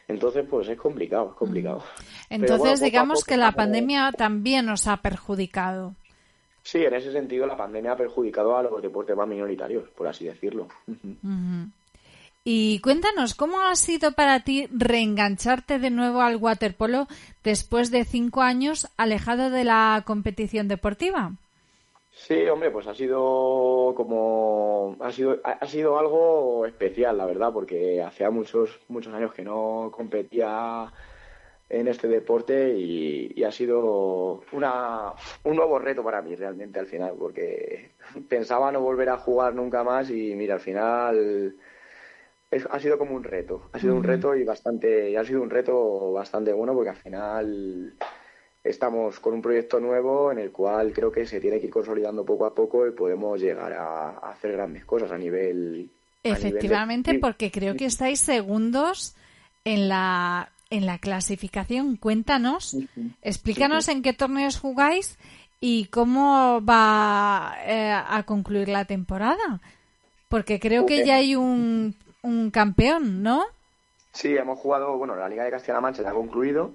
Entonces, 0.06 0.44
pues 0.48 0.68
es 0.68 0.78
complicado, 0.78 1.30
es 1.30 1.36
complicado. 1.36 1.82
Entonces, 2.28 2.80
digamos 2.80 3.24
que 3.24 3.36
la 3.36 3.52
pandemia 3.52 4.12
también 4.12 4.66
nos 4.66 4.86
ha 4.86 4.98
perjudicado. 4.98 5.94
Sí, 6.62 6.84
en 6.84 6.94
ese 6.94 7.12
sentido 7.12 7.46
la 7.46 7.56
pandemia 7.56 7.92
ha 7.92 7.96
perjudicado 7.96 8.56
a 8.56 8.62
los 8.62 8.80
deportes 8.80 9.16
más 9.16 9.28
minoritarios, 9.28 9.88
por 9.90 10.06
así 10.06 10.26
decirlo. 10.26 10.68
Y 12.44 12.80
cuéntanos, 12.80 13.34
¿cómo 13.34 13.60
ha 13.60 13.74
sido 13.76 14.12
para 14.12 14.40
ti 14.40 14.68
reengancharte 14.72 15.78
de 15.78 15.90
nuevo 15.90 16.22
al 16.22 16.36
waterpolo 16.36 17.06
después 17.44 17.90
de 17.90 18.04
cinco 18.04 18.42
años 18.42 18.88
alejado 18.96 19.50
de 19.50 19.64
la 19.64 20.02
competición 20.06 20.68
deportiva? 20.68 21.32
Sí, 22.14 22.46
hombre, 22.48 22.70
pues 22.70 22.86
ha 22.86 22.94
sido 22.94 23.94
como 23.96 24.96
ha 25.00 25.10
sido 25.10 25.38
ha 25.42 25.66
sido 25.66 25.98
algo 25.98 26.66
especial, 26.66 27.16
la 27.16 27.26
verdad, 27.26 27.52
porque 27.52 28.02
hacía 28.02 28.30
muchos 28.30 28.78
muchos 28.88 29.14
años 29.14 29.32
que 29.32 29.42
no 29.42 29.90
competía 29.94 30.92
en 31.72 31.88
este 31.88 32.06
deporte 32.06 32.74
y, 32.76 33.42
ha 33.42 33.50
sido 33.50 34.44
una, 34.52 35.12
un 35.44 35.56
nuevo 35.56 35.78
reto 35.78 36.04
para 36.04 36.20
mí 36.20 36.36
realmente 36.36 36.78
al 36.78 36.86
final, 36.86 37.14
porque 37.18 37.92
pensaba 38.28 38.70
no 38.70 38.80
volver 38.80 39.08
a 39.08 39.16
jugar 39.16 39.54
nunca 39.54 39.82
más 39.82 40.10
y 40.10 40.34
mira, 40.34 40.54
al 40.54 40.60
final 40.60 41.56
ha 42.70 42.78
sido 42.78 42.98
como 42.98 43.16
un 43.16 43.24
reto, 43.24 43.70
ha 43.72 43.78
sido 43.78 43.96
un 43.96 44.04
reto 44.04 44.36
y 44.36 44.44
bastante, 44.44 45.16
ha 45.16 45.24
sido 45.24 45.42
un 45.42 45.48
reto 45.48 46.12
bastante 46.12 46.52
bueno 46.52 46.74
porque 46.74 46.90
al 46.90 46.96
final 46.96 47.94
estamos 48.62 49.18
con 49.18 49.32
un 49.32 49.40
proyecto 49.40 49.80
nuevo 49.80 50.30
en 50.30 50.38
el 50.38 50.52
cual 50.52 50.92
creo 50.92 51.10
que 51.10 51.26
se 51.26 51.40
tiene 51.40 51.58
que 51.58 51.66
ir 51.66 51.72
consolidando 51.72 52.24
poco 52.24 52.44
a 52.44 52.54
poco 52.54 52.86
y 52.86 52.92
podemos 52.92 53.40
llegar 53.40 53.72
a, 53.72 54.18
hacer 54.18 54.52
grandes 54.52 54.84
cosas 54.84 55.10
a 55.10 55.16
nivel. 55.16 55.88
Efectivamente, 56.22 57.18
porque 57.18 57.50
creo 57.50 57.74
que 57.74 57.86
estáis 57.86 58.20
segundos 58.20 59.16
en 59.64 59.88
la 59.88 60.51
en 60.72 60.86
la 60.86 60.98
clasificación. 60.98 61.96
Cuéntanos, 61.96 62.76
explícanos 63.20 63.88
en 63.88 64.02
qué 64.02 64.14
torneos 64.14 64.58
jugáis 64.58 65.18
y 65.60 65.84
cómo 65.86 66.64
va 66.64 67.54
eh, 67.66 67.92
a 67.92 68.22
concluir 68.24 68.68
la 68.68 68.86
temporada. 68.86 69.60
Porque 70.30 70.58
creo 70.58 70.86
que 70.86 71.04
ya 71.04 71.16
hay 71.16 71.36
un, 71.36 71.94
un 72.22 72.50
campeón, 72.50 73.22
¿no? 73.22 73.44
Sí, 74.12 74.34
hemos 74.34 74.58
jugado, 74.58 74.96
bueno, 74.96 75.14
la 75.14 75.28
Liga 75.28 75.44
de 75.44 75.50
Castilla-La 75.50 75.82
Mancha 75.82 76.02
ya 76.02 76.10
ha 76.10 76.14
concluido. 76.14 76.72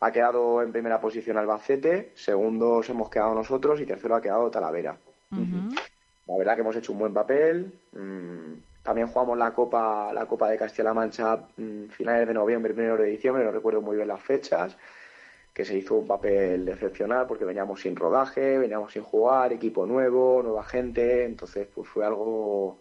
Ha 0.00 0.10
quedado 0.10 0.60
en 0.62 0.72
primera 0.72 1.00
posición 1.00 1.38
Albacete, 1.38 2.12
segundos 2.16 2.88
hemos 2.88 3.08
quedado 3.08 3.34
nosotros 3.34 3.80
y 3.80 3.86
tercero 3.86 4.16
ha 4.16 4.22
quedado 4.22 4.50
Talavera. 4.50 4.96
La 5.30 6.36
verdad 6.36 6.54
que 6.56 6.60
hemos 6.60 6.76
hecho 6.76 6.92
un 6.92 6.98
buen 6.98 7.14
papel. 7.14 7.72
Mm, 7.92 8.52
también 8.88 9.08
jugamos 9.08 9.36
la 9.36 9.52
Copa, 9.52 10.10
la 10.14 10.24
Copa 10.24 10.48
de 10.48 10.56
Castilla-La 10.56 10.94
Mancha 10.94 11.36
mm, 11.58 11.88
finales 11.90 12.26
de 12.26 12.32
noviembre, 12.32 12.72
primero 12.72 12.96
de 12.96 13.10
diciembre, 13.10 13.44
no 13.44 13.50
recuerdo 13.50 13.82
muy 13.82 13.96
bien 13.96 14.08
las 14.08 14.22
fechas, 14.22 14.78
que 15.52 15.66
se 15.66 15.76
hizo 15.76 15.96
un 15.96 16.06
papel 16.06 16.66
excepcional 16.66 17.26
porque 17.26 17.44
veníamos 17.44 17.82
sin 17.82 17.94
rodaje, 17.94 18.56
veníamos 18.56 18.94
sin 18.94 19.02
jugar, 19.02 19.52
equipo 19.52 19.84
nuevo, 19.84 20.42
nueva 20.42 20.64
gente, 20.64 21.26
entonces 21.26 21.68
pues 21.74 21.86
fue 21.86 22.06
algo 22.06 22.80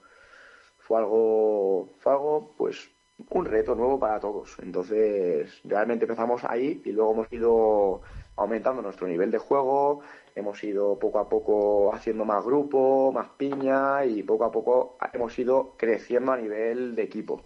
fue 0.77 0.99
algo, 0.99 1.89
fue 1.99 2.13
algo, 2.13 2.53
pues, 2.57 2.89
un 3.31 3.43
reto 3.43 3.75
nuevo 3.75 3.99
para 3.99 4.21
todos. 4.21 4.57
Entonces, 4.59 5.59
realmente 5.65 6.05
empezamos 6.05 6.45
ahí 6.45 6.81
y 6.85 6.93
luego 6.93 7.11
hemos 7.11 7.33
ido 7.33 8.01
aumentando 8.37 8.81
nuestro 8.81 9.07
nivel 9.07 9.29
de 9.29 9.39
juego, 9.39 9.99
hemos 10.37 10.63
ido 10.63 10.97
poco 10.99 11.19
a 11.19 11.27
poco 11.27 11.93
haciendo 11.93 12.23
más 12.23 12.45
grupo, 12.45 13.11
más 13.11 13.27
piña 13.37 14.05
y 14.05 14.21
poco 14.21 14.45
a 14.45 14.51
poco 14.51 14.97
hemos 15.11 15.37
ido 15.39 15.73
creciendo 15.77 16.31
a 16.31 16.37
nivel 16.37 16.95
de 16.95 17.03
equipo. 17.03 17.43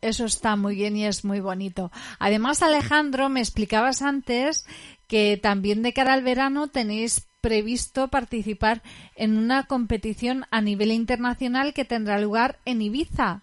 Eso 0.00 0.24
está 0.24 0.54
muy 0.56 0.76
bien 0.76 0.96
y 0.96 1.06
es 1.06 1.24
muy 1.24 1.40
bonito. 1.40 1.90
Además, 2.18 2.62
Alejandro, 2.62 3.28
me 3.28 3.40
explicabas 3.40 4.02
antes 4.02 4.64
que 5.08 5.36
también 5.36 5.82
de 5.82 5.92
cara 5.92 6.12
al 6.12 6.22
verano 6.22 6.68
tenéis 6.68 7.26
previsto 7.40 8.08
participar 8.08 8.82
en 9.16 9.36
una 9.36 9.66
competición 9.66 10.44
a 10.50 10.60
nivel 10.60 10.92
internacional 10.92 11.74
que 11.74 11.84
tendrá 11.84 12.20
lugar 12.20 12.58
en 12.64 12.82
Ibiza. 12.82 13.42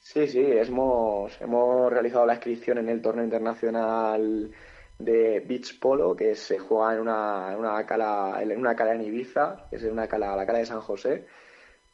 Sí, 0.00 0.26
sí, 0.26 0.40
hemos, 0.40 1.32
hemos 1.40 1.92
realizado 1.92 2.26
la 2.26 2.34
inscripción 2.34 2.78
en 2.78 2.88
el 2.88 3.02
torneo 3.02 3.24
internacional 3.24 4.50
de 4.98 5.40
beach 5.40 5.78
polo 5.78 6.16
que 6.16 6.34
se 6.34 6.58
juega 6.58 6.94
en 6.94 7.00
una, 7.00 7.52
en 7.52 7.58
una 7.58 7.84
cala 7.86 8.38
en 8.40 8.58
una 8.58 8.74
cala 8.74 8.94
en 8.94 9.02
Ibiza, 9.02 9.66
que 9.70 9.76
es 9.76 9.84
una 9.84 10.08
cala, 10.08 10.36
la 10.36 10.46
cala 10.46 10.58
de 10.60 10.66
San 10.66 10.80
José. 10.80 11.26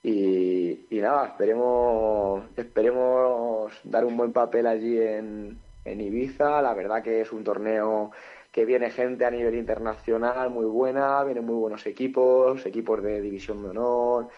Y, 0.04 0.86
y 0.90 1.00
nada, 1.00 1.26
esperemos, 1.28 2.44
esperemos 2.56 3.72
dar 3.84 4.04
un 4.04 4.16
buen 4.16 4.32
papel 4.32 4.66
allí 4.66 4.98
en, 5.00 5.60
en 5.84 6.00
Ibiza. 6.00 6.60
La 6.62 6.74
verdad 6.74 7.02
que 7.02 7.20
es 7.20 7.32
un 7.32 7.44
torneo 7.44 8.10
que 8.52 8.64
viene 8.66 8.90
gente 8.90 9.24
a 9.24 9.30
nivel 9.30 9.54
internacional 9.54 10.50
muy 10.50 10.66
buena, 10.66 11.24
vienen 11.24 11.46
muy 11.46 11.54
buenos 11.54 11.86
equipos, 11.86 12.66
equipos 12.66 13.02
de 13.02 13.20
división 13.20 13.62
de 13.62 13.70
honor, 13.70 14.28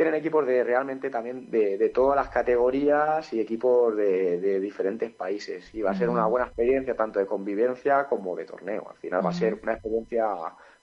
vienen 0.00 0.18
equipos 0.18 0.46
de 0.46 0.64
realmente 0.64 1.10
también 1.10 1.50
de, 1.50 1.90
todas 1.94 2.16
las 2.16 2.30
categorías 2.30 3.30
y 3.34 3.40
equipos 3.40 3.94
de, 3.94 4.58
diferentes 4.58 5.10
países. 5.10 5.74
Y 5.74 5.82
va 5.82 5.90
a 5.90 5.94
ser 5.94 6.08
una 6.08 6.24
buena 6.24 6.46
experiencia 6.46 6.96
tanto 6.96 7.18
de 7.18 7.26
convivencia 7.26 8.06
como 8.06 8.34
de 8.34 8.46
torneo. 8.46 8.88
Al 8.88 8.96
final 8.96 9.24
va 9.24 9.28
a 9.28 9.34
ser 9.34 9.60
una 9.62 9.74
experiencia 9.74 10.26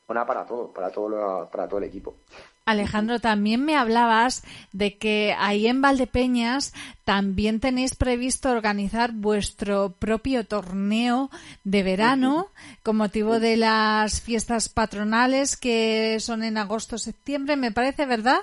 buena 0.06 0.24
para 0.24 0.46
todos, 0.46 0.70
para 0.70 0.92
todo, 0.92 1.50
para 1.50 1.68
todo 1.68 1.80
el 1.80 1.86
equipo. 1.86 2.18
Alejandro, 2.66 3.20
también 3.20 3.66
me 3.66 3.76
hablabas 3.76 4.44
de 4.72 4.98
que 5.00 5.34
ahí 5.40 5.66
en 5.66 5.82
Valdepeñas 5.82 6.74
también 7.04 7.60
tenéis 7.60 7.96
previsto 7.96 8.52
organizar 8.52 9.14
vuestro 9.14 9.94
propio 9.98 10.46
torneo 10.46 11.32
de 11.64 11.82
verano 11.82 12.50
con 12.84 12.98
motivo 12.98 13.40
de 13.40 13.58
las 13.58 14.22
fiestas 14.22 14.70
patronales 14.70 15.58
que 15.58 16.20
son 16.20 16.44
en 16.44 16.58
agosto-septiembre, 16.58 17.56
me 17.56 17.72
parece, 17.72 18.06
¿verdad? 18.06 18.42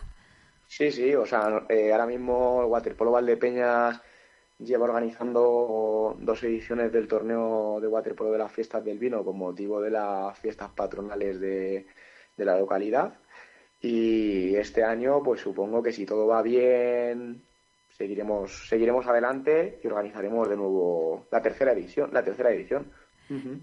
Sí, 0.66 0.90
sí, 0.90 1.14
o 1.14 1.24
sea, 1.26 1.64
eh, 1.68 1.92
ahora 1.92 2.06
mismo 2.06 2.62
el 2.62 2.66
Waterpolo 2.66 3.12
Valdepeñas 3.12 4.00
lleva 4.58 4.84
organizando 4.84 6.16
dos 6.18 6.42
ediciones 6.44 6.92
del 6.92 7.08
torneo 7.08 7.78
de 7.80 7.88
waterpolo 7.88 8.32
de 8.32 8.38
las 8.38 8.52
fiestas 8.52 8.84
del 8.84 8.98
vino 8.98 9.24
con 9.24 9.36
motivo 9.38 9.80
de 9.80 9.90
las 9.90 10.38
fiestas 10.38 10.70
patronales 10.70 11.40
de 11.40 11.86
la 12.36 12.58
localidad 12.58 13.14
y 13.84 14.56
este 14.56 14.82
año, 14.82 15.22
pues 15.22 15.42
supongo 15.42 15.82
que 15.82 15.92
si 15.92 16.06
todo 16.06 16.26
va 16.26 16.40
bien, 16.40 17.42
seguiremos, 17.90 18.66
seguiremos 18.66 19.06
adelante 19.06 19.78
y 19.84 19.86
organizaremos 19.86 20.48
de 20.48 20.56
nuevo 20.56 21.26
la 21.30 21.42
tercera 21.42 21.72
edición, 21.72 22.08
la 22.10 22.24
tercera 22.24 22.50
edición. 22.50 22.90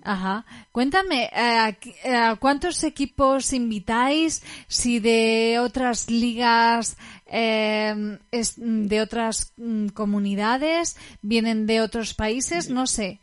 Ajá. 0.04 0.46
Cuéntame, 0.72 1.30
¿a 1.34 1.70
eh, 1.70 1.78
eh, 2.04 2.36
cuántos 2.40 2.84
equipos 2.84 3.54
invitáis? 3.54 4.44
Si 4.68 5.00
de 5.00 5.60
otras 5.60 6.10
ligas, 6.10 6.98
eh, 7.28 8.18
de 8.58 9.02
otras 9.02 9.54
mm, 9.58 9.90
comunidades, 9.90 10.98
vienen 11.22 11.68
de 11.68 11.82
otros 11.82 12.14
países, 12.14 12.70
no 12.70 12.88
sé. 12.88 13.20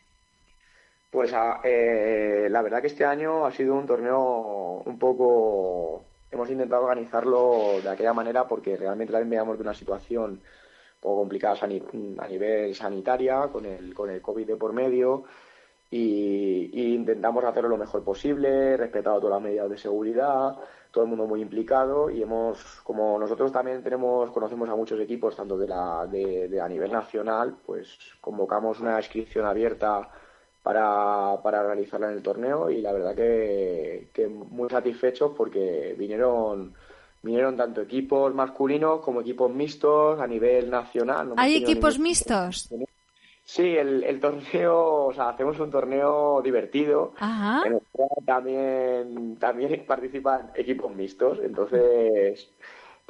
Pues 1.10 1.32
ah, 1.32 1.60
la 1.64 2.62
verdad 2.62 2.82
que 2.82 2.88
este 2.88 3.04
año 3.04 3.46
ha 3.46 3.52
sido 3.52 3.74
un 3.74 3.86
torneo 3.86 4.82
un 4.84 4.98
poco 4.98 6.04
hemos 6.30 6.50
intentado 6.50 6.82
organizarlo 6.82 7.80
de 7.82 7.88
aquella 7.88 8.12
manera 8.12 8.46
porque 8.46 8.76
realmente 8.76 9.12
también 9.12 9.30
veníamos 9.30 9.56
de 9.56 9.62
una 9.62 9.74
situación 9.74 10.32
un 10.32 11.00
poco 11.00 11.20
complicada 11.20 11.58
a 11.62 12.28
nivel 12.28 12.74
sanitaria, 12.74 13.48
con 13.52 13.64
el, 13.64 13.94
con 13.94 14.10
el 14.10 14.20
COVID 14.20 14.46
de 14.46 14.56
por 14.56 14.72
medio, 14.72 15.24
y, 15.90 16.94
intentamos 16.94 17.44
hacerlo 17.44 17.70
lo 17.70 17.76
mejor 17.78 18.04
posible, 18.04 18.76
respetado 18.76 19.20
todas 19.20 19.36
las 19.36 19.42
medidas 19.42 19.70
de 19.70 19.78
seguridad, 19.78 20.56
todo 20.90 21.04
el 21.04 21.10
mundo 21.10 21.26
muy 21.26 21.40
implicado 21.40 22.10
y 22.10 22.22
hemos, 22.22 22.80
como 22.82 23.18
nosotros 23.18 23.52
también 23.52 23.82
tenemos, 23.82 24.30
conocemos 24.30 24.68
a 24.68 24.76
muchos 24.76 25.00
equipos, 25.00 25.36
tanto 25.36 25.56
de, 25.56 25.68
la, 25.68 26.06
de, 26.06 26.60
a 26.60 26.68
nivel 26.68 26.92
nacional, 26.92 27.56
pues 27.64 27.98
convocamos 28.20 28.80
una 28.80 28.98
inscripción 28.98 29.46
abierta 29.46 30.08
para, 30.62 31.40
para 31.42 31.62
realizarla 31.62 32.10
en 32.10 32.16
el 32.16 32.22
torneo 32.22 32.68
y 32.70 32.82
la 32.82 32.92
verdad 32.92 33.14
que, 33.14 34.10
que 34.12 34.28
muy 34.28 34.68
satisfechos 34.68 35.32
porque 35.36 35.94
vinieron 35.98 36.74
vinieron 37.22 37.56
tanto 37.56 37.80
equipos 37.80 38.34
masculinos 38.34 39.00
como 39.00 39.20
equipos 39.22 39.52
mixtos 39.52 40.20
a 40.20 40.26
nivel 40.26 40.70
nacional. 40.70 41.32
¿Hay 41.36 41.56
equipos 41.56 41.98
mixtos? 41.98 42.68
Sí, 43.48 43.62
el, 43.78 44.04
el, 44.04 44.20
torneo, 44.20 45.06
o 45.06 45.12
sea, 45.14 45.30
hacemos 45.30 45.58
un 45.58 45.70
torneo 45.70 46.42
divertido 46.42 47.14
en 47.18 47.72
el 47.72 47.80
cual 47.90 48.10
también, 48.26 49.36
también 49.36 49.86
participan 49.86 50.50
equipos 50.54 50.94
mixtos, 50.94 51.38
entonces, 51.42 52.52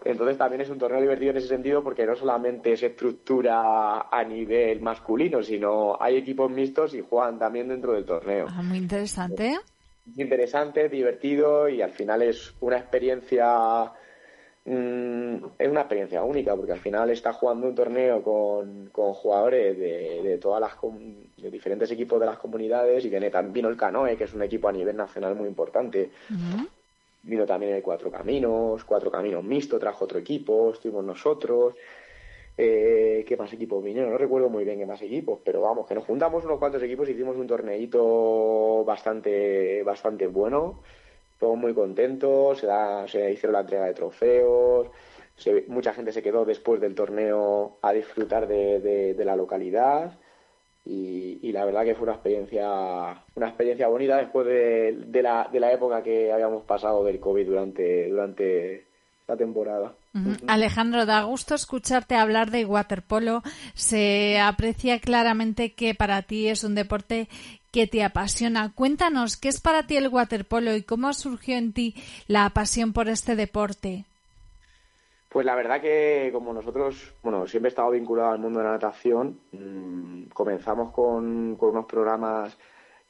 entonces 0.05 0.39
también 0.39 0.61
es 0.61 0.71
un 0.71 0.79
torneo 0.79 1.01
divertido 1.01 1.33
en 1.33 1.39
ese 1.39 1.49
sentido 1.49 1.83
porque 1.83 2.07
no 2.07 2.15
solamente 2.15 2.77
se 2.77 2.87
estructura 2.87 4.03
a 4.03 4.23
nivel 4.23 4.81
masculino, 4.81 5.43
sino 5.43 6.01
hay 6.01 6.19
equipos 6.19 6.49
mixtos 6.53 6.95
y 6.95 7.01
juegan 7.01 7.41
también 7.41 7.67
dentro 7.67 7.95
del 7.95 8.05
torneo. 8.05 8.47
Ah, 8.49 8.63
muy 8.63 8.79
interesante. 8.79 9.59
Es 10.09 10.19
interesante, 10.21 10.89
divertido 10.89 11.69
y 11.69 11.83
al 11.83 11.91
final 11.91 12.23
es 12.23 12.55
una 12.61 12.79
experiencia 12.79 13.93
Mm, 14.71 15.47
es 15.59 15.69
una 15.71 15.81
experiencia 15.81 16.23
única 16.23 16.55
porque 16.55 16.73
al 16.73 16.79
final 16.79 17.09
está 17.09 17.33
jugando 17.33 17.67
un 17.67 17.75
torneo 17.75 18.23
con, 18.23 18.91
con 18.93 19.15
jugadores 19.15 19.79
de, 19.79 20.39
todas 20.39 20.61
las 20.61 20.73
de 21.39 21.51
diferentes 21.51 21.91
equipos 21.91 22.21
de 22.21 22.27
las 22.27 22.37
comunidades 22.37 23.03
y 23.03 23.09
viene 23.09 23.31
también 23.31 23.55
vino 23.55 23.69
el 23.71 23.79
Canoe 23.79 24.15
que 24.15 24.25
es 24.25 24.35
un 24.35 24.43
equipo 24.43 24.69
a 24.69 24.73
nivel 24.73 24.95
nacional 24.95 25.35
muy 25.37 25.49
importante. 25.49 26.11
Vino 27.23 27.47
también 27.47 27.77
el 27.77 27.83
Cuatro 27.83 28.11
Caminos 28.11 28.85
Cuatro 28.85 29.11
Caminos 29.11 29.43
mixto 29.43 29.79
trajo 29.79 30.05
otro 30.05 30.19
equipo 30.19 30.73
estuvimos 30.75 31.03
nosotros. 31.03 31.75
Eh, 32.59 33.25
¿Qué 33.27 33.37
más 33.39 33.51
equipos 33.55 33.83
vinieron? 33.83 34.11
No 34.11 34.19
recuerdo 34.19 34.51
muy 34.51 34.65
bien 34.65 34.79
qué 34.79 34.85
más 34.85 35.01
equipos, 35.01 35.39
pero 35.43 35.63
vamos, 35.63 35.87
que 35.87 35.95
nos 35.95 36.05
juntamos 36.05 36.45
unos 36.45 36.59
cuantos 36.59 36.83
equipos 36.83 37.09
hicimos 37.09 37.37
un 37.37 37.47
torneito 37.47 38.85
bastante, 38.85 39.83
bastante 39.83 40.27
bueno 40.27 40.81
todos 41.39 41.57
muy 41.57 41.75
contentos, 41.75 42.59
se, 42.59 42.67
da, 42.67 43.07
se 43.09 43.33
hicieron 43.33 43.55
la 43.55 43.61
entrega 43.61 43.87
de 43.87 43.95
trofeos, 43.95 44.89
mucha 45.69 45.95
gente 45.95 46.13
se 46.13 46.23
quedó 46.23 46.45
después 46.45 46.81
del 46.81 46.95
torneo 46.95 47.79
a 47.83 47.93
disfrutar 47.93 48.49
de, 48.49 49.15
la 49.25 49.37
localidad 49.37 50.19
y, 50.85 51.53
la 51.53 51.65
verdad 51.65 51.85
que 51.85 51.95
fue 51.95 52.05
una 52.05 52.15
experiencia, 52.15 53.23
una 53.35 53.49
experiencia 53.49 53.89
bonita 53.89 54.17
después 54.17 54.47
de, 54.47 55.23
la, 55.23 55.49
de 55.51 55.61
la 55.61 55.73
época 55.73 56.03
que 56.03 56.33
habíamos 56.33 56.65
pasado 56.65 57.05
del 57.05 57.21
COVID 57.21 57.47
durante, 57.47 58.09
durante 58.09 58.87
la 59.29 59.37
temporada. 59.37 59.95
Alejandro, 60.47 61.05
da 61.05 61.23
gusto 61.23 61.55
escucharte 61.55 62.17
hablar 62.17 62.51
de 62.51 62.65
waterpolo. 62.65 63.43
Se 63.75 64.41
aprecia 64.41 64.99
claramente 65.01 65.75
que 65.75 65.95
para 65.95 66.23
ti 66.23 66.49
es 66.49 66.65
un 66.65 66.75
deporte 66.75 67.29
que 67.71 67.87
te 67.87 68.03
apasiona. 68.03 68.73
Cuéntanos, 68.75 69.37
¿qué 69.37 69.49
es 69.49 69.61
para 69.61 69.87
ti 69.87 69.97
el 69.97 70.09
waterpolo 70.09 70.75
y 70.75 70.83
cómo 70.83 71.13
surgió 71.13 71.57
en 71.57 71.73
ti 71.73 71.95
la 72.27 72.49
pasión 72.51 72.93
por 72.93 73.09
este 73.09 73.37
deporte? 73.37 74.05
Pues 75.29 75.45
la 75.45 75.55
verdad 75.55 75.81
que 75.81 76.31
como 76.33 76.55
nosotros, 76.55 77.13
bueno, 77.23 77.47
siempre 77.47 77.69
he 77.69 77.71
estado 77.71 77.91
vinculado 77.91 78.31
al 78.31 78.39
mundo 78.39 78.61
de 78.61 78.65
la 78.65 78.73
natación, 78.73 79.39
mm, 79.53 80.31
comenzamos 80.33 80.93
con, 80.93 81.57
unos 81.61 81.85
programas 81.85 82.57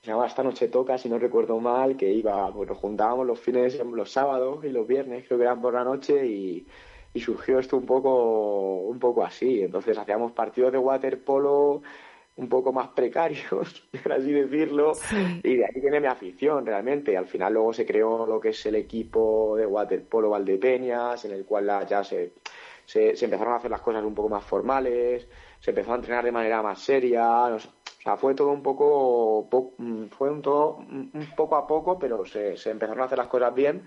se 0.00 0.10
llamaba 0.10 0.28
Esta 0.28 0.42
Noche 0.44 0.68
Toca, 0.68 0.96
si 0.96 1.08
no 1.08 1.18
recuerdo 1.18 1.58
mal, 1.58 1.96
que 1.96 2.10
iba, 2.10 2.48
bueno, 2.50 2.74
juntábamos 2.74 3.26
los 3.26 3.40
fines, 3.40 3.78
los 3.84 4.12
sábados 4.12 4.64
y 4.64 4.70
los 4.70 4.86
viernes, 4.86 5.24
creo 5.26 5.38
que 5.38 5.44
eran 5.44 5.60
por 5.60 5.74
la 5.74 5.82
noche, 5.82 6.24
y, 6.24 6.66
y 7.14 7.20
surgió 7.20 7.58
esto 7.58 7.76
un 7.76 7.86
poco, 7.86 8.80
un 8.82 8.98
poco 8.98 9.24
así. 9.24 9.62
Entonces 9.62 9.98
hacíamos 9.98 10.32
partidos 10.32 10.72
de 10.72 10.78
waterpolo, 10.78 11.82
un 12.38 12.48
poco 12.48 12.72
más 12.72 12.88
precarios, 12.88 13.88
por 14.02 14.12
así 14.12 14.32
decirlo, 14.32 14.92
y 15.42 15.56
de 15.56 15.64
ahí 15.64 15.80
viene 15.80 16.00
mi 16.00 16.06
afición 16.06 16.64
realmente. 16.64 17.16
Al 17.16 17.26
final 17.26 17.52
luego 17.52 17.72
se 17.72 17.84
creó 17.84 18.26
lo 18.26 18.40
que 18.40 18.50
es 18.50 18.66
el 18.66 18.76
equipo 18.76 19.56
de 19.56 19.66
waterpolo 19.66 20.30
Valdepeñas, 20.30 21.24
en 21.24 21.32
el 21.32 21.44
cual 21.44 21.86
ya 21.88 22.04
se, 22.04 22.32
se, 22.84 23.10
empezaron 23.10 23.52
a 23.52 23.56
hacer 23.56 23.70
las 23.70 23.80
cosas 23.80 24.04
un 24.04 24.14
poco 24.14 24.28
más 24.28 24.44
formales, 24.44 25.28
se 25.58 25.72
empezó 25.72 25.92
a 25.92 25.96
entrenar 25.96 26.24
de 26.24 26.32
manera 26.32 26.62
más 26.62 26.80
seria, 26.80 27.46
o 27.46 27.58
sea, 27.58 28.16
fue 28.16 28.36
todo 28.36 28.50
un 28.50 28.62
poco, 28.62 29.48
fue 30.16 30.30
un 30.30 30.40
todo 30.40 30.76
un 30.76 31.32
poco 31.36 31.56
a 31.56 31.66
poco, 31.66 31.98
pero 31.98 32.24
se, 32.24 32.56
se 32.56 32.70
empezaron 32.70 33.02
a 33.02 33.06
hacer 33.06 33.18
las 33.18 33.26
cosas 33.26 33.52
bien 33.52 33.82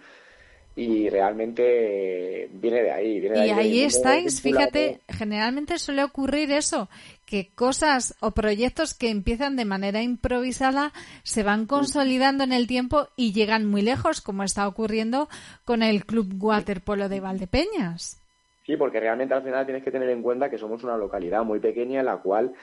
y 0.75 1.09
realmente 1.09 2.49
viene 2.53 2.83
de 2.83 2.91
ahí. 2.91 3.19
Viene 3.19 3.47
y 3.47 3.49
ahí, 3.49 3.83
estáis, 3.83 4.41
fíjate, 4.41 5.01
generalmente 5.07 5.77
suele 5.77 6.03
ocurrir 6.03 6.51
eso, 6.51 6.89
que 7.25 7.49
cosas 7.53 8.15
o 8.21 8.31
proyectos 8.31 8.93
que 8.93 9.09
empiezan 9.09 9.55
de 9.55 9.65
manera 9.65 10.01
improvisada 10.01 10.93
se 11.23 11.43
van 11.43 11.65
consolidando 11.65 12.43
en 12.43 12.53
el 12.53 12.67
tiempo 12.67 13.07
y 13.15 13.33
llegan 13.33 13.65
muy 13.65 13.81
lejos, 13.81 14.21
como 14.21 14.43
está 14.43 14.67
ocurriendo 14.67 15.27
con 15.65 15.83
el 15.83 16.05
Club 16.05 16.33
Waterpolo 16.39 17.09
de 17.09 17.19
Valdepeñas. 17.19 18.21
Sí, 18.65 18.77
porque 18.77 18.99
realmente 18.99 19.33
al 19.33 19.43
final 19.43 19.65
tienes 19.65 19.83
que 19.83 19.91
tener 19.91 20.09
en 20.09 20.21
cuenta 20.21 20.49
que 20.49 20.57
somos 20.57 20.83
una 20.83 20.95
localidad 20.95 21.43
muy 21.43 21.59
pequeña 21.59 21.99
en 21.99 22.05
la 22.05 22.17
cual 22.17 22.53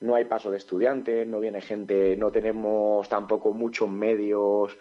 no 0.00 0.14
hay 0.14 0.24
paso 0.24 0.50
de 0.50 0.56
estudiantes, 0.56 1.26
no 1.26 1.40
viene 1.40 1.60
gente, 1.60 2.16
no 2.16 2.30
tenemos 2.30 3.08
tampoco 3.08 3.52
muchos 3.52 3.90
medios 3.90 4.78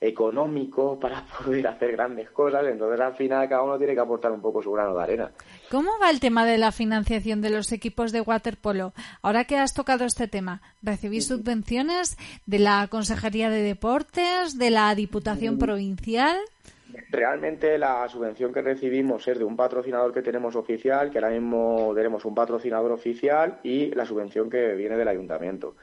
económico 0.00 0.98
para 0.98 1.24
poder 1.44 1.66
hacer 1.66 1.92
grandes 1.92 2.30
cosas, 2.30 2.64
entonces 2.66 3.00
al 3.00 3.14
final 3.14 3.48
cada 3.48 3.62
uno 3.62 3.78
tiene 3.78 3.94
que 3.94 4.00
aportar 4.00 4.32
un 4.32 4.40
poco 4.40 4.62
su 4.62 4.72
grano 4.72 4.94
de 4.96 5.02
arena. 5.02 5.30
¿Cómo 5.70 5.90
va 6.00 6.10
el 6.10 6.20
tema 6.20 6.46
de 6.46 6.58
la 6.58 6.72
financiación 6.72 7.40
de 7.40 7.50
los 7.50 7.72
equipos 7.72 8.12
de 8.12 8.20
waterpolo? 8.20 8.92
Ahora 9.22 9.44
que 9.44 9.56
has 9.56 9.74
tocado 9.74 10.04
este 10.04 10.28
tema, 10.28 10.62
¿recibís 10.82 11.26
subvenciones 11.26 12.16
de 12.46 12.58
la 12.58 12.86
Consejería 12.88 13.50
de 13.50 13.62
Deportes, 13.62 14.58
de 14.58 14.70
la 14.70 14.94
Diputación. 14.94 15.58
Provincial? 15.58 16.36
Realmente 17.10 17.76
la 17.78 18.08
subvención 18.08 18.52
que 18.52 18.62
recibimos 18.62 19.26
es 19.28 19.38
de 19.38 19.44
un 19.44 19.56
patrocinador 19.56 20.12
que 20.12 20.22
tenemos 20.22 20.56
oficial, 20.56 21.10
que 21.10 21.18
ahora 21.18 21.30
mismo 21.30 21.92
tenemos 21.94 22.24
un 22.24 22.34
patrocinador 22.34 22.92
oficial 22.92 23.58
y 23.62 23.94
la 23.94 24.06
subvención 24.06 24.48
que 24.48 24.74
viene 24.74 24.96
del 24.96 25.08
ayuntamiento. 25.08 25.76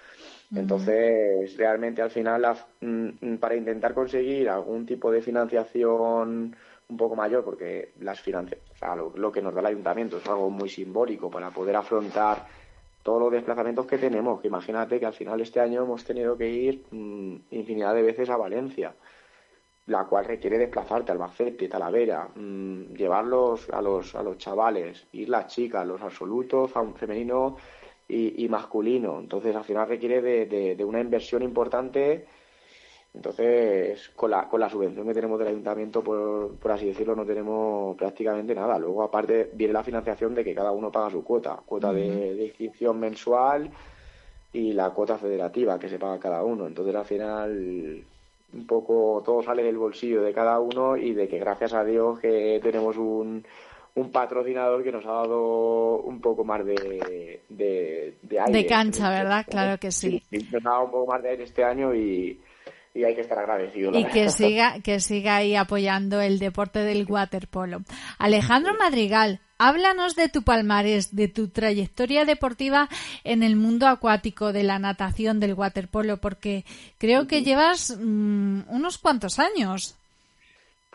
Entonces, 0.53 1.57
realmente 1.57 2.01
al 2.01 2.11
final, 2.11 2.45
mm, 2.81 3.09
mm, 3.21 3.37
para 3.37 3.55
intentar 3.55 3.93
conseguir 3.93 4.49
algún 4.49 4.85
tipo 4.85 5.11
de 5.11 5.21
financiación 5.21 6.55
un 6.87 6.97
poco 6.97 7.15
mayor, 7.15 7.43
porque 7.43 7.93
las 7.99 8.21
lo, 9.15 9.31
que 9.31 9.41
nos 9.41 9.53
da 9.53 9.61
el 9.61 9.65
ayuntamiento 9.67 10.17
es 10.17 10.27
algo 10.27 10.49
muy 10.49 10.69
simbólico 10.69 11.31
para 11.31 11.49
poder 11.49 11.75
afrontar 11.75 12.45
todos 13.01 13.19
los 13.19 13.31
desplazamientos 13.31 13.87
que 13.87 13.97
tenemos. 13.97 14.39
Que 14.39 14.47
imagínate 14.47 14.99
que 14.99 15.05
al 15.05 15.13
final 15.13 15.41
este 15.41 15.59
año 15.59 15.83
hemos 15.83 16.03
tenido 16.03 16.37
que 16.37 16.49
ir 16.49 16.85
mm, 16.91 17.35
infinidad 17.51 17.95
de 17.95 18.03
veces 18.03 18.29
a 18.29 18.37
Valencia, 18.37 18.93
la 19.87 20.05
cual 20.05 20.25
requiere 20.25 20.57
desplazarte 20.57 21.11
al 21.11 21.21
Albacete, 21.21 21.67
Talavera, 21.67 22.29
llevarlos 22.35 23.69
a 23.69 23.81
los, 23.81 24.15
a 24.15 24.23
los 24.23 24.37
chavales, 24.37 25.07
ir 25.11 25.29
las 25.29 25.47
chicas, 25.47 25.85
los 25.85 26.01
absolutos, 26.01 26.71
femenino 26.95 27.57
y, 28.07 28.47
masculino. 28.49 29.19
Entonces, 29.19 29.55
al 29.55 29.63
final 29.63 29.87
requiere 29.87 30.21
de, 30.21 30.85
una 30.85 30.99
inversión 30.99 31.41
importante. 31.41 32.25
Entonces, 33.13 34.09
con 34.09 34.31
la, 34.31 34.47
con 34.49 34.59
la 34.59 34.69
subvención 34.69 35.07
que 35.07 35.13
tenemos 35.13 35.39
del 35.39 35.47
ayuntamiento, 35.47 36.03
por, 36.03 36.55
por 36.57 36.71
así 36.71 36.85
decirlo, 36.87 37.15
no 37.15 37.25
tenemos 37.25 37.95
prácticamente 37.95 38.53
nada. 38.53 38.77
Luego, 38.77 39.03
aparte, 39.03 39.49
viene 39.53 39.73
la 39.73 39.83
financiación 39.83 40.35
de 40.35 40.43
que 40.43 40.53
cada 40.53 40.71
uno 40.71 40.91
paga 40.91 41.09
su 41.09 41.23
cuota, 41.23 41.57
cuota 41.65 41.93
de, 41.93 42.43
inscripción 42.43 42.99
mensual 42.99 43.71
y 44.51 44.73
la 44.73 44.89
cuota 44.89 45.17
federativa 45.17 45.79
que 45.79 45.89
se 45.89 45.97
paga 45.97 46.19
cada 46.19 46.43
uno. 46.43 46.67
Entonces, 46.67 46.93
al 46.93 47.05
final, 47.05 48.03
un 48.53 48.67
poco 48.67 49.23
todo 49.25 49.41
sale 49.41 49.63
del 49.63 49.77
bolsillo 49.77 50.21
de 50.21 50.33
cada 50.33 50.59
uno 50.59 50.97
y 50.97 51.13
de 51.13 51.27
que 51.29 51.39
gracias 51.39 51.73
a 51.73 51.85
Dios 51.85 52.19
que 52.19 52.59
tenemos 52.61 52.97
un, 52.97 53.45
un 53.95 54.11
patrocinador 54.11 54.83
que 54.83 54.91
nos 54.91 55.05
ha 55.05 55.11
dado 55.11 55.99
un 56.01 56.19
poco 56.19 56.43
más 56.43 56.65
de, 56.65 57.41
de, 57.49 58.39
aire. 58.39 58.51
De 58.51 58.65
cancha, 58.65 59.09
¿verdad? 59.09 59.45
Claro 59.49 59.79
que 59.79 59.91
sí. 59.91 60.21
Nos 60.31 60.65
ha 60.65 60.69
dado 60.69 60.85
un 60.85 60.91
poco 60.91 61.13
más 61.13 61.23
de 61.23 61.29
aire 61.29 61.43
este 61.43 61.63
año 61.63 61.95
y, 61.95 62.39
hay 62.93 63.15
que 63.15 63.21
estar 63.21 63.39
agradecido. 63.39 63.91
Y 63.97 64.05
que 64.05 64.29
siga, 64.29 64.81
que 64.81 64.99
siga 64.99 65.37
ahí 65.37 65.55
apoyando 65.55 66.21
el 66.21 66.39
deporte 66.39 66.79
del 66.79 67.05
waterpolo. 67.09 67.83
Alejandro 68.19 68.73
Madrigal, 68.77 69.39
háblanos 69.57 70.15
de 70.15 70.27
tu 70.27 70.43
palmarés, 70.43 71.15
de 71.15 71.29
tu 71.29 71.47
trayectoria 71.47 72.25
deportiva 72.25 72.89
en 73.23 73.43
el 73.43 73.55
mundo 73.55 73.87
acuático, 73.87 74.51
de 74.51 74.63
la 74.63 74.79
natación, 74.79 75.39
del 75.39 75.53
waterpolo, 75.53 76.17
porque 76.17 76.65
creo 76.97 77.27
que 77.27 77.43
llevas 77.43 77.97
mm, 77.97 78.61
unos 78.67 78.97
cuantos 78.97 79.39
años. 79.39 79.97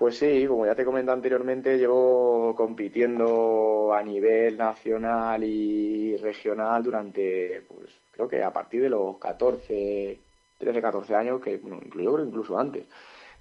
Pues 0.01 0.17
sí, 0.17 0.47
como 0.47 0.65
ya 0.65 0.75
te 0.75 0.87
comenté 0.87 1.13
anteriormente, 1.13 1.77
llevo 1.77 2.55
compitiendo 2.57 3.93
a 3.93 4.03
nivel 4.03 4.57
nacional 4.57 5.45
y 5.45 6.17
regional 6.17 6.83
durante, 6.83 7.67
pues 7.69 7.91
creo 8.11 8.27
que 8.27 8.43
a 8.43 8.51
partir 8.51 8.81
de 8.81 8.89
los 8.89 9.19
14, 9.19 10.19
13, 10.57 10.81
14 10.81 11.15
años, 11.15 11.43
que 11.43 11.59
bueno, 11.59 11.81
incluso, 11.85 12.25
incluso 12.25 12.59
antes. 12.59 12.87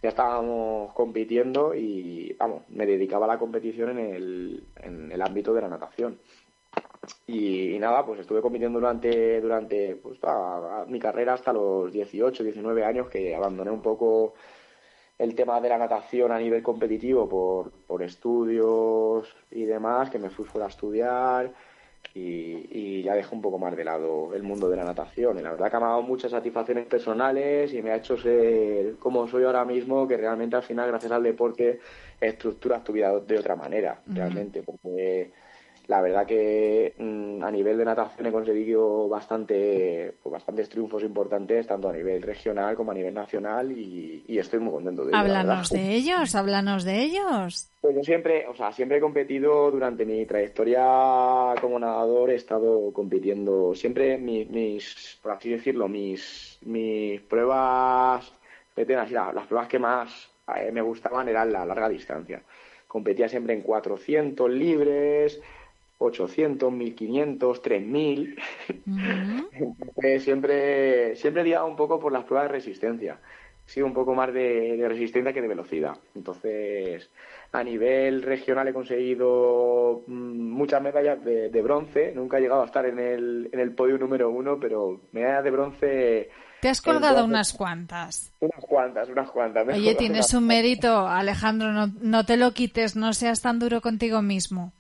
Ya 0.03 0.09
estábamos 0.09 0.93
compitiendo 0.93 1.73
y, 1.73 2.35
vamos, 2.37 2.63
me 2.67 2.85
dedicaba 2.85 3.23
a 3.25 3.29
la 3.29 3.39
competición 3.39 3.97
en 3.97 4.63
el, 5.13 5.21
ámbito 5.21 5.53
de 5.53 5.61
la 5.61 5.69
natación. 5.69 6.19
Y, 7.25 7.79
nada, 7.79 8.05
pues 8.05 8.19
estuve 8.19 8.41
compitiendo 8.41 8.79
durante, 8.79 9.39
durante 9.39 9.95
pues, 9.95 10.19
mi 10.87 10.99
carrera 10.99 11.35
hasta 11.35 11.53
los 11.53 11.89
18, 11.93 12.43
19 12.43 12.83
años, 12.83 13.07
que 13.07 13.33
abandoné 13.33 13.71
un 13.71 13.81
poco 13.81 14.33
el 15.19 15.35
tema 15.35 15.61
de 15.61 15.69
la 15.69 15.77
natación 15.77 16.31
a 16.31 16.39
nivel 16.39 16.63
competitivo 16.63 17.27
por, 17.29 17.71
por 17.71 18.01
estudios 18.01 19.35
y 19.51 19.65
demás, 19.65 20.09
que 20.09 20.17
me 20.17 20.29
fui 20.29 20.45
fuera 20.45 20.65
a 20.65 20.69
estudiar 20.69 21.53
y, 22.15 23.03
ya 23.03 23.13
dejé 23.13 23.33
un 23.33 23.41
poco 23.41 23.57
más 23.57 23.75
de 23.75 23.83
lado 23.83 24.33
el 24.33 24.43
mundo 24.43 24.69
de 24.69 24.77
la 24.77 24.83
natación. 24.83 25.37
Y 25.37 25.41
la 25.41 25.51
verdad 25.51 25.71
que 25.71 25.77
me 25.77 25.85
ha 25.85 25.89
dado 25.89 26.01
muchas 26.01 26.31
satisfacciones 26.31 26.85
personales 26.87 27.73
y 27.73 27.81
me 27.81 27.91
ha 27.91 27.97
hecho 27.97 28.17
ser 28.17 28.95
como 28.95 29.27
soy 29.27 29.43
ahora 29.43 29.65
mismo, 29.65 30.07
que 30.07 30.17
realmente 30.17 30.55
al 30.55 30.63
final, 30.63 30.87
gracias 30.87 31.11
al 31.11 31.23
deporte, 31.23 31.79
estructuras 32.19 32.83
tu 32.83 32.93
vida 32.93 33.17
de 33.19 33.37
otra 33.37 33.55
manera, 33.55 34.01
realmente, 34.07 34.63
porque 34.63 35.31
la 35.89 36.01
verdad 36.01 36.27
que 36.27 36.93
mm, 36.99 37.43
a 37.43 37.49
nivel 37.49 37.75
de 37.79 37.83
natación 37.83 38.27
he 38.27 38.31
conseguido 38.31 39.09
bastante, 39.09 40.13
pues 40.21 40.33
bastantes 40.33 40.69
triunfos 40.69 41.01
importantes, 41.01 41.65
tanto 41.65 41.89
a 41.89 41.93
nivel 41.93 42.21
regional 42.21 42.75
como 42.75 42.91
a 42.91 42.93
nivel 42.93 43.15
nacional, 43.15 43.71
y, 43.71 44.23
estoy 44.37 44.59
muy 44.59 44.71
contento 44.71 45.03
de 45.03 45.09
ello. 45.09 45.17
Háblanos 45.17 45.71
de 45.71 45.95
ellos, 45.95 46.35
háblanos 46.35 46.83
de 46.83 47.01
ellos. 47.01 47.71
Pues 47.81 47.95
yo 47.95 48.03
siempre, 48.03 48.45
o 48.47 48.55
sea, 48.55 48.71
siempre 48.71 48.99
he 48.99 49.01
competido 49.01 49.71
durante 49.71 50.05
mi 50.05 50.27
trayectoria 50.27 51.55
como 51.59 51.79
nadador, 51.79 52.29
he 52.29 52.35
estado 52.35 52.93
compitiendo 52.93 53.73
siempre 53.73 54.19
mis, 54.19 55.19
por 55.23 55.31
así 55.31 55.49
decirlo, 55.49 55.87
mis, 55.87 56.59
mis 56.61 57.19
pruebas, 57.21 58.31
así, 58.77 59.13
las 59.13 59.47
pruebas 59.47 59.67
que 59.67 59.79
más 59.79 60.29
eh, 60.55 60.71
me 60.71 60.81
gustaban 60.81 61.27
eran 61.29 61.51
la 61.51 61.65
larga 61.65 61.89
distancia. 61.89 62.43
Competía 62.87 63.27
siempre 63.27 63.53
en 63.53 63.61
400 63.61 64.49
libres, 64.51 65.41
800, 65.99 66.71
1500, 66.71 67.61
3000. 67.61 68.35
siempre, 70.19 71.15
siempre 71.15 71.41
he 71.41 71.45
tirado 71.45 71.67
un 71.67 71.75
poco 71.75 71.99
por 71.99 72.11
las 72.11 72.23
pruebas 72.23 72.49
de 72.49 72.55
resistencia. 72.55 73.19
He 73.67 73.71
sido 73.71 73.85
un 73.85 73.93
poco 73.93 74.15
más 74.15 74.33
de, 74.33 74.83
resistencia 74.87 75.33
que 75.33 75.41
de 75.41 75.47
velocidad. 75.47 75.97
Entonces, 76.15 77.09
a 77.51 77.63
nivel 77.63 78.23
regional 78.23 78.67
he 78.69 78.73
conseguido 78.73 80.03
mm, 80.07 80.51
muchas 80.51 80.81
medallas 80.81 81.23
de, 81.23 81.61
bronce. 81.61 82.13
Nunca 82.15 82.37
he 82.37 82.41
llegado 82.41 82.63
a 82.63 82.65
estar 82.65 82.85
en 82.85 82.97
el, 82.97 83.49
en 83.51 83.59
el 83.59 83.75
podio 83.75 83.97
número 83.97 84.29
uno, 84.31 84.57
pero 84.59 85.01
medallas 85.11 85.43
de 85.43 85.51
bronce. 85.51 86.29
Te 86.61 86.69
has 86.69 86.81
colgado 86.81 87.25
unas 87.25 87.53
cuantas. 87.53 88.33
Unas 88.39 88.65
cuantas, 88.65 89.09
unas 89.09 89.29
cuantas. 89.31 89.67
Oye, 89.67 89.95
tienes 89.95 90.33
un 90.33 90.47
mérito, 90.47 91.07
Alejandro, 91.07 91.73
no, 91.73 91.87
no 92.01 92.25
te 92.25 92.37
lo 92.37 92.53
quites, 92.53 92.95
no 92.95 93.13
seas 93.13 93.41
tan 93.41 93.59
duro 93.59 93.81
contigo 93.81 94.21
mismo. 94.21 94.71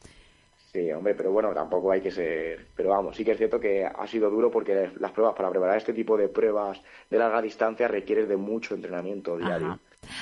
Sí, 0.71 0.91
hombre, 0.91 1.15
pero 1.15 1.31
bueno, 1.31 1.51
tampoco 1.51 1.91
hay 1.91 2.01
que 2.01 2.11
ser. 2.11 2.67
Pero 2.75 2.89
vamos, 2.89 3.15
sí 3.15 3.25
que 3.25 3.31
es 3.31 3.37
cierto 3.37 3.59
que 3.59 3.85
ha 3.85 4.05
sido 4.05 4.29
duro 4.29 4.51
porque 4.51 4.91
las 4.99 5.11
pruebas, 5.11 5.35
para 5.35 5.49
preparar 5.49 5.77
este 5.77 5.93
tipo 5.93 6.15
de 6.15 6.29
pruebas 6.29 6.79
de 7.09 7.17
larga 7.17 7.41
distancia, 7.41 7.87
requieren 7.87 8.27
de 8.27 8.37
mucho 8.37 8.75
entrenamiento 8.75 9.35
diario. 9.37 9.79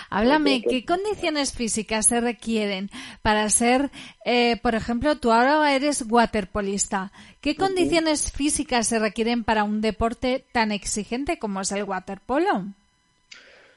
Háblame, 0.10 0.64
¿qué 0.64 0.86
condiciones 0.86 1.54
físicas 1.54 2.08
se 2.08 2.22
requieren 2.22 2.90
para 3.22 3.50
ser, 3.50 3.92
eh, 4.26 4.58
por 4.62 4.74
ejemplo, 4.74 5.18
tú 5.18 5.32
ahora 5.32 5.76
eres 5.76 6.06
waterpolista? 6.10 7.12
¿Qué 7.42 7.56
condiciones 7.56 8.32
físicas 8.32 8.88
se 8.88 9.00
requieren 9.00 9.44
para 9.44 9.66
un 9.66 9.82
deporte 9.82 10.46
tan 10.54 10.72
exigente 10.72 11.40
como 11.40 11.60
es 11.60 11.72
el 11.74 11.84
waterpolo? 11.84 12.64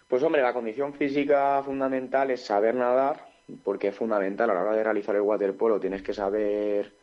Pues 0.09 0.23
hombre, 0.23 0.43
la 0.43 0.53
condición 0.53 0.95
física 0.95 1.63
fundamental 1.65 2.31
es 2.31 2.45
saber 2.45 2.75
nadar, 2.75 3.30
porque 3.65 3.89
es 3.89 3.95
fundamental 3.95 4.51
a 4.51 4.55
la 4.55 4.63
hora 4.63 4.77
de 4.77 4.85
realizar 4.85 5.15
el 5.17 5.23
waterpolo. 5.23 5.81
Tienes 5.81 6.03
que 6.03 6.13
saber, 6.13 6.95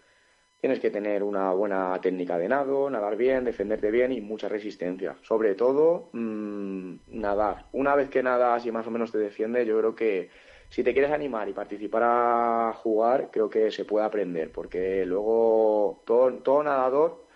tienes 0.60 0.80
que 0.80 0.90
tener 0.90 1.24
una 1.24 1.52
buena 1.52 2.00
técnica 2.02 2.38
de 2.38 2.50
nado, 2.50 2.90
nadar 2.90 3.16
bien, 3.16 3.46
defenderte 3.46 3.92
bien 3.92 4.12
y 4.12 4.22
mucha 4.22 4.50
resistencia. 4.50 5.16
Sobre 5.22 5.56
todo, 5.56 6.10
mm, 6.14 6.96
nadar. 7.08 7.66
Una 7.74 7.96
vez 7.96 8.10
que 8.10 8.24
nadas 8.24 8.66
y 8.66 8.72
más 8.72 8.88
o 8.88 8.92
menos 8.92 9.12
te 9.12 9.18
defiendes, 9.18 9.68
yo 9.68 9.78
creo 9.80 9.96
que 9.96 10.30
si 10.70 10.84
te 10.84 10.94
quieres 10.94 11.12
animar 11.12 11.48
y 11.48 11.54
participar 11.54 12.04
a 12.06 12.74
jugar, 12.74 13.30
creo 13.32 13.50
que 13.50 13.72
se 13.72 13.86
puede 13.86 14.06
aprender, 14.06 14.52
porque 14.52 15.06
luego 15.06 16.02
todo, 16.06 16.64
nadador 16.64 17.27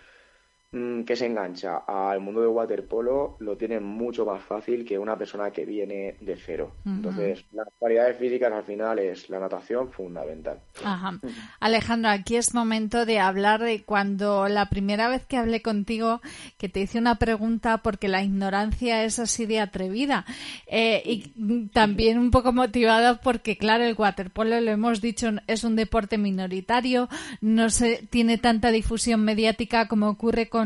que 0.71 1.17
se 1.17 1.25
engancha 1.25 1.79
al 1.85 2.21
mundo 2.21 2.39
del 2.39 2.49
waterpolo 2.51 3.35
lo 3.39 3.57
tiene 3.57 3.81
mucho 3.81 4.25
más 4.25 4.41
fácil 4.41 4.85
que 4.85 4.97
una 4.97 5.17
persona 5.17 5.51
que 5.51 5.65
viene 5.65 6.15
de 6.21 6.37
cero. 6.37 6.71
Entonces, 6.85 7.43
las 7.51 7.67
cualidades 7.77 8.17
físicas 8.17 8.53
al 8.53 8.63
final 8.63 8.97
es 8.99 9.29
la 9.29 9.39
natación 9.39 9.91
fundamental. 9.91 10.61
Ajá. 10.81 11.19
Alejandro, 11.59 12.09
aquí 12.09 12.37
es 12.37 12.53
momento 12.53 13.05
de 13.05 13.19
hablar 13.19 13.61
de 13.61 13.83
cuando 13.83 14.47
la 14.47 14.69
primera 14.69 15.09
vez 15.09 15.25
que 15.25 15.35
hablé 15.35 15.61
contigo, 15.61 16.21
que 16.57 16.69
te 16.69 16.79
hice 16.79 16.99
una 16.99 17.15
pregunta 17.15 17.79
porque 17.79 18.07
la 18.07 18.23
ignorancia 18.23 19.03
es 19.03 19.19
así 19.19 19.45
de 19.45 19.59
atrevida 19.59 20.25
eh, 20.67 21.01
y 21.03 21.67
también 21.73 22.17
un 22.17 22.31
poco 22.31 22.53
motivada 22.53 23.19
porque, 23.19 23.57
claro, 23.57 23.83
el 23.83 23.95
waterpolo, 23.97 24.61
lo 24.61 24.71
hemos 24.71 25.01
dicho, 25.01 25.31
es 25.47 25.65
un 25.65 25.75
deporte 25.75 26.17
minoritario, 26.17 27.09
no 27.41 27.69
se 27.69 28.07
tiene 28.09 28.37
tanta 28.37 28.71
difusión 28.71 29.25
mediática 29.25 29.89
como 29.89 30.07
ocurre 30.07 30.47
con 30.47 30.60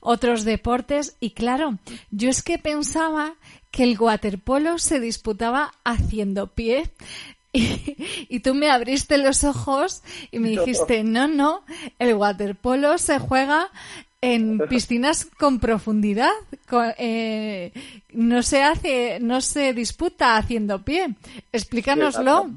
otros 0.00 0.44
deportes 0.44 1.16
y 1.20 1.30
claro, 1.30 1.78
yo 2.10 2.30
es 2.30 2.42
que 2.42 2.58
pensaba 2.58 3.34
que 3.70 3.84
el 3.84 3.98
waterpolo 3.98 4.78
se 4.78 5.00
disputaba 5.00 5.72
haciendo 5.84 6.48
pie. 6.48 6.90
Y, 7.52 8.38
tú 8.40 8.54
me 8.54 8.70
abriste 8.70 9.18
los 9.18 9.42
ojos 9.42 10.04
y 10.30 10.38
me 10.38 10.50
dijiste, 10.50 11.02
no, 11.02 11.26
no, 11.26 11.64
el 11.98 12.14
waterpolo 12.14 12.96
se 12.96 13.18
juega 13.18 13.72
en 14.20 14.58
piscinas 14.68 15.24
con 15.38 15.60
profundidad. 15.60 16.30
Eh, 16.98 17.72
no 18.12 18.42
se 18.42 18.62
hace, 18.62 19.18
no 19.20 19.40
se 19.40 19.72
disputa 19.72 20.36
haciendo 20.36 20.82
pie. 20.82 21.08
Explícanoslo. 21.52 22.50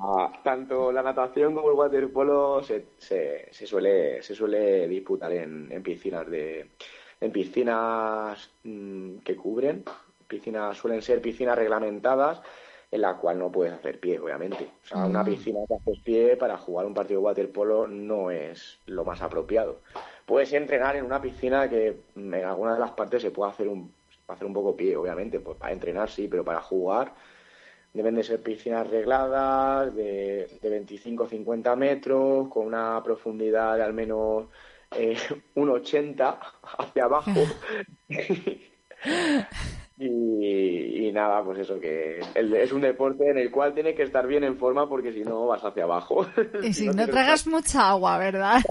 Ah, 0.00 0.40
tanto 0.42 0.90
la 0.90 1.02
natación 1.02 1.54
como 1.54 1.70
el 1.70 1.76
waterpolo 1.76 2.62
se, 2.62 2.86
se, 2.98 3.48
se 3.50 3.66
suele 3.66 4.22
se 4.22 4.34
suele 4.34 4.88
disputar 4.88 5.32
en, 5.32 5.70
en 5.70 5.82
piscinas 5.82 6.28
de 6.28 6.70
en 7.20 7.30
piscinas 7.30 8.50
mm, 8.64 9.18
que 9.18 9.36
cubren 9.36 9.84
piscinas 10.26 10.78
suelen 10.78 11.02
ser 11.02 11.20
piscinas 11.20 11.58
reglamentadas 11.58 12.40
en 12.90 13.00
la 13.00 13.16
cual 13.16 13.38
no 13.38 13.52
puedes 13.52 13.72
hacer 13.72 14.00
pie, 14.00 14.18
obviamente. 14.18 14.68
O 14.84 14.86
sea, 14.86 15.04
una 15.04 15.22
mm. 15.22 15.26
piscina 15.26 15.60
que 15.68 15.74
haces 15.74 15.98
pie 16.02 16.36
para 16.36 16.56
jugar 16.58 16.86
un 16.86 16.94
partido 16.94 17.20
de 17.20 17.26
waterpolo 17.26 17.86
no 17.86 18.30
es 18.30 18.78
lo 18.86 19.04
más 19.04 19.22
apropiado. 19.22 19.80
Puedes 20.26 20.52
entrenar 20.52 20.96
en 20.96 21.04
una 21.04 21.20
piscina 21.20 21.68
que 21.68 21.96
en 22.16 22.34
alguna 22.34 22.74
de 22.74 22.80
las 22.80 22.90
partes 22.92 23.22
se 23.22 23.30
puede 23.30 23.52
hacer 23.52 23.68
un, 23.68 23.92
hacer 24.26 24.46
un 24.46 24.52
poco 24.52 24.76
pie, 24.76 24.96
obviamente. 24.96 25.38
Pues 25.40 25.56
para 25.56 25.72
entrenar 25.72 26.10
sí, 26.10 26.26
pero 26.28 26.44
para 26.44 26.60
jugar 26.60 27.12
deben 27.92 28.14
de 28.14 28.22
ser 28.22 28.40
piscinas 28.40 28.88
regladas 28.88 29.94
de, 29.94 30.58
de 30.60 30.70
25 30.70 31.28
50 31.28 31.76
metros, 31.76 32.48
con 32.48 32.66
una 32.66 33.02
profundidad 33.02 33.76
de 33.76 33.82
al 33.82 33.92
menos 33.92 34.46
eh, 34.92 35.16
un 35.54 35.70
80 35.70 36.40
hacia 36.78 37.04
abajo. 37.04 37.40
Y, 40.02 41.12
nada, 41.12 41.44
pues 41.44 41.58
eso, 41.58 41.78
que 41.78 42.20
es 42.34 42.72
un 42.72 42.80
deporte 42.80 43.28
en 43.28 43.36
el 43.36 43.50
cual 43.50 43.74
tiene 43.74 43.94
que 43.94 44.04
estar 44.04 44.26
bien 44.26 44.44
en 44.44 44.56
forma 44.56 44.88
porque 44.88 45.12
si 45.12 45.20
no 45.20 45.46
vas 45.46 45.62
hacia 45.62 45.84
abajo. 45.84 46.26
Y 46.62 46.72
si, 46.72 46.88
no, 46.88 47.06
tragas 47.06 47.46
mucha 47.46 47.90
agua, 47.90 48.16
¿verdad? 48.16 48.62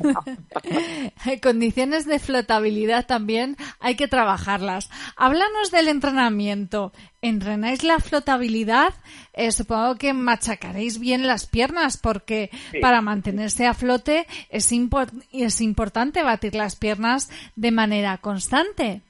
Condiciones 1.43 2.05
de 2.05 2.17
flotabilidad 2.17 3.05
también 3.05 3.57
hay 3.79 3.95
que 3.95 4.07
trabajarlas. 4.07 4.89
Háblanos 5.17 5.69
del 5.71 5.87
entrenamiento. 5.87 6.93
¿Entrenáis 7.21 7.83
la 7.83 7.99
flotabilidad? 7.99 8.93
Eh, 9.33 9.51
supongo 9.51 9.95
que 9.95 10.13
machacaréis 10.13 10.99
bien 10.99 11.27
las 11.27 11.45
piernas 11.45 11.97
porque 11.97 12.49
para 12.81 13.01
mantenerse 13.01 13.67
a 13.67 13.73
flote 13.73 14.25
es, 14.49 14.71
es 15.31 15.61
importante 15.61 16.23
batir 16.23 16.55
las 16.55 16.75
piernas 16.75 17.29
de 17.55 17.71
manera 17.71 18.17
constante. 18.17 19.03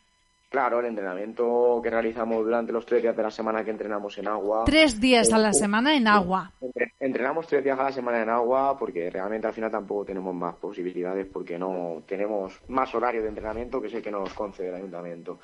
Claro, 0.49 0.79
el 0.79 0.87
entrenamiento 0.87 1.79
que 1.83 1.91
realizamos 1.91 2.43
durante 2.43 2.71
los 2.71 2.83
tres 2.83 3.03
días 3.03 3.15
de 3.15 3.21
la 3.21 3.29
semana 3.29 3.63
que 3.63 3.69
entrenamos 3.69 4.17
en 4.17 4.27
agua. 4.27 4.63
Tres 4.65 4.99
días 4.99 5.31
a 5.31 5.37
la 5.37 5.53
semana 5.53 5.95
en 5.95 6.07
agua. 6.07 6.51
Entrenamos 6.99 7.45
tres 7.45 7.63
días 7.63 7.77
a 7.79 7.83
la 7.83 7.91
semana 7.91 8.23
en 8.23 8.29
agua 8.29 8.75
porque 8.75 9.11
realmente 9.11 9.45
al 9.45 9.53
final 9.53 9.69
tampoco 9.69 10.05
tenemos 10.05 10.33
más 10.33 10.55
posibilidades 10.55 11.27
porque 11.31 11.59
no 11.59 12.01
tenemos 12.07 12.61
más 12.67 12.93
horario 12.95 13.21
de 13.21 13.29
entrenamiento 13.29 13.79
que 13.79 13.87
es 13.87 13.93
el 13.93 14.01
que 14.01 14.09
nos 14.09 14.33
concede 14.33 14.69
el 14.69 14.75
ayuntamiento. 14.75 15.39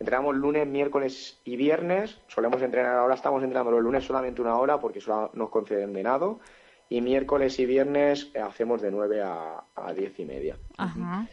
Entrenamos 0.00 0.34
lunes, 0.34 0.66
miércoles 0.66 1.38
y 1.44 1.56
viernes. 1.56 2.18
Solemos 2.26 2.62
entrenar, 2.62 2.96
ahora 2.96 3.14
estamos 3.14 3.42
entrenando 3.42 3.72
los 3.72 3.82
lunes 3.82 4.04
solamente 4.04 4.40
una 4.40 4.56
hora 4.56 4.80
porque 4.80 5.02
solo 5.02 5.30
nos 5.34 5.50
conceden 5.50 5.92
de 5.92 6.02
nado. 6.02 6.40
Y 6.88 7.02
miércoles 7.02 7.58
y 7.58 7.66
viernes 7.66 8.30
hacemos 8.34 8.80
de 8.80 8.90
9 8.90 9.20
a, 9.22 9.64
a 9.74 9.92
10 9.92 10.20
y 10.20 10.24
media. 10.24 10.56
Ajá. 10.78 11.26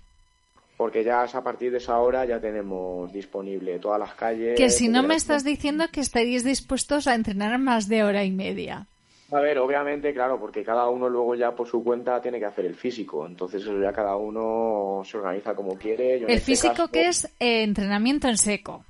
Porque 0.77 1.03
ya 1.03 1.23
a 1.23 1.43
partir 1.43 1.71
de 1.71 1.77
esa 1.77 1.99
hora 1.99 2.25
ya 2.25 2.39
tenemos 2.39 3.11
disponible 3.13 3.77
todas 3.79 3.99
las 3.99 4.13
calles. 4.15 4.57
Que 4.57 4.69
si 4.69 4.87
no 4.87 5.03
me 5.03 5.15
estás 5.15 5.43
diciendo 5.43 5.85
que 5.91 6.01
estaríais 6.01 6.43
dispuestos 6.43 7.07
a 7.07 7.15
entrenar 7.15 7.57
más 7.59 7.87
de 7.87 8.03
hora 8.03 8.23
y 8.23 8.31
media. 8.31 8.87
A 9.31 9.39
ver, 9.39 9.57
obviamente, 9.59 10.13
claro, 10.13 10.39
porque 10.39 10.63
cada 10.63 10.89
uno 10.89 11.09
luego 11.09 11.33
ya 11.35 11.55
por 11.55 11.67
su 11.67 11.83
cuenta 11.83 12.21
tiene 12.21 12.39
que 12.39 12.45
hacer 12.45 12.65
el 12.65 12.75
físico. 12.75 13.25
Entonces 13.25 13.61
eso 13.63 13.79
ya 13.79 13.91
cada 13.93 14.15
uno 14.15 15.01
se 15.05 15.17
organiza 15.17 15.55
como 15.55 15.77
quiere. 15.77 16.19
Yo 16.19 16.27
El 16.27 16.33
este 16.35 16.45
físico 16.51 16.73
caso- 16.73 16.91
que 16.91 17.07
es 17.07 17.25
eh, 17.39 17.63
entrenamiento 17.63 18.27
en 18.27 18.37
seco. 18.37 18.83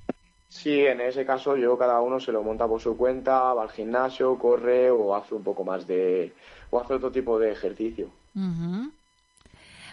Sí, 0.50 0.86
en 0.86 1.02
ese 1.02 1.26
caso 1.26 1.58
yo 1.58 1.78
cada 1.78 2.00
uno 2.02 2.20
se 2.20 2.32
lo 2.32 2.44
monta 2.44 2.68
por 2.68 2.80
su 2.80 2.96
cuenta, 2.96 3.54
va 3.54 3.64
al 3.64 3.72
gimnasio, 3.72 4.38
corre 4.38 4.92
o 4.92 5.16
hace 5.16 5.34
un 5.34 5.44
poco 5.44 5.64
más 5.64 5.88
de... 5.88 6.32
o 6.70 6.80
hace 6.80 6.94
otro 6.94 7.12
tipo 7.12 7.40
de 7.40 7.52
ejercicio. 7.52 8.10
Ujú. 8.36 8.92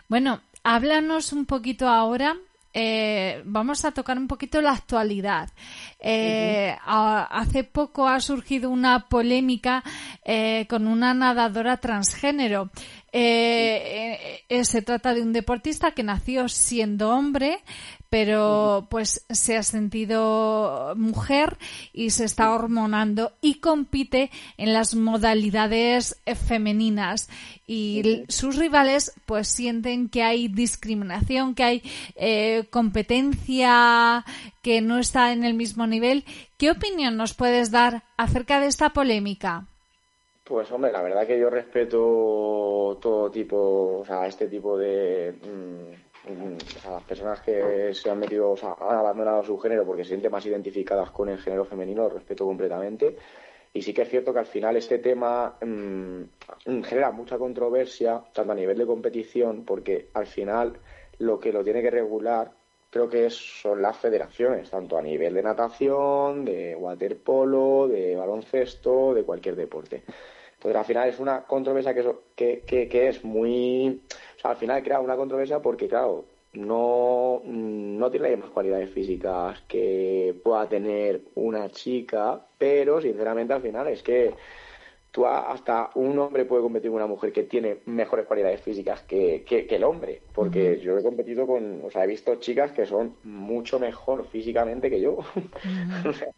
Bueno, 0.09 0.41
háblanos 0.63 1.33
un 1.33 1.47
poquito 1.47 1.89
ahora. 1.89 2.37
eh, 2.73 3.43
vamos 3.47 3.85
a 3.85 3.91
tocar 3.91 4.17
un 4.17 4.29
poquito 4.29 4.61
la 4.63 4.71
actualidad. 4.71 5.51
Eh, 5.99 6.77
a- 6.87 7.25
hace 7.25 7.65
poco 7.65 8.07
ha 8.07 8.21
surgido 8.21 8.71
una 8.71 9.09
polémica 9.09 9.83
eh, 10.25 10.67
con 10.69 10.87
una 10.87 11.13
nadadora 11.13 11.79
transgénero. 11.79 12.71
Eh, 13.13 14.21
eh, 14.23 14.45
eh, 14.49 14.65
se 14.65 14.83
trata 14.83 15.15
de 15.15 15.23
un 15.23 15.33
deportista 15.33 15.91
que 15.91 16.05
nació 16.05 16.49
siendo 16.49 17.11
hombre, 17.11 17.59
pero 18.09 18.87
pues 18.91 19.25
se 19.29 19.57
ha 19.57 19.63
sentido 19.63 20.95
mujer 20.97 21.59
y 21.93 22.11
se 22.11 22.25
está 22.25 22.53
hormonando 22.53 23.33
y 23.41 23.55
compite 23.55 24.31
en 24.59 24.73
las 24.73 24.95
modalidades 24.95 26.17
femeninas 26.47 27.29
y 27.67 28.25
sus 28.29 28.57
rivales 28.57 29.13
pues 29.27 29.49
sienten 29.49 30.09
que 30.09 30.23
hay 30.23 30.49
discriminación, 30.49 31.55
que 31.55 31.63
hay 31.63 31.83
eh, 32.17 32.65
competencia 32.71 34.25
que 34.63 34.81
no 34.81 34.99
está 34.99 35.33
en 35.33 35.45
el 35.45 35.55
mismo 35.55 35.87
nivel. 35.87 36.25
¿Qué 36.59 36.71
opinión 36.71 37.17
nos 37.17 37.35
puedes 37.35 37.71
dar 37.71 38.03
acerca 38.17 38.61
de 38.61 38.67
esta 38.67 38.91
polémica? 38.91 39.67
Pues 40.51 40.69
hombre, 40.73 40.91
la 40.91 41.01
verdad 41.01 41.29
que 41.29 41.39
yo 41.39 41.49
respeto 41.49 42.99
todo 43.01 43.31
tipo, 43.31 44.01
o 44.01 44.05
sea, 44.05 44.27
este 44.27 44.49
tipo 44.49 44.77
de... 44.77 45.33
mm, 45.33 46.33
mm, 46.33 46.57
o 46.57 46.81
sea, 46.81 46.91
las 46.91 47.05
personas 47.05 47.41
que 47.41 47.95
se 47.95 48.11
han 48.11 48.19
metido, 48.19 48.51
o 48.51 48.57
sea, 48.57 48.75
han 48.81 48.97
abandonado 48.97 49.45
su 49.45 49.57
género 49.59 49.87
porque 49.87 50.03
se 50.03 50.09
sienten 50.09 50.33
más 50.33 50.45
identificadas 50.45 51.13
con 51.13 51.29
el 51.29 51.39
género 51.39 51.65
femenino, 51.65 52.03
lo 52.03 52.09
respeto 52.09 52.45
completamente. 52.47 53.17
Y 53.73 53.81
sí 53.83 53.95
que 53.95 54.03
es 54.03 54.09
cierto 54.09 54.33
que 54.33 54.41
al 54.41 54.47
final 54.47 54.77
este 54.77 54.99
tema 54.99 55.55
mm, 55.65 56.23
genera 56.83 57.13
mucha 57.13 57.39
controversia, 57.39 58.21
tanto 58.33 58.51
a 58.51 58.57
nivel 58.57 58.77
de 58.77 58.87
competición, 58.87 59.65
porque 59.65 60.09
al 60.15 60.27
final 60.27 60.81
lo 61.19 61.39
que 61.39 61.53
lo 61.53 61.63
tiene 61.63 61.81
que 61.81 61.93
regular 61.93 62.51
creo 62.91 63.09
que 63.09 63.31
son 63.31 63.81
las 63.81 63.97
federaciones, 63.97 64.69
tanto 64.69 64.99
a 64.99 65.03
nivel 65.03 65.33
de 65.33 65.45
natación, 65.45 66.45
de 66.45 66.75
waterpolo, 66.75 67.87
de 67.87 68.17
baloncesto, 68.17 69.15
de 69.15 69.23
cualquier 69.23 69.55
deporte. 69.55 70.03
Entonces, 70.61 70.79
al 70.79 70.85
final 70.85 71.09
es 71.09 71.19
una 71.19 71.45
controversia 71.45 71.95
que, 71.95 72.05
que, 72.37 72.61
que, 72.67 72.87
que 72.87 73.09
es 73.09 73.25
muy... 73.25 74.03
O 74.37 74.41
sea, 74.41 74.51
al 74.51 74.59
final 74.59 74.83
crea 74.83 75.01
una 75.01 75.17
controversia 75.17 75.61
porque, 75.63 75.89
claro, 75.89 76.27
no, 76.53 77.41
no 77.47 78.11
tiene 78.11 78.29
las 78.29 78.37
mismas 78.37 78.53
cualidades 78.53 78.91
físicas 78.91 79.63
que 79.67 80.39
pueda 80.45 80.69
tener 80.69 81.23
una 81.35 81.71
chica, 81.71 82.45
pero 82.59 83.01
sinceramente 83.01 83.55
al 83.55 83.63
final 83.63 83.89
es 83.89 84.03
que 84.03 84.35
tú 85.11 85.25
hasta 85.27 85.91
un 85.95 86.19
hombre 86.19 86.45
puede 86.45 86.63
competir 86.63 86.91
con 86.91 86.99
una 86.99 87.07
mujer 87.07 87.33
que 87.33 87.45
tiene 87.45 87.79
mejores 87.87 88.27
cualidades 88.27 88.61
físicas 88.61 89.01
que, 89.05 89.45
que, 89.47 89.67
que 89.67 89.77
el 89.77 89.85
hombre, 89.85 90.21
porque 90.35 90.79
yo 90.79 90.99
he 90.99 91.03
competido 91.03 91.47
con, 91.47 91.83
o 91.85 91.91
sea, 91.91 92.05
he 92.05 92.07
visto 92.07 92.35
chicas 92.37 92.73
que 92.73 92.85
son 92.85 93.17
mucho 93.25 93.79
mejor 93.79 94.27
físicamente 94.27 94.91
que 94.91 95.01
yo. 95.01 95.19
O 96.07 96.13
sea, 96.13 96.29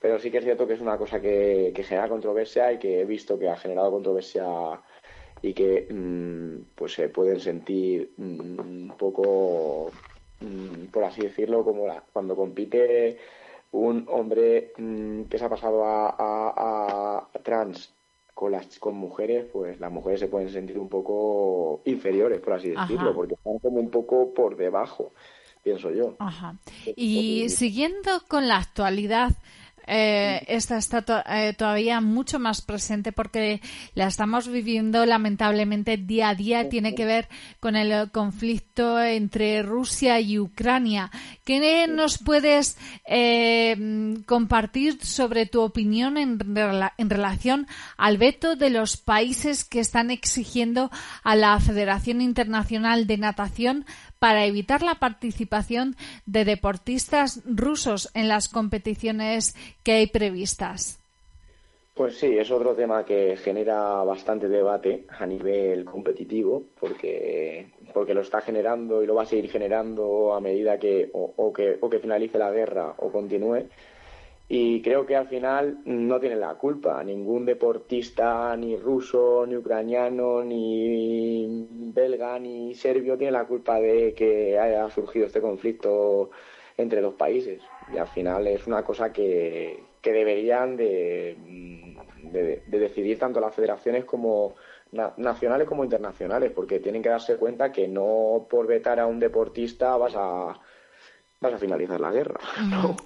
pero 0.00 0.18
sí 0.18 0.30
que 0.30 0.38
es 0.38 0.44
cierto 0.44 0.66
que 0.66 0.74
es 0.74 0.80
una 0.80 0.96
cosa 0.98 1.20
que, 1.20 1.72
que 1.74 1.82
genera 1.84 2.08
controversia 2.08 2.72
y 2.72 2.78
que 2.78 3.00
he 3.00 3.04
visto 3.04 3.38
que 3.38 3.48
ha 3.48 3.56
generado 3.56 3.90
controversia 3.90 4.46
y 5.42 5.52
que 5.54 5.86
mm, 5.90 6.74
pues 6.74 6.92
se 6.94 7.08
pueden 7.08 7.40
sentir 7.40 8.12
mm, 8.16 8.58
un 8.60 8.94
poco, 8.98 9.90
mm, 10.40 10.86
por 10.92 11.04
así 11.04 11.22
decirlo, 11.22 11.64
como 11.64 11.86
la- 11.86 12.02
cuando 12.12 12.34
compite 12.36 13.18
un 13.72 14.06
hombre 14.08 14.72
que 15.28 15.38
se 15.38 15.44
ha 15.44 15.48
pasado 15.48 15.84
a, 15.84 16.08
a- 16.18 17.28
a 17.32 17.38
trans 17.42 17.92
con 18.34 18.52
las 18.52 18.78
con 18.78 18.94
mujeres, 18.94 19.46
pues 19.52 19.78
las 19.80 19.90
mujeres 19.92 20.20
se 20.20 20.28
pueden 20.28 20.48
sentir 20.48 20.78
un 20.78 20.88
poco 20.88 21.80
inferiores, 21.84 22.40
por 22.40 22.52
así 22.54 22.70
Ajá. 22.74 22.86
decirlo, 22.86 23.12
porque 23.14 23.34
están 23.34 23.58
como 23.58 23.78
un 23.80 23.90
poco 23.90 24.32
por 24.32 24.56
debajo, 24.56 25.12
pienso 25.62 25.90
yo. 25.90 26.14
Ajá. 26.20 26.54
Y 26.96 27.48
siguiendo 27.50 28.10
con 28.28 28.46
la 28.48 28.58
actualidad, 28.58 29.30
eh, 29.88 30.44
esta 30.46 30.76
está 30.78 31.02
to- 31.02 31.22
eh, 31.26 31.54
todavía 31.54 32.00
mucho 32.00 32.38
más 32.38 32.60
presente 32.62 33.10
porque 33.12 33.60
la 33.94 34.06
estamos 34.06 34.46
viviendo 34.48 35.04
lamentablemente 35.06 35.96
día 35.96 36.28
a 36.28 36.34
día. 36.34 36.68
Tiene 36.68 36.94
que 36.94 37.04
ver 37.06 37.28
con 37.60 37.74
el 37.74 38.10
conflicto 38.10 39.00
entre 39.02 39.62
Rusia 39.62 40.20
y 40.20 40.38
Ucrania. 40.38 41.10
¿Qué 41.44 41.86
nos 41.88 42.18
puedes 42.18 42.76
eh, 43.06 44.14
compartir 44.26 45.04
sobre 45.04 45.46
tu 45.46 45.60
opinión 45.62 46.16
en, 46.16 46.38
rela- 46.38 46.92
en 46.98 47.10
relación 47.10 47.66
al 47.96 48.18
veto 48.18 48.56
de 48.56 48.70
los 48.70 48.96
países 48.96 49.64
que 49.64 49.80
están 49.80 50.10
exigiendo 50.10 50.90
a 51.24 51.34
la 51.34 51.58
Federación 51.60 52.20
Internacional 52.20 53.06
de 53.06 53.18
Natación 53.18 53.86
para 54.18 54.46
evitar 54.46 54.82
la 54.82 54.96
participación 54.96 55.96
de 56.26 56.44
deportistas 56.44 57.42
rusos 57.44 58.10
en 58.14 58.28
las 58.28 58.48
competiciones 58.48 59.54
que 59.84 59.92
hay 59.92 60.06
previstas. 60.06 60.98
Pues 61.98 62.16
sí, 62.16 62.38
es 62.38 62.48
otro 62.52 62.76
tema 62.76 63.04
que 63.04 63.36
genera 63.36 64.04
bastante 64.04 64.48
debate 64.48 65.04
a 65.18 65.26
nivel 65.26 65.84
competitivo, 65.84 66.62
porque, 66.78 67.70
porque 67.92 68.14
lo 68.14 68.20
está 68.20 68.40
generando 68.40 69.02
y 69.02 69.06
lo 69.06 69.16
va 69.16 69.24
a 69.24 69.26
seguir 69.26 69.50
generando 69.50 70.32
a 70.32 70.40
medida 70.40 70.78
que 70.78 71.10
o, 71.12 71.34
o 71.36 71.52
que 71.52 71.76
o 71.80 71.90
que 71.90 71.98
finalice 71.98 72.38
la 72.38 72.52
guerra 72.52 72.94
o 72.98 73.10
continúe. 73.10 73.66
Y 74.50 74.80
creo 74.80 75.04
que 75.04 75.14
al 75.14 75.28
final 75.28 75.80
no 75.84 76.18
tiene 76.18 76.36
la 76.36 76.54
culpa. 76.54 77.04
Ningún 77.04 77.44
deportista, 77.44 78.56
ni 78.56 78.76
ruso, 78.76 79.44
ni 79.46 79.56
ucraniano, 79.56 80.42
ni 80.42 81.66
belga, 81.92 82.38
ni 82.38 82.74
serbio 82.74 83.18
tiene 83.18 83.32
la 83.32 83.44
culpa 83.44 83.78
de 83.78 84.14
que 84.14 84.58
haya 84.58 84.88
surgido 84.90 85.26
este 85.26 85.42
conflicto 85.42 86.30
entre 86.78 87.02
dos 87.02 87.14
países. 87.14 87.60
Y 87.92 87.98
al 87.98 88.08
final 88.08 88.46
es 88.46 88.66
una 88.66 88.82
cosa 88.84 89.12
que, 89.12 89.82
que 90.00 90.12
deberían 90.12 90.76
de, 90.78 91.36
de- 92.32 92.62
de 92.66 92.78
decidir 92.78 93.18
tanto 93.18 93.40
las 93.40 93.54
federaciones 93.54 94.06
como 94.06 94.54
na- 94.92 95.12
nacionales 95.18 95.68
como 95.68 95.84
internacionales, 95.84 96.52
porque 96.54 96.80
tienen 96.80 97.02
que 97.02 97.08
darse 97.10 97.36
cuenta 97.36 97.70
que 97.70 97.86
no 97.86 98.46
por 98.48 98.66
vetar 98.66 98.98
a 98.98 99.06
un 99.06 99.20
deportista 99.20 99.94
vas 99.98 100.14
a 100.16 100.58
vas 101.40 101.52
a 101.54 101.58
finalizar 101.58 102.00
la 102.00 102.10
guerra. 102.12 102.40
¿no? 102.70 102.96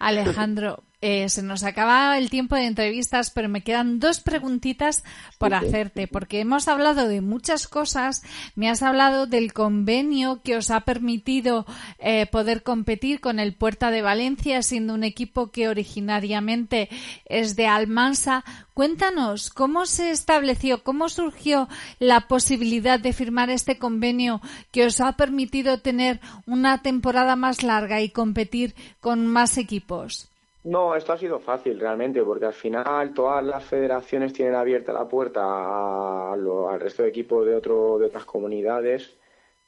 Alejandro, 0.00 0.78
eh, 1.00 1.28
se 1.28 1.44
nos 1.44 1.62
acaba 1.62 2.18
el 2.18 2.28
tiempo 2.28 2.56
de 2.56 2.66
entrevistas, 2.66 3.30
pero 3.30 3.48
me 3.48 3.62
quedan 3.62 4.00
dos 4.00 4.18
preguntitas 4.18 5.04
por 5.38 5.54
hacerte, 5.54 6.08
porque 6.08 6.40
hemos 6.40 6.66
hablado 6.66 7.06
de 7.06 7.20
muchas 7.20 7.68
cosas. 7.68 8.22
Me 8.56 8.68
has 8.68 8.82
hablado 8.82 9.26
del 9.26 9.52
convenio 9.52 10.40
que 10.42 10.56
os 10.56 10.72
ha 10.72 10.80
permitido 10.80 11.66
eh, 12.00 12.26
poder 12.26 12.64
competir 12.64 13.20
con 13.20 13.38
el 13.38 13.54
Puerta 13.54 13.92
de 13.92 14.02
Valencia, 14.02 14.62
siendo 14.62 14.94
un 14.94 15.04
equipo 15.04 15.52
que 15.52 15.68
originariamente 15.68 16.88
es 17.26 17.54
de 17.54 17.68
Almansa. 17.68 18.44
Cuéntanos, 18.74 19.50
¿cómo 19.50 19.86
se 19.86 20.10
estableció, 20.10 20.82
cómo 20.82 21.08
surgió 21.08 21.68
la 22.00 22.26
posibilidad 22.26 22.98
de 22.98 23.12
firmar 23.12 23.50
este 23.50 23.78
convenio 23.78 24.40
que 24.72 24.86
os 24.86 25.00
ha 25.00 25.12
permitido 25.12 25.78
tener 25.78 26.20
una 26.44 26.82
temporada 26.82 27.36
más 27.36 27.62
larga 27.62 28.00
y 28.00 28.10
competir 28.10 28.74
con 29.00 29.28
más 29.28 29.58
equipos? 29.58 30.28
No, 30.64 30.94
esto 30.96 31.12
ha 31.12 31.16
sido 31.18 31.38
fácil 31.40 31.80
realmente, 31.80 32.22
porque 32.22 32.44
al 32.46 32.52
final 32.52 33.14
todas 33.14 33.42
las 33.44 33.64
federaciones 33.64 34.32
tienen 34.32 34.54
abierta 34.54 34.92
la 34.92 35.08
puerta 35.08 36.32
a 36.32 36.36
lo- 36.36 36.68
al 36.68 36.80
resto 36.80 37.02
de 37.02 37.08
equipos 37.08 37.46
de, 37.46 37.52
de 37.52 38.06
otras 38.06 38.24
comunidades 38.24 39.18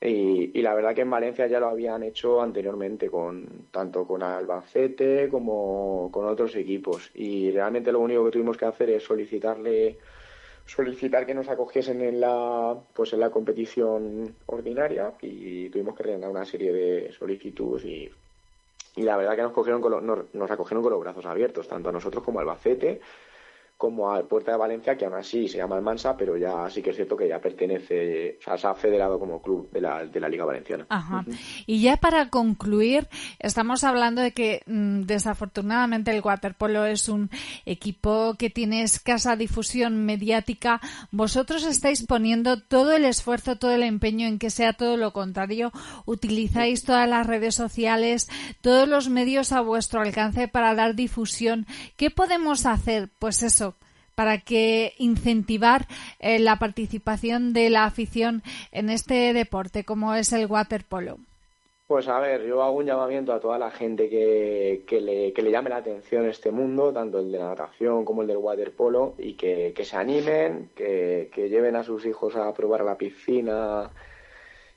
y, 0.00 0.58
y 0.58 0.62
la 0.62 0.74
verdad 0.74 0.94
que 0.94 1.02
en 1.02 1.10
Valencia 1.10 1.46
ya 1.46 1.60
lo 1.60 1.68
habían 1.68 2.02
hecho 2.02 2.42
anteriormente, 2.42 3.08
con 3.10 3.68
tanto 3.70 4.06
con 4.06 4.22
Albacete 4.22 5.28
como 5.30 6.10
con 6.12 6.26
otros 6.26 6.54
equipos. 6.56 7.10
Y 7.14 7.50
realmente 7.52 7.92
lo 7.92 8.00
único 8.00 8.24
que 8.24 8.30
tuvimos 8.32 8.56
que 8.56 8.64
hacer 8.66 8.90
es 8.90 9.04
solicitarle 9.04 9.98
solicitar 10.66 11.26
que 11.26 11.34
nos 11.34 11.48
acogiesen 11.48 12.00
en 12.02 12.20
la 12.20 12.78
pues 12.94 13.12
en 13.12 13.20
la 13.20 13.30
competición 13.30 14.36
ordinaria 14.46 15.14
y 15.22 15.68
tuvimos 15.70 15.96
que 15.96 16.04
rellenar 16.04 16.30
una 16.30 16.44
serie 16.46 16.72
de 16.72 17.12
solicitudes 17.12 17.84
y 17.84 18.10
y 18.96 19.02
la 19.02 19.16
verdad 19.16 19.36
que 19.36 19.42
nos, 19.42 19.52
cogieron 19.52 19.80
con 19.80 20.04
nos, 20.04 20.34
nos 20.34 20.50
acogieron 20.50 20.82
con 20.82 20.92
los 20.92 21.00
brazos 21.00 21.24
abiertos, 21.26 21.68
tanto 21.68 21.88
a 21.88 21.92
nosotros 21.92 22.24
como 22.24 22.38
a 22.38 22.42
Albacete, 22.42 23.00
como 23.80 24.12
al 24.12 24.26
Puerta 24.26 24.52
de 24.52 24.58
Valencia, 24.58 24.94
que 24.94 25.06
aún 25.06 25.14
así 25.14 25.48
se 25.48 25.56
llama 25.56 25.74
Almansa, 25.74 26.14
pero 26.14 26.36
ya 26.36 26.68
sí 26.68 26.82
que 26.82 26.90
es 26.90 26.96
cierto 26.96 27.16
que 27.16 27.26
ya 27.26 27.40
pertenece, 27.40 28.36
o 28.38 28.42
sea, 28.42 28.58
se 28.58 28.66
ha 28.66 28.74
federado 28.74 29.18
como 29.18 29.40
club 29.40 29.70
de 29.70 29.80
la, 29.80 30.04
de 30.04 30.20
la 30.20 30.28
Liga 30.28 30.44
Valenciana. 30.44 30.84
Ajá. 30.90 31.24
Y 31.64 31.80
ya 31.80 31.96
para 31.96 32.28
concluir, 32.28 33.08
estamos 33.38 33.82
hablando 33.82 34.20
de 34.20 34.32
que 34.32 34.60
mm, 34.66 35.04
desafortunadamente 35.04 36.10
el 36.10 36.20
waterpolo 36.20 36.84
es 36.84 37.08
un 37.08 37.30
equipo 37.64 38.34
que 38.38 38.50
tiene 38.50 38.82
escasa 38.82 39.34
difusión 39.34 40.04
mediática. 40.04 40.82
Vosotros 41.10 41.64
estáis 41.64 42.04
poniendo 42.06 42.60
todo 42.60 42.92
el 42.92 43.06
esfuerzo, 43.06 43.56
todo 43.56 43.72
el 43.72 43.82
empeño 43.82 44.28
en 44.28 44.38
que 44.38 44.50
sea 44.50 44.74
todo 44.74 44.98
lo 44.98 45.14
contrario. 45.14 45.72
Utilizáis 46.04 46.84
todas 46.84 47.08
las 47.08 47.26
redes 47.26 47.54
sociales, 47.54 48.28
todos 48.60 48.86
los 48.86 49.08
medios 49.08 49.52
a 49.52 49.62
vuestro 49.62 50.02
alcance 50.02 50.48
para 50.48 50.74
dar 50.74 50.94
difusión. 50.94 51.66
¿Qué 51.96 52.10
podemos 52.10 52.66
hacer? 52.66 53.08
Pues 53.18 53.42
eso, 53.42 53.69
para 54.20 54.36
que 54.36 54.92
incentivar 54.98 55.86
eh, 56.18 56.38
la 56.40 56.56
participación 56.56 57.54
de 57.54 57.70
la 57.70 57.86
afición 57.86 58.42
en 58.70 58.90
este 58.90 59.32
deporte 59.32 59.82
como 59.82 60.14
es 60.14 60.34
el 60.34 60.44
waterpolo? 60.44 61.16
Pues 61.86 62.06
a 62.06 62.20
ver, 62.20 62.46
yo 62.46 62.62
hago 62.62 62.76
un 62.76 62.84
llamamiento 62.84 63.32
a 63.32 63.40
toda 63.40 63.58
la 63.58 63.70
gente 63.70 64.10
que, 64.10 64.84
que, 64.86 65.00
le, 65.00 65.32
que 65.32 65.40
le 65.40 65.50
llame 65.50 65.70
la 65.70 65.78
atención 65.78 66.28
este 66.28 66.50
mundo, 66.50 66.92
tanto 66.92 67.20
el 67.20 67.32
de 67.32 67.38
la 67.38 67.48
natación 67.48 68.04
como 68.04 68.20
el 68.20 68.28
del 68.28 68.36
waterpolo, 68.36 69.14
y 69.16 69.32
que, 69.38 69.72
que 69.74 69.86
se 69.86 69.96
animen, 69.96 70.68
que, 70.76 71.30
lleven 71.34 71.76
a 71.76 71.82
sus 71.82 72.04
hijos 72.04 72.36
a 72.36 72.52
probar 72.52 72.84
la 72.84 72.98
piscina 72.98 73.88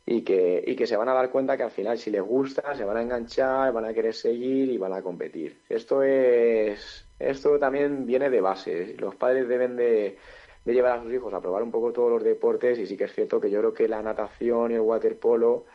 y 0.05 0.21
que, 0.21 0.63
y 0.65 0.77
que 0.77 0.87
se 0.87 0.95
van 0.95 1.09
a 1.09 1.13
dar 1.13 1.31
cuenta 1.31 1.57
que 1.57 1.63
al 1.63 1.71
final 1.71 1.97
si 1.97 2.11
les 2.11 2.21
gusta 2.21 2.73
se 2.75 2.85
van 2.85 2.95
a 2.95 3.01
enganchar, 3.01 3.73
van 3.73 3.83
a 3.83 3.93
querer 3.93 4.13
seguir 4.13 4.69
y 4.69 4.77
van 4.77 4.93
a 4.93 5.01
competir. 5.01 5.59
Esto 5.67 6.01
es, 6.01 7.02
esto 7.29 7.59
también 7.59 8.05
viene 8.05 8.29
de 8.29 8.41
base. 8.41 8.95
Los 8.97 9.15
padres 9.15 9.47
deben 9.47 9.75
de, 9.75 10.17
llevar 10.65 10.99
a 10.99 11.03
sus 11.03 11.13
hijos 11.13 11.33
a 11.33 11.41
probar 11.41 11.63
un 11.63 11.71
poco 11.71 11.91
todos 11.91 12.11
los 12.11 12.23
deportes 12.23 12.79
y 12.79 12.85
sí 12.85 12.97
que 12.97 13.05
es 13.05 13.13
cierto 13.13 13.39
que 13.39 13.49
yo 13.49 13.59
creo 13.59 13.73
que 13.73 13.87
la 13.87 14.01
natación 14.01 14.71
y 14.71 14.75
el 14.75 14.81
waterpolo, 14.81 15.65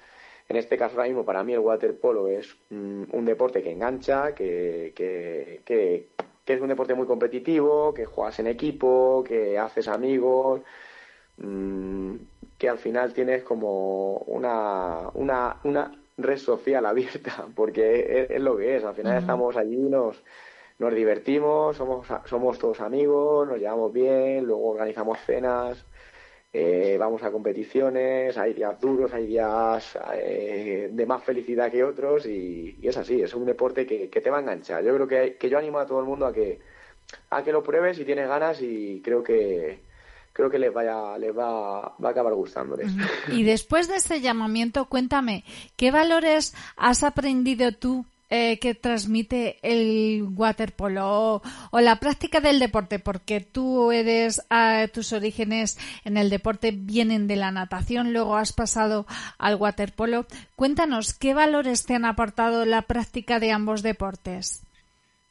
en 0.48 0.56
este 0.56 0.76
caso 0.76 0.96
ahora 0.96 1.08
mismo 1.08 1.24
para 1.24 1.44
mí 1.44 1.52
el 1.52 1.58
waterpolo 1.60 2.28
es 2.28 2.56
mm, 2.70 3.04
un 3.12 3.24
deporte 3.24 3.62
que 3.62 3.72
engancha, 3.72 4.34
que, 4.34 4.92
que, 4.94 5.60
que, 5.64 6.08
es 6.46 6.60
un 6.60 6.68
deporte 6.68 6.94
muy 6.94 7.06
competitivo, 7.06 7.92
que 7.92 8.06
juegas 8.06 8.38
en 8.38 8.46
equipo, 8.46 9.22
que 9.26 9.58
haces 9.58 9.88
amigos, 9.88 10.62
mm, 11.36 12.14
que 12.56 12.68
al 12.68 12.78
final 12.78 13.12
tienes 13.12 13.42
como 13.44 14.16
una, 14.26 15.10
una, 15.14 15.60
una 15.64 15.92
red 16.18 16.38
social 16.38 16.84
abierta, 16.86 17.46
porque 17.54 18.26
es, 18.30 18.40
lo 18.40 18.56
que 18.56 18.76
es, 18.76 18.84
al 18.84 18.94
final 18.94 19.18
estamos 19.18 19.56
allí 19.56 19.76
nos 19.76 20.22
nos 20.78 20.94
divertimos, 20.94 21.76
somos, 21.76 22.06
somos 22.26 22.58
todos 22.58 22.80
amigos, 22.80 23.48
nos 23.48 23.58
llevamos 23.58 23.92
bien, 23.92 24.44
luego 24.44 24.70
organizamos 24.70 25.18
cenas, 25.26 25.84
eh, 26.52 26.96
vamos 26.98 27.22
a 27.22 27.32
competiciones, 27.32 28.38
hay 28.38 28.54
días 28.54 28.80
duros, 28.80 29.12
hay 29.12 29.26
días 29.26 29.98
eh, 30.14 30.88
de 30.90 31.06
más 31.06 31.22
felicidad 31.24 31.70
que 31.70 31.84
otros 31.84 32.26
y, 32.26 32.78
es 32.82 32.96
así, 32.96 33.20
es 33.20 33.34
un 33.34 33.44
deporte 33.44 33.86
que, 33.86 34.08
te 34.08 34.30
va 34.30 34.38
a 34.38 34.40
enganchar. 34.40 34.84
Yo 34.84 34.94
creo 34.94 35.08
que, 35.08 35.36
que 35.36 35.50
yo 35.50 35.58
animo 35.58 35.78
a 35.78 35.86
todo 35.86 36.00
el 36.00 36.06
mundo 36.06 36.26
a 36.26 36.32
que, 36.32 36.60
a 37.30 37.42
que 37.42 37.52
lo 37.52 37.62
pruebes 37.62 37.96
si 37.96 38.04
tienes 38.04 38.28
ganas 38.28 38.62
y 38.62 39.02
creo 39.02 39.22
que, 39.22 39.80
creo 40.32 40.48
que 40.48 40.58
les 40.58 40.72
vaya 40.72 41.18
les 41.18 41.36
va, 41.36 41.96
va 42.02 42.08
a 42.08 42.12
acabar 42.12 42.34
gustándoles. 42.34 42.92
Y 43.32 43.42
después 43.42 43.88
de 43.88 43.96
ese 43.96 44.20
llamamiento, 44.20 44.86
cuéntame, 44.86 45.44
¿qué 45.76 45.90
valores 45.90 46.54
has 46.76 47.02
aprendido 47.02 47.72
tú 47.72 48.06
eh, 48.30 48.58
que 48.58 48.74
transmite 48.74 49.58
el 49.62 50.26
waterpolo 50.36 51.42
o, 51.70 51.80
la 51.80 51.96
práctica 51.96 52.40
del 52.40 52.58
deporte, 52.58 52.98
porque 52.98 53.40
tú 53.40 53.90
eres, 53.92 54.42
tus 54.92 55.12
orígenes 55.12 55.78
en 56.04 56.16
el 56.16 56.30
deporte 56.30 56.72
vienen 56.72 57.26
de 57.26 57.36
la 57.36 57.50
natación, 57.50 58.12
luego 58.12 58.36
has 58.36 58.52
pasado 58.52 59.06
al 59.38 59.56
waterpolo. 59.56 60.26
Cuéntanos, 60.56 61.14
¿qué 61.14 61.34
valores 61.34 61.86
te 61.86 61.94
han 61.94 62.04
aportado 62.04 62.64
la 62.64 62.82
práctica 62.82 63.40
de 63.40 63.52
ambos 63.52 63.82
deportes? 63.82 64.62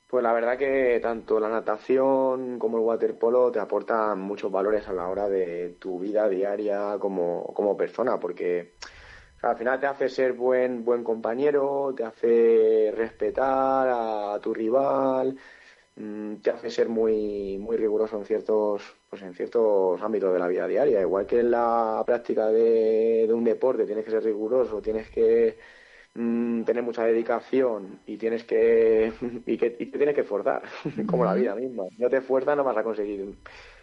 Pues 0.09 0.23
la 0.23 0.31
verdad 0.31 0.57
que 0.57 0.99
tanto 1.01 1.37
la 1.37 1.49
natación 1.49 2.57
como 2.57 2.77
el 2.77 2.83
waterpolo 2.83 3.51
te 3.51 3.59
aportan 3.59 4.19
muchos 4.21 4.49
valores 4.49 4.87
a 4.87 4.93
la 4.93 5.09
hora 5.09 5.27
de 5.27 5.75
tu 5.79 5.99
vida 5.99 6.29
diaria 6.29 6.95
como, 6.97 7.43
como 7.53 7.75
persona, 7.75 8.17
porque 8.17 8.71
al 9.41 9.57
final 9.57 9.79
te 9.79 9.87
hace 9.87 10.09
ser 10.09 10.33
buen, 10.33 10.83
buen 10.83 11.03
compañero, 11.03 11.93
te 11.95 12.03
hace 12.03 12.91
respetar 12.95 13.87
a 13.89 14.39
tu 14.41 14.53
rival, 14.53 15.37
mm, 15.95 16.35
te 16.37 16.49
hace 16.51 16.69
ser 16.71 16.89
muy, 16.89 17.57
muy 17.59 17.77
riguroso 17.77 18.17
en 18.17 18.25
ciertos, 18.25 18.95
pues 19.09 19.21
en 19.21 19.33
ciertos 19.33 20.01
ámbitos 20.01 20.33
de 20.33 20.39
la 20.39 20.47
vida 20.47 20.67
diaria. 20.67 21.01
Igual 21.01 21.25
que 21.27 21.39
en 21.39 21.51
la 21.51 22.03
práctica 22.05 22.47
de, 22.47 23.27
un 23.31 23.43
deporte 23.43 23.85
tienes 23.85 24.05
que 24.05 24.11
ser 24.11 24.23
riguroso, 24.23 24.81
tienes 24.81 25.09
que 25.09 25.57
mm, 26.15 26.63
tener 26.63 26.83
mucha 26.83 27.05
dedicación 27.05 27.99
y 28.07 28.17
tienes 28.17 28.43
que 28.43 29.13
y 29.45 29.57
que 29.57 29.71
te 29.71 29.85
tienes 29.85 30.15
que 30.15 30.21
esforzar, 30.21 30.63
como 31.07 31.25
la 31.25 31.33
vida 31.35 31.55
misma. 31.55 31.83
No 31.97 32.09
te 32.09 32.17
esfuerzas, 32.17 32.57
no 32.57 32.63
vas 32.63 32.77
a 32.77 32.83
conseguir 32.83 33.35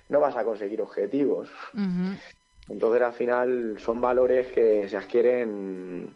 no 0.09 0.21
vas 0.21 0.37
a 0.37 0.45
conseguir 0.45 0.83
objetivos. 0.83 1.51
Entonces 2.69 3.03
al 3.03 3.13
final 3.13 3.77
son 3.79 4.01
valores 4.01 4.49
que 4.49 4.89
se 4.89 4.97
adquieren 4.97 6.15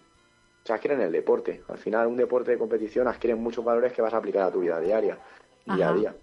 se 0.65 0.73
adquieren 0.73 1.01
en 1.01 1.07
el 1.07 1.13
deporte. 1.13 1.63
Al 1.69 1.79
final 1.79 2.07
un 2.07 2.17
deporte 2.17 2.51
de 2.51 2.59
competición 2.59 3.09
adquiere 3.09 3.35
muchos 3.35 3.65
valores 3.65 3.93
que 3.93 4.03
vas 4.03 4.13
a 4.13 4.19
aplicar 4.19 4.43
a 4.43 4.51
tu 4.51 4.61
vida 4.61 4.79
diaria, 4.81 5.19
día 5.65 5.89
a 5.89 5.93
día. 5.95 6.15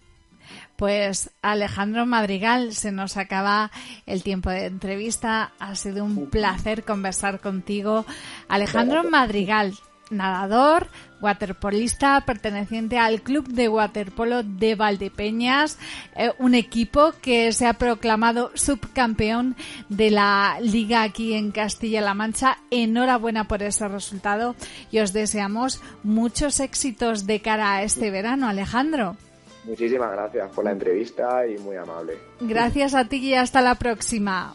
Pues 0.76 1.32
Alejandro 1.42 2.06
Madrigal, 2.06 2.74
se 2.74 2.92
nos 2.92 3.18
acaba 3.18 3.72
el 4.06 4.22
tiempo 4.22 4.50
de 4.50 4.66
entrevista. 4.66 5.54
Ha 5.58 5.74
sido 5.76 6.04
un 6.04 6.30
placer 6.30 6.84
conversar 6.84 7.40
contigo. 7.40 8.06
Alejandro 8.48 9.04
Madrigal, 9.04 9.74
nadador, 10.10 10.88
waterpolista 11.22 12.22
perteneciente 12.22 12.98
al 12.98 13.22
Club 13.22 13.48
de 13.48 13.70
Waterpolo 13.70 14.44
de 14.44 14.76
Valdepeñas, 14.76 15.78
eh, 16.16 16.32
un 16.40 16.56
equipo 16.56 17.14
que 17.22 17.52
se 17.52 17.66
ha 17.66 17.74
proclamado 17.74 18.52
subcampeón 18.54 19.56
de 19.90 20.12
la 20.12 20.58
liga 20.62 21.04
aquí 21.04 21.34
en 21.34 21.52
Castilla-La 21.52 22.14
Mancha. 22.14 22.58
Enhorabuena 22.72 23.48
por 23.48 23.64
ese 23.64 23.88
resultado 23.88 24.56
y 24.92 25.00
os 25.00 25.14
deseamos 25.14 25.82
muchos 26.04 26.60
éxitos 26.60 27.26
de 27.26 27.42
cara 27.42 27.76
a 27.76 27.84
este 27.84 28.12
verano, 28.12 28.48
Alejandro. 28.48 29.18
Muchísimas 29.66 30.12
gracias 30.12 30.52
por 30.52 30.64
la 30.64 30.72
entrevista 30.72 31.48
y 31.48 31.58
muy 31.58 31.76
amable. 31.76 32.18
Gracias 32.40 32.94
a 32.94 33.06
ti 33.06 33.18
y 33.18 33.34
hasta 33.34 33.62
la 33.62 33.76
próxima. 33.76 34.54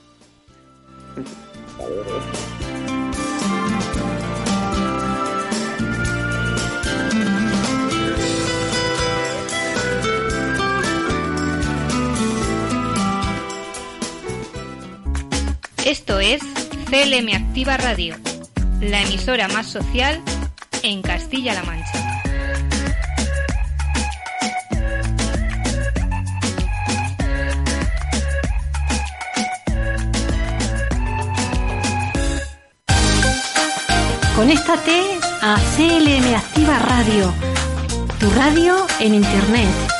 Esto 15.84 16.20
es 16.20 16.42
CLM 16.90 17.34
Activa 17.34 17.78
Radio, 17.78 18.14
la 18.80 19.00
emisora 19.00 19.48
más 19.48 19.66
social 19.66 20.20
en 20.82 21.00
Castilla-La 21.00 21.62
Mancha. 21.62 22.22
Conéctate 34.36 35.02
a 35.40 35.56
CLM 35.76 36.34
Activa 36.34 36.78
Radio, 36.78 37.32
tu 38.18 38.30
radio 38.30 38.86
en 39.00 39.14
Internet 39.14 39.99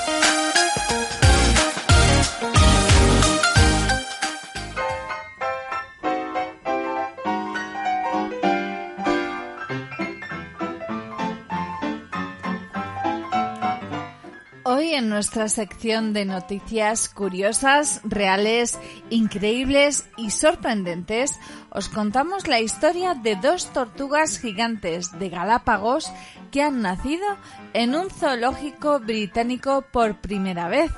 en 14.79 15.09
nuestra 15.09 15.49
sección 15.49 16.13
de 16.13 16.25
noticias 16.25 17.09
curiosas, 17.09 18.01
reales, 18.05 18.79
increíbles 19.11 20.09
y 20.17 20.31
sorprendentes, 20.31 21.41
os 21.71 21.89
contamos 21.89 22.47
la 22.47 22.61
historia 22.61 23.15
de 23.15 23.35
dos 23.35 23.73
tortugas 23.73 24.39
gigantes 24.39 25.19
de 25.19 25.29
Galápagos 25.29 26.13
que 26.53 26.63
han 26.63 26.83
nacido 26.83 27.27
en 27.73 27.97
un 27.97 28.11
zoológico 28.11 29.01
británico 29.01 29.85
por 29.91 30.21
primera 30.21 30.69
vez. 30.69 30.93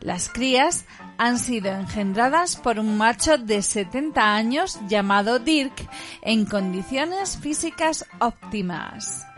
Las 0.00 0.28
crías 0.28 0.84
han 1.16 1.38
sido 1.38 1.70
engendradas 1.70 2.56
por 2.56 2.80
un 2.80 2.98
macho 2.98 3.38
de 3.38 3.62
70 3.62 4.34
años 4.34 4.80
llamado 4.88 5.38
Dirk 5.38 5.88
en 6.22 6.44
condiciones 6.44 7.38
físicas 7.38 8.04
óptimas. 8.18 9.31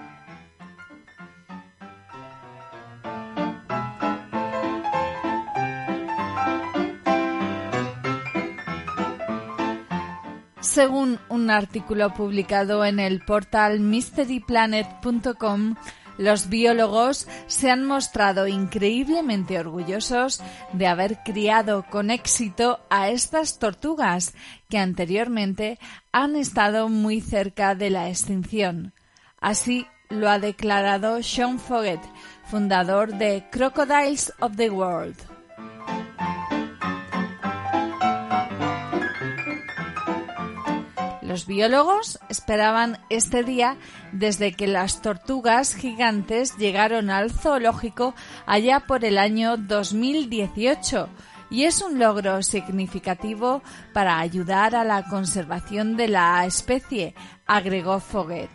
Según 10.75 11.21
un 11.29 11.51
artículo 11.51 12.13
publicado 12.15 12.85
en 12.85 12.99
el 12.99 13.21
portal 13.21 13.79
mysteryplanet.com, 13.79 15.77
los 16.19 16.49
biólogos 16.49 17.29
se 17.47 17.71
han 17.71 17.85
mostrado 17.85 18.49
increíblemente 18.49 19.57
orgullosos 19.57 20.43
de 20.73 20.89
haber 20.89 21.19
criado 21.25 21.85
con 21.89 22.11
éxito 22.11 22.81
a 22.91 23.09
estas 23.09 23.61
tortugas 23.61 24.35
que 24.69 24.79
anteriormente 24.79 25.79
han 26.11 26.35
estado 26.35 26.89
muy 26.89 27.21
cerca 27.21 27.77
de 27.77 27.91
la 27.91 28.09
extinción. 28.09 28.95
Así 29.41 29.87
lo 30.11 30.29
ha 30.29 30.41
declarado 30.41 31.23
Sean 31.23 31.61
Foggett, 31.61 32.03
fundador 32.47 33.15
de 33.15 33.45
Crocodiles 33.53 34.33
of 34.41 34.57
the 34.57 34.71
World. 34.71 35.34
Los 41.35 41.47
biólogos 41.47 42.21
esperaban 42.29 43.01
este 43.11 43.43
día 43.43 43.77
desde 44.13 44.53
que 44.53 44.69
las 44.69 45.03
tortugas 45.03 45.75
gigantes 45.75 46.57
llegaron 46.59 47.11
al 47.11 47.33
zoológico 47.33 48.15
allá 48.47 48.85
por 48.87 49.05
el 49.05 49.19
año 49.19 49.57
2018 49.57 51.09
y 51.51 51.65
es 51.65 51.83
un 51.83 51.99
logro 51.99 52.41
significativo 52.45 53.65
para 53.93 54.21
ayudar 54.21 54.77
a 54.77 54.85
la 54.85 55.03
conservación 55.09 55.97
de 55.97 56.07
la 56.07 56.47
especie, 56.47 57.17
agregó 57.47 57.99
Foguet. 57.99 58.51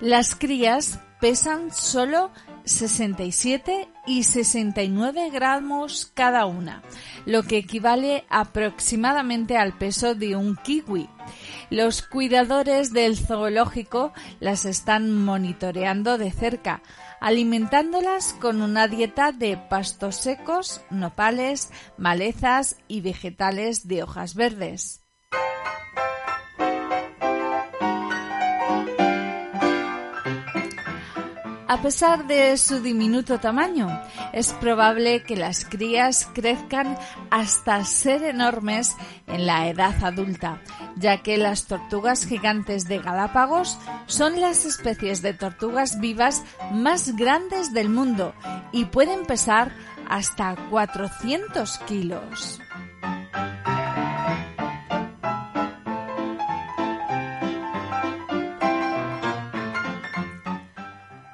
Las 0.00 0.34
crías 0.34 0.98
pesan 1.20 1.70
solo 1.70 2.32
67 2.70 3.88
y 4.06 4.22
69 4.22 5.30
gramos 5.30 6.10
cada 6.14 6.46
una, 6.46 6.82
lo 7.26 7.42
que 7.42 7.58
equivale 7.58 8.24
aproximadamente 8.28 9.56
al 9.56 9.76
peso 9.76 10.14
de 10.14 10.36
un 10.36 10.56
kiwi. 10.56 11.08
Los 11.70 12.02
cuidadores 12.02 12.92
del 12.92 13.16
zoológico 13.16 14.12
las 14.40 14.64
están 14.64 15.12
monitoreando 15.12 16.18
de 16.18 16.30
cerca, 16.30 16.82
alimentándolas 17.20 18.34
con 18.40 18.62
una 18.62 18.88
dieta 18.88 19.32
de 19.32 19.56
pastos 19.56 20.16
secos, 20.16 20.80
nopales, 20.90 21.70
malezas 21.98 22.76
y 22.88 23.02
vegetales 23.02 23.86
de 23.86 24.02
hojas 24.02 24.34
verdes. 24.34 25.00
A 31.70 31.80
pesar 31.82 32.26
de 32.26 32.56
su 32.56 32.80
diminuto 32.80 33.38
tamaño, 33.38 34.02
es 34.32 34.52
probable 34.54 35.22
que 35.22 35.36
las 35.36 35.64
crías 35.64 36.26
crezcan 36.34 36.98
hasta 37.30 37.84
ser 37.84 38.24
enormes 38.24 38.96
en 39.28 39.46
la 39.46 39.68
edad 39.68 39.94
adulta, 40.02 40.60
ya 40.96 41.22
que 41.22 41.38
las 41.38 41.68
tortugas 41.68 42.26
gigantes 42.26 42.88
de 42.88 42.98
Galápagos 42.98 43.78
son 44.06 44.40
las 44.40 44.64
especies 44.64 45.22
de 45.22 45.32
tortugas 45.32 46.00
vivas 46.00 46.42
más 46.72 47.14
grandes 47.14 47.72
del 47.72 47.88
mundo 47.88 48.34
y 48.72 48.86
pueden 48.86 49.24
pesar 49.24 49.70
hasta 50.08 50.56
400 50.70 51.78
kilos. 51.86 52.60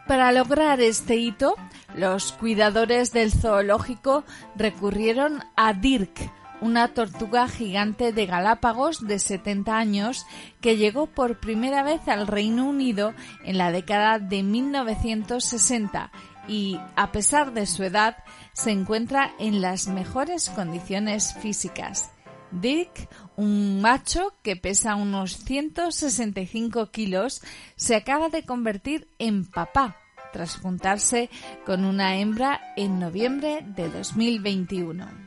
Para 0.07 0.31
lograr 0.31 0.81
este 0.81 1.17
hito, 1.17 1.57
los 1.97 2.31
cuidadores 2.33 3.13
del 3.13 3.33
zoológico 3.33 4.23
recurrieron 4.55 5.43
a 5.57 5.73
Dirk, 5.73 6.31
una 6.61 6.95
tortuga 6.95 7.49
gigante 7.49 8.13
de 8.13 8.27
Galápagos 8.27 9.05
de 9.05 9.19
70 9.19 9.77
años 9.77 10.25
que 10.61 10.77
llegó 10.77 11.07
por 11.07 11.41
primera 11.41 11.83
vez 11.83 12.07
al 12.07 12.29
Reino 12.29 12.69
Unido 12.69 13.15
en 13.45 13.59
la 13.59 13.73
década 13.73 14.21
de 14.21 14.45
1960 14.45 16.13
y, 16.47 16.79
a 16.95 17.11
pesar 17.11 17.53
de 17.53 17.67
su 17.67 17.83
edad, 17.83 18.17
se 18.53 18.71
encuentra 18.71 19.33
en 19.41 19.61
las 19.61 19.89
mejores 19.89 20.51
condiciones 20.51 21.35
físicas. 21.35 22.13
Dirk, 22.51 23.09
un 23.37 23.81
macho 23.81 24.35
que 24.43 24.57
pesa 24.57 24.95
unos 24.95 25.37
165 25.45 26.91
kilos, 26.91 27.43
se 27.77 27.97
acaba 27.97 28.29
de 28.29 28.45
convertir 28.45 29.09
en 29.19 29.45
papá 29.45 29.97
tras 30.33 30.57
juntarse 30.57 31.31
con 31.65 31.85
una 31.85 32.17
hembra 32.17 32.61
en 32.77 32.99
noviembre 32.99 33.65
de 33.65 33.89
2021. 33.89 35.27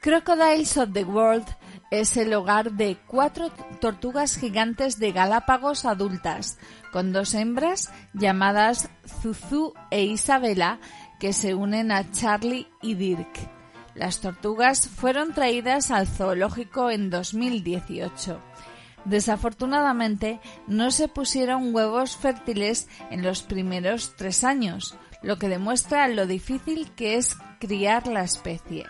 Crocodiles 0.00 0.76
of 0.76 0.92
the 0.92 1.02
World 1.02 1.46
es 1.90 2.16
el 2.16 2.32
hogar 2.34 2.72
de 2.72 2.96
cuatro 3.06 3.50
tortugas 3.80 4.36
gigantes 4.36 4.98
de 4.98 5.12
Galápagos 5.12 5.84
adultas, 5.84 6.58
con 6.92 7.12
dos 7.12 7.34
hembras 7.34 7.90
llamadas 8.12 8.90
Zuzu 9.22 9.74
e 9.90 10.02
Isabela, 10.04 10.78
que 11.18 11.32
se 11.32 11.54
unen 11.54 11.92
a 11.92 12.10
Charlie 12.10 12.68
y 12.82 12.94
Dirk. 12.94 13.50
Las 13.94 14.20
tortugas 14.20 14.88
fueron 14.88 15.32
traídas 15.32 15.90
al 15.90 16.06
zoológico 16.06 16.90
en 16.90 17.08
2018. 17.08 18.40
Desafortunadamente, 19.06 20.40
no 20.66 20.90
se 20.90 21.08
pusieron 21.08 21.74
huevos 21.74 22.16
fértiles 22.16 22.88
en 23.10 23.22
los 23.22 23.42
primeros 23.42 24.14
tres 24.16 24.44
años, 24.44 24.96
lo 25.22 25.38
que 25.38 25.48
demuestra 25.48 26.08
lo 26.08 26.26
difícil 26.26 26.90
que 26.92 27.14
es 27.14 27.36
criar 27.60 28.06
la 28.08 28.22
especie. 28.22 28.84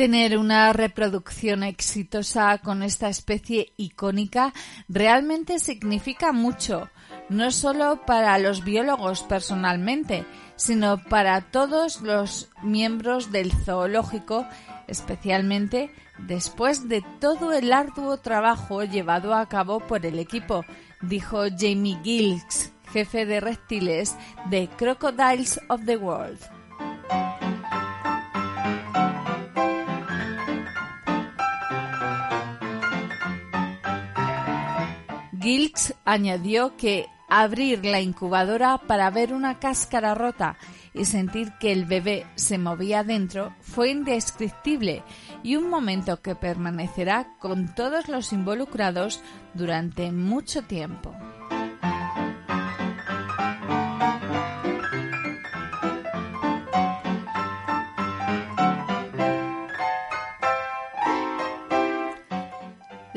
Tener 0.00 0.38
una 0.38 0.72
reproducción 0.72 1.62
exitosa 1.62 2.56
con 2.56 2.82
esta 2.82 3.10
especie 3.10 3.74
icónica 3.76 4.54
realmente 4.88 5.58
significa 5.58 6.32
mucho, 6.32 6.88
no 7.28 7.50
solo 7.50 8.06
para 8.06 8.38
los 8.38 8.64
biólogos 8.64 9.22
personalmente, 9.24 10.24
sino 10.56 11.04
para 11.04 11.42
todos 11.42 12.00
los 12.00 12.48
miembros 12.62 13.30
del 13.30 13.52
zoológico, 13.52 14.46
especialmente 14.88 15.90
después 16.16 16.88
de 16.88 17.04
todo 17.20 17.52
el 17.52 17.70
arduo 17.70 18.16
trabajo 18.16 18.82
llevado 18.84 19.34
a 19.34 19.50
cabo 19.50 19.80
por 19.80 20.06
el 20.06 20.18
equipo, 20.18 20.64
dijo 21.02 21.42
Jamie 21.58 22.00
Gilks, 22.02 22.72
jefe 22.90 23.26
de 23.26 23.40
reptiles 23.40 24.16
de 24.48 24.66
Crocodiles 24.78 25.60
of 25.68 25.84
the 25.84 25.98
World. 25.98 26.59
Gilks 35.40 35.94
añadió 36.04 36.76
que 36.76 37.06
abrir 37.28 37.84
la 37.84 38.00
incubadora 38.00 38.78
para 38.78 39.08
ver 39.10 39.32
una 39.32 39.58
cáscara 39.58 40.14
rota 40.14 40.58
y 40.92 41.04
sentir 41.06 41.52
que 41.58 41.72
el 41.72 41.86
bebé 41.86 42.26
se 42.34 42.58
movía 42.58 43.04
dentro 43.04 43.54
fue 43.60 43.90
indescriptible 43.90 45.02
y 45.42 45.56
un 45.56 45.70
momento 45.70 46.20
que 46.20 46.34
permanecerá 46.34 47.36
con 47.38 47.74
todos 47.74 48.08
los 48.08 48.32
involucrados 48.32 49.22
durante 49.54 50.12
mucho 50.12 50.62
tiempo. 50.62 51.14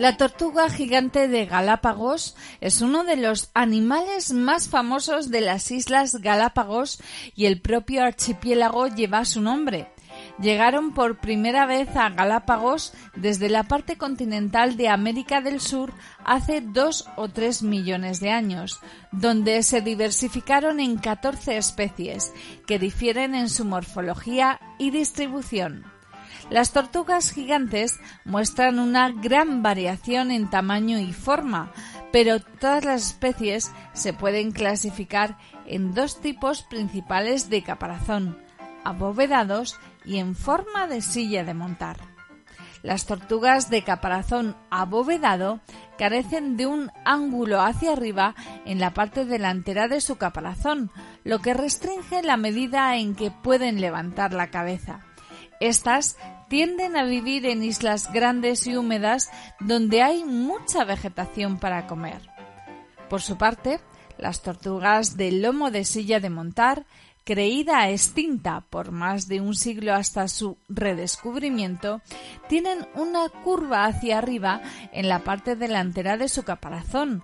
La 0.03 0.17
tortuga 0.17 0.69
gigante 0.69 1.29
de 1.29 1.45
Galápagos 1.45 2.35
es 2.59 2.81
uno 2.81 3.05
de 3.05 3.15
los 3.15 3.51
animales 3.53 4.33
más 4.33 4.67
famosos 4.67 5.31
de 5.31 5.39
las 5.39 5.71
Islas 5.71 6.17
Galápagos 6.17 6.99
y 7.37 7.45
el 7.45 7.61
propio 7.61 8.03
archipiélago 8.03 8.87
lleva 8.87 9.23
su 9.23 9.39
nombre. 9.39 9.87
Llegaron 10.41 10.93
por 10.93 11.21
primera 11.21 11.65
vez 11.65 11.95
a 11.95 12.09
Galápagos 12.09 12.91
desde 13.15 13.47
la 13.47 13.63
parte 13.63 13.95
continental 13.97 14.75
de 14.75 14.89
América 14.89 15.39
del 15.39 15.61
Sur 15.61 15.93
hace 16.25 16.59
dos 16.59 17.07
o 17.15 17.29
tres 17.29 17.63
millones 17.63 18.19
de 18.19 18.31
años, 18.31 18.81
donde 19.13 19.63
se 19.63 19.79
diversificaron 19.79 20.81
en 20.81 20.97
14 20.97 21.55
especies, 21.55 22.33
que 22.67 22.77
difieren 22.77 23.35
en 23.35 23.47
su 23.47 23.63
morfología 23.63 24.59
y 24.77 24.91
distribución. 24.91 25.93
Las 26.49 26.71
tortugas 26.71 27.31
gigantes 27.31 27.99
muestran 28.25 28.79
una 28.79 29.11
gran 29.11 29.63
variación 29.63 30.29
en 30.29 30.49
tamaño 30.49 30.99
y 30.99 31.13
forma, 31.13 31.71
pero 32.11 32.39
todas 32.39 32.85
las 32.85 33.07
especies 33.07 33.71
se 33.93 34.13
pueden 34.13 34.51
clasificar 34.51 35.37
en 35.65 35.93
dos 35.93 36.21
tipos 36.21 36.61
principales 36.63 37.49
de 37.49 37.63
caparazón, 37.63 38.37
abovedados 38.83 39.79
y 40.05 40.17
en 40.17 40.35
forma 40.35 40.87
de 40.87 41.01
silla 41.01 41.43
de 41.43 41.53
montar. 41.53 41.97
Las 42.83 43.05
tortugas 43.05 43.69
de 43.69 43.81
caparazón 43.83 44.57
abovedado 44.69 45.61
carecen 45.97 46.57
de 46.57 46.65
un 46.67 46.91
ángulo 47.05 47.61
hacia 47.61 47.93
arriba 47.93 48.35
en 48.65 48.79
la 48.79 48.93
parte 48.93 49.23
delantera 49.23 49.87
de 49.87 50.01
su 50.01 50.17
caparazón, 50.17 50.91
lo 51.23 51.39
que 51.39 51.53
restringe 51.53 52.21
la 52.23 52.35
medida 52.35 52.97
en 52.97 53.15
que 53.15 53.31
pueden 53.31 53.79
levantar 53.79 54.33
la 54.33 54.51
cabeza. 54.51 54.99
Estas 55.63 56.17
tienden 56.49 56.97
a 56.97 57.05
vivir 57.05 57.45
en 57.45 57.63
islas 57.63 58.11
grandes 58.11 58.67
y 58.67 58.75
húmedas 58.75 59.31
donde 59.61 60.01
hay 60.01 60.25
mucha 60.25 60.83
vegetación 60.83 61.57
para 61.57 61.87
comer. 61.87 62.19
Por 63.09 63.21
su 63.21 63.37
parte, 63.37 63.79
las 64.17 64.41
tortugas 64.41 65.15
de 65.15 65.31
lomo 65.31 65.71
de 65.71 65.85
silla 65.85 66.19
de 66.19 66.29
montar 66.29 66.85
creída 67.23 67.89
extinta 67.89 68.65
por 68.69 68.91
más 68.91 69.27
de 69.27 69.39
un 69.39 69.55
siglo 69.55 69.93
hasta 69.93 70.27
su 70.27 70.57
redescubrimiento, 70.67 72.01
tienen 72.49 72.85
una 72.95 73.29
curva 73.29 73.85
hacia 73.85 74.17
arriba 74.17 74.61
en 74.91 75.07
la 75.07 75.23
parte 75.23 75.55
delantera 75.55 76.17
de 76.17 76.27
su 76.27 76.43
caparazón, 76.43 77.23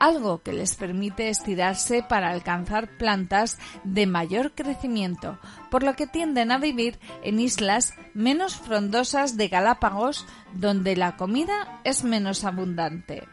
algo 0.00 0.42
que 0.42 0.52
les 0.52 0.74
permite 0.74 1.28
estirarse 1.28 2.02
para 2.02 2.30
alcanzar 2.30 2.96
plantas 2.98 3.58
de 3.84 4.06
mayor 4.06 4.52
crecimiento, 4.52 5.38
por 5.70 5.84
lo 5.84 5.94
que 5.94 6.08
tienden 6.08 6.50
a 6.50 6.58
vivir 6.58 6.98
en 7.22 7.38
islas 7.38 7.94
menos 8.14 8.56
frondosas 8.56 9.36
de 9.36 9.48
Galápagos, 9.48 10.26
donde 10.54 10.96
la 10.96 11.16
comida 11.16 11.80
es 11.84 12.02
menos 12.02 12.44
abundante. 12.44 13.28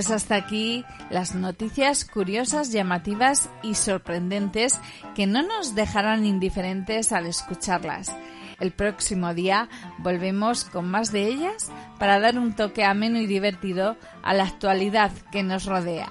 Pues 0.00 0.10
hasta 0.12 0.36
aquí 0.36 0.86
las 1.10 1.34
noticias 1.34 2.06
curiosas, 2.06 2.72
llamativas 2.72 3.50
y 3.62 3.74
sorprendentes 3.74 4.80
que 5.14 5.26
no 5.26 5.42
nos 5.42 5.74
dejarán 5.74 6.24
indiferentes 6.24 7.12
al 7.12 7.26
escucharlas. 7.26 8.16
El 8.60 8.72
próximo 8.72 9.34
día 9.34 9.68
volvemos 9.98 10.64
con 10.64 10.90
más 10.90 11.12
de 11.12 11.26
ellas 11.26 11.70
para 11.98 12.18
dar 12.18 12.38
un 12.38 12.54
toque 12.54 12.82
ameno 12.82 13.18
y 13.18 13.26
divertido 13.26 13.98
a 14.22 14.32
la 14.32 14.44
actualidad 14.44 15.12
que 15.30 15.42
nos 15.42 15.66
rodea. 15.66 16.08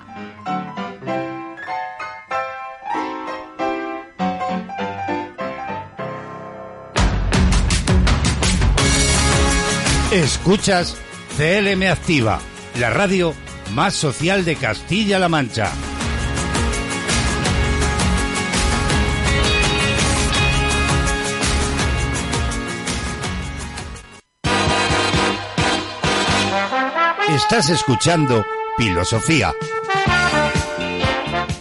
Escuchas 10.12 10.96
CLM 11.38 11.92
Activa, 11.92 12.40
la 12.76 12.92
radio 12.92 13.34
más 13.72 13.94
social 13.94 14.46
de 14.46 14.56
Castilla-La 14.56 15.30
Mancha. 15.30 15.72
Estás 27.30 27.70
escuchando 27.70 28.46
Filosofía, 28.78 29.54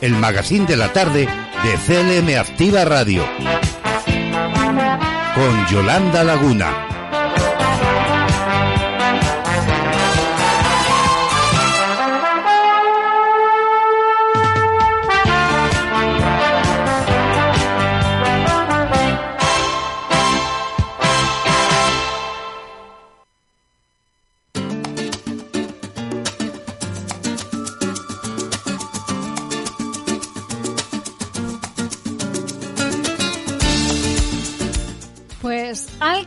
el 0.00 0.14
magazine 0.14 0.66
de 0.66 0.76
la 0.76 0.92
tarde 0.92 1.28
de 1.62 1.76
CLM 1.86 2.38
Activa 2.38 2.84
Radio, 2.84 3.24
con 5.34 5.66
Yolanda 5.68 6.24
Laguna. 6.24 6.97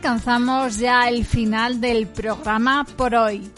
Alcanzamos 0.02 0.78
ya 0.78 1.08
el 1.08 1.24
final 1.24 1.80
del 1.80 2.08
programa 2.08 2.84
por 2.96 3.14
hoy. 3.14 3.48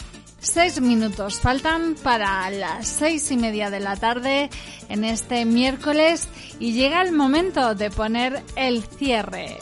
Seis 0.41 0.79
minutos 0.79 1.41
faltan 1.41 1.95
para 2.03 2.51
las 2.51 2.87
seis 2.87 3.31
y 3.31 3.39
media 3.39 3.71
de 3.71 3.81
la 3.81 3.97
tarde 3.97 4.51
en 4.91 5.05
este 5.05 5.47
miércoles 5.47 6.29
y 6.61 6.75
llega 6.75 7.01
el 7.01 7.13
momento 7.13 7.75
de 7.75 7.91
poner 7.91 8.43
el 8.57 8.83
cierre. 8.83 9.57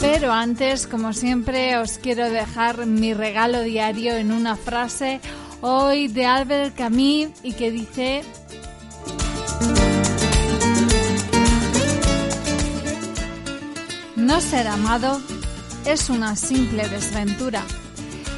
Pero 0.00 0.32
antes, 0.32 0.88
como 0.88 1.12
siempre, 1.12 1.78
os 1.78 1.98
quiero 1.98 2.28
dejar 2.30 2.86
mi 2.86 3.14
regalo 3.14 3.62
diario 3.62 4.16
en 4.16 4.32
una 4.32 4.56
frase 4.56 5.20
hoy 5.60 6.08
de 6.08 6.26
Albert 6.26 6.74
Camus 6.74 7.28
y 7.44 7.52
que 7.52 7.70
dice 7.70 8.24
No 14.24 14.40
ser 14.40 14.66
amado 14.68 15.20
es 15.84 16.08
una 16.08 16.34
simple 16.34 16.88
desventura. 16.88 17.62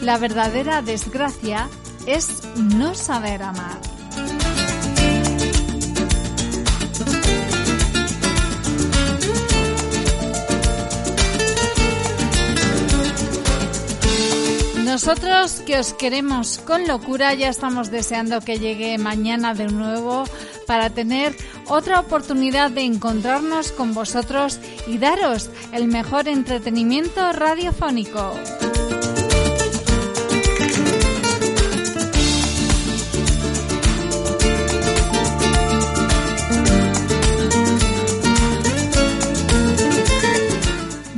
La 0.03 0.19
verdadera 0.19 0.83
desgracia 0.83 1.69
es 2.07 2.43
no 2.57 2.97
saber 2.97 3.45
amar. 3.45 3.79
Nosotros 14.97 15.61
que 15.67 15.79
os 15.79 15.93
queremos 15.93 16.57
con 16.57 16.89
locura, 16.89 17.35
ya 17.35 17.51
estamos 17.51 17.91
deseando 17.91 18.41
que 18.41 18.59
llegue 18.59 18.97
mañana 18.97 19.53
de 19.53 19.67
nuevo 19.67 20.25
para 20.67 20.89
tener 20.89 21.37
otra 21.69 22.01
oportunidad 22.01 22.71
de 22.71 22.85
encontrarnos 22.85 23.73
con 23.73 23.93
vosotros 23.93 24.59
y 24.87 24.97
daros 24.97 25.51
el 25.75 25.87
mejor 25.87 26.29
entretenimiento 26.29 27.31
radiofónico. 27.33 28.33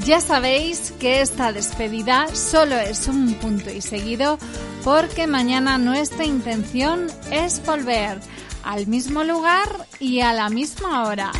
Ya 0.08 0.22
sabéis 0.22 0.94
que 0.98 1.20
esta 1.20 1.52
despedida 1.52 2.34
solo 2.34 2.78
es 2.78 3.08
un 3.08 3.34
punto 3.34 3.68
y 3.68 3.82
seguido 3.82 4.38
porque 4.82 5.26
mañana 5.26 5.76
nuestra 5.76 6.24
intención 6.24 7.08
es 7.30 7.62
volver 7.66 8.18
al 8.64 8.86
mismo 8.86 9.22
lugar 9.22 9.68
y 10.00 10.20
a 10.20 10.32
la 10.32 10.48
misma 10.48 11.06
hora. 11.06 11.30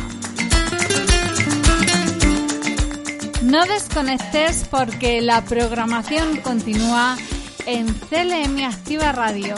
No 3.41 3.65
desconectes 3.65 4.67
porque 4.69 5.19
la 5.19 5.43
programación 5.43 6.37
continúa 6.37 7.17
en 7.65 7.87
CLM 7.91 8.65
Activa 8.65 9.11
Radio. 9.13 9.55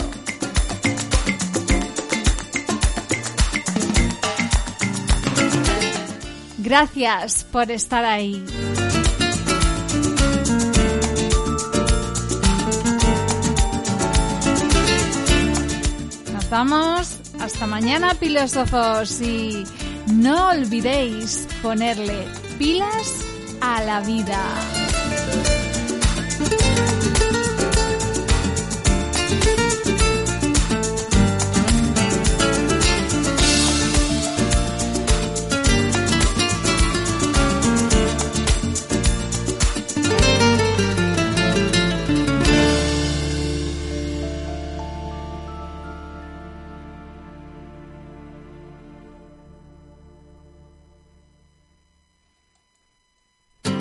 Gracias 6.59 7.43
por 7.43 7.69
estar 7.71 8.05
ahí. 8.05 8.41
Vamos. 16.51 17.17
Hasta 17.39 17.65
mañana, 17.65 18.13
filósofos. 18.13 19.21
Y 19.21 19.63
no 20.13 20.49
olvidéis 20.49 21.47
ponerle 21.61 22.27
pilas 22.59 23.25
a 23.61 23.81
la 23.83 24.01
vida. 24.01 24.80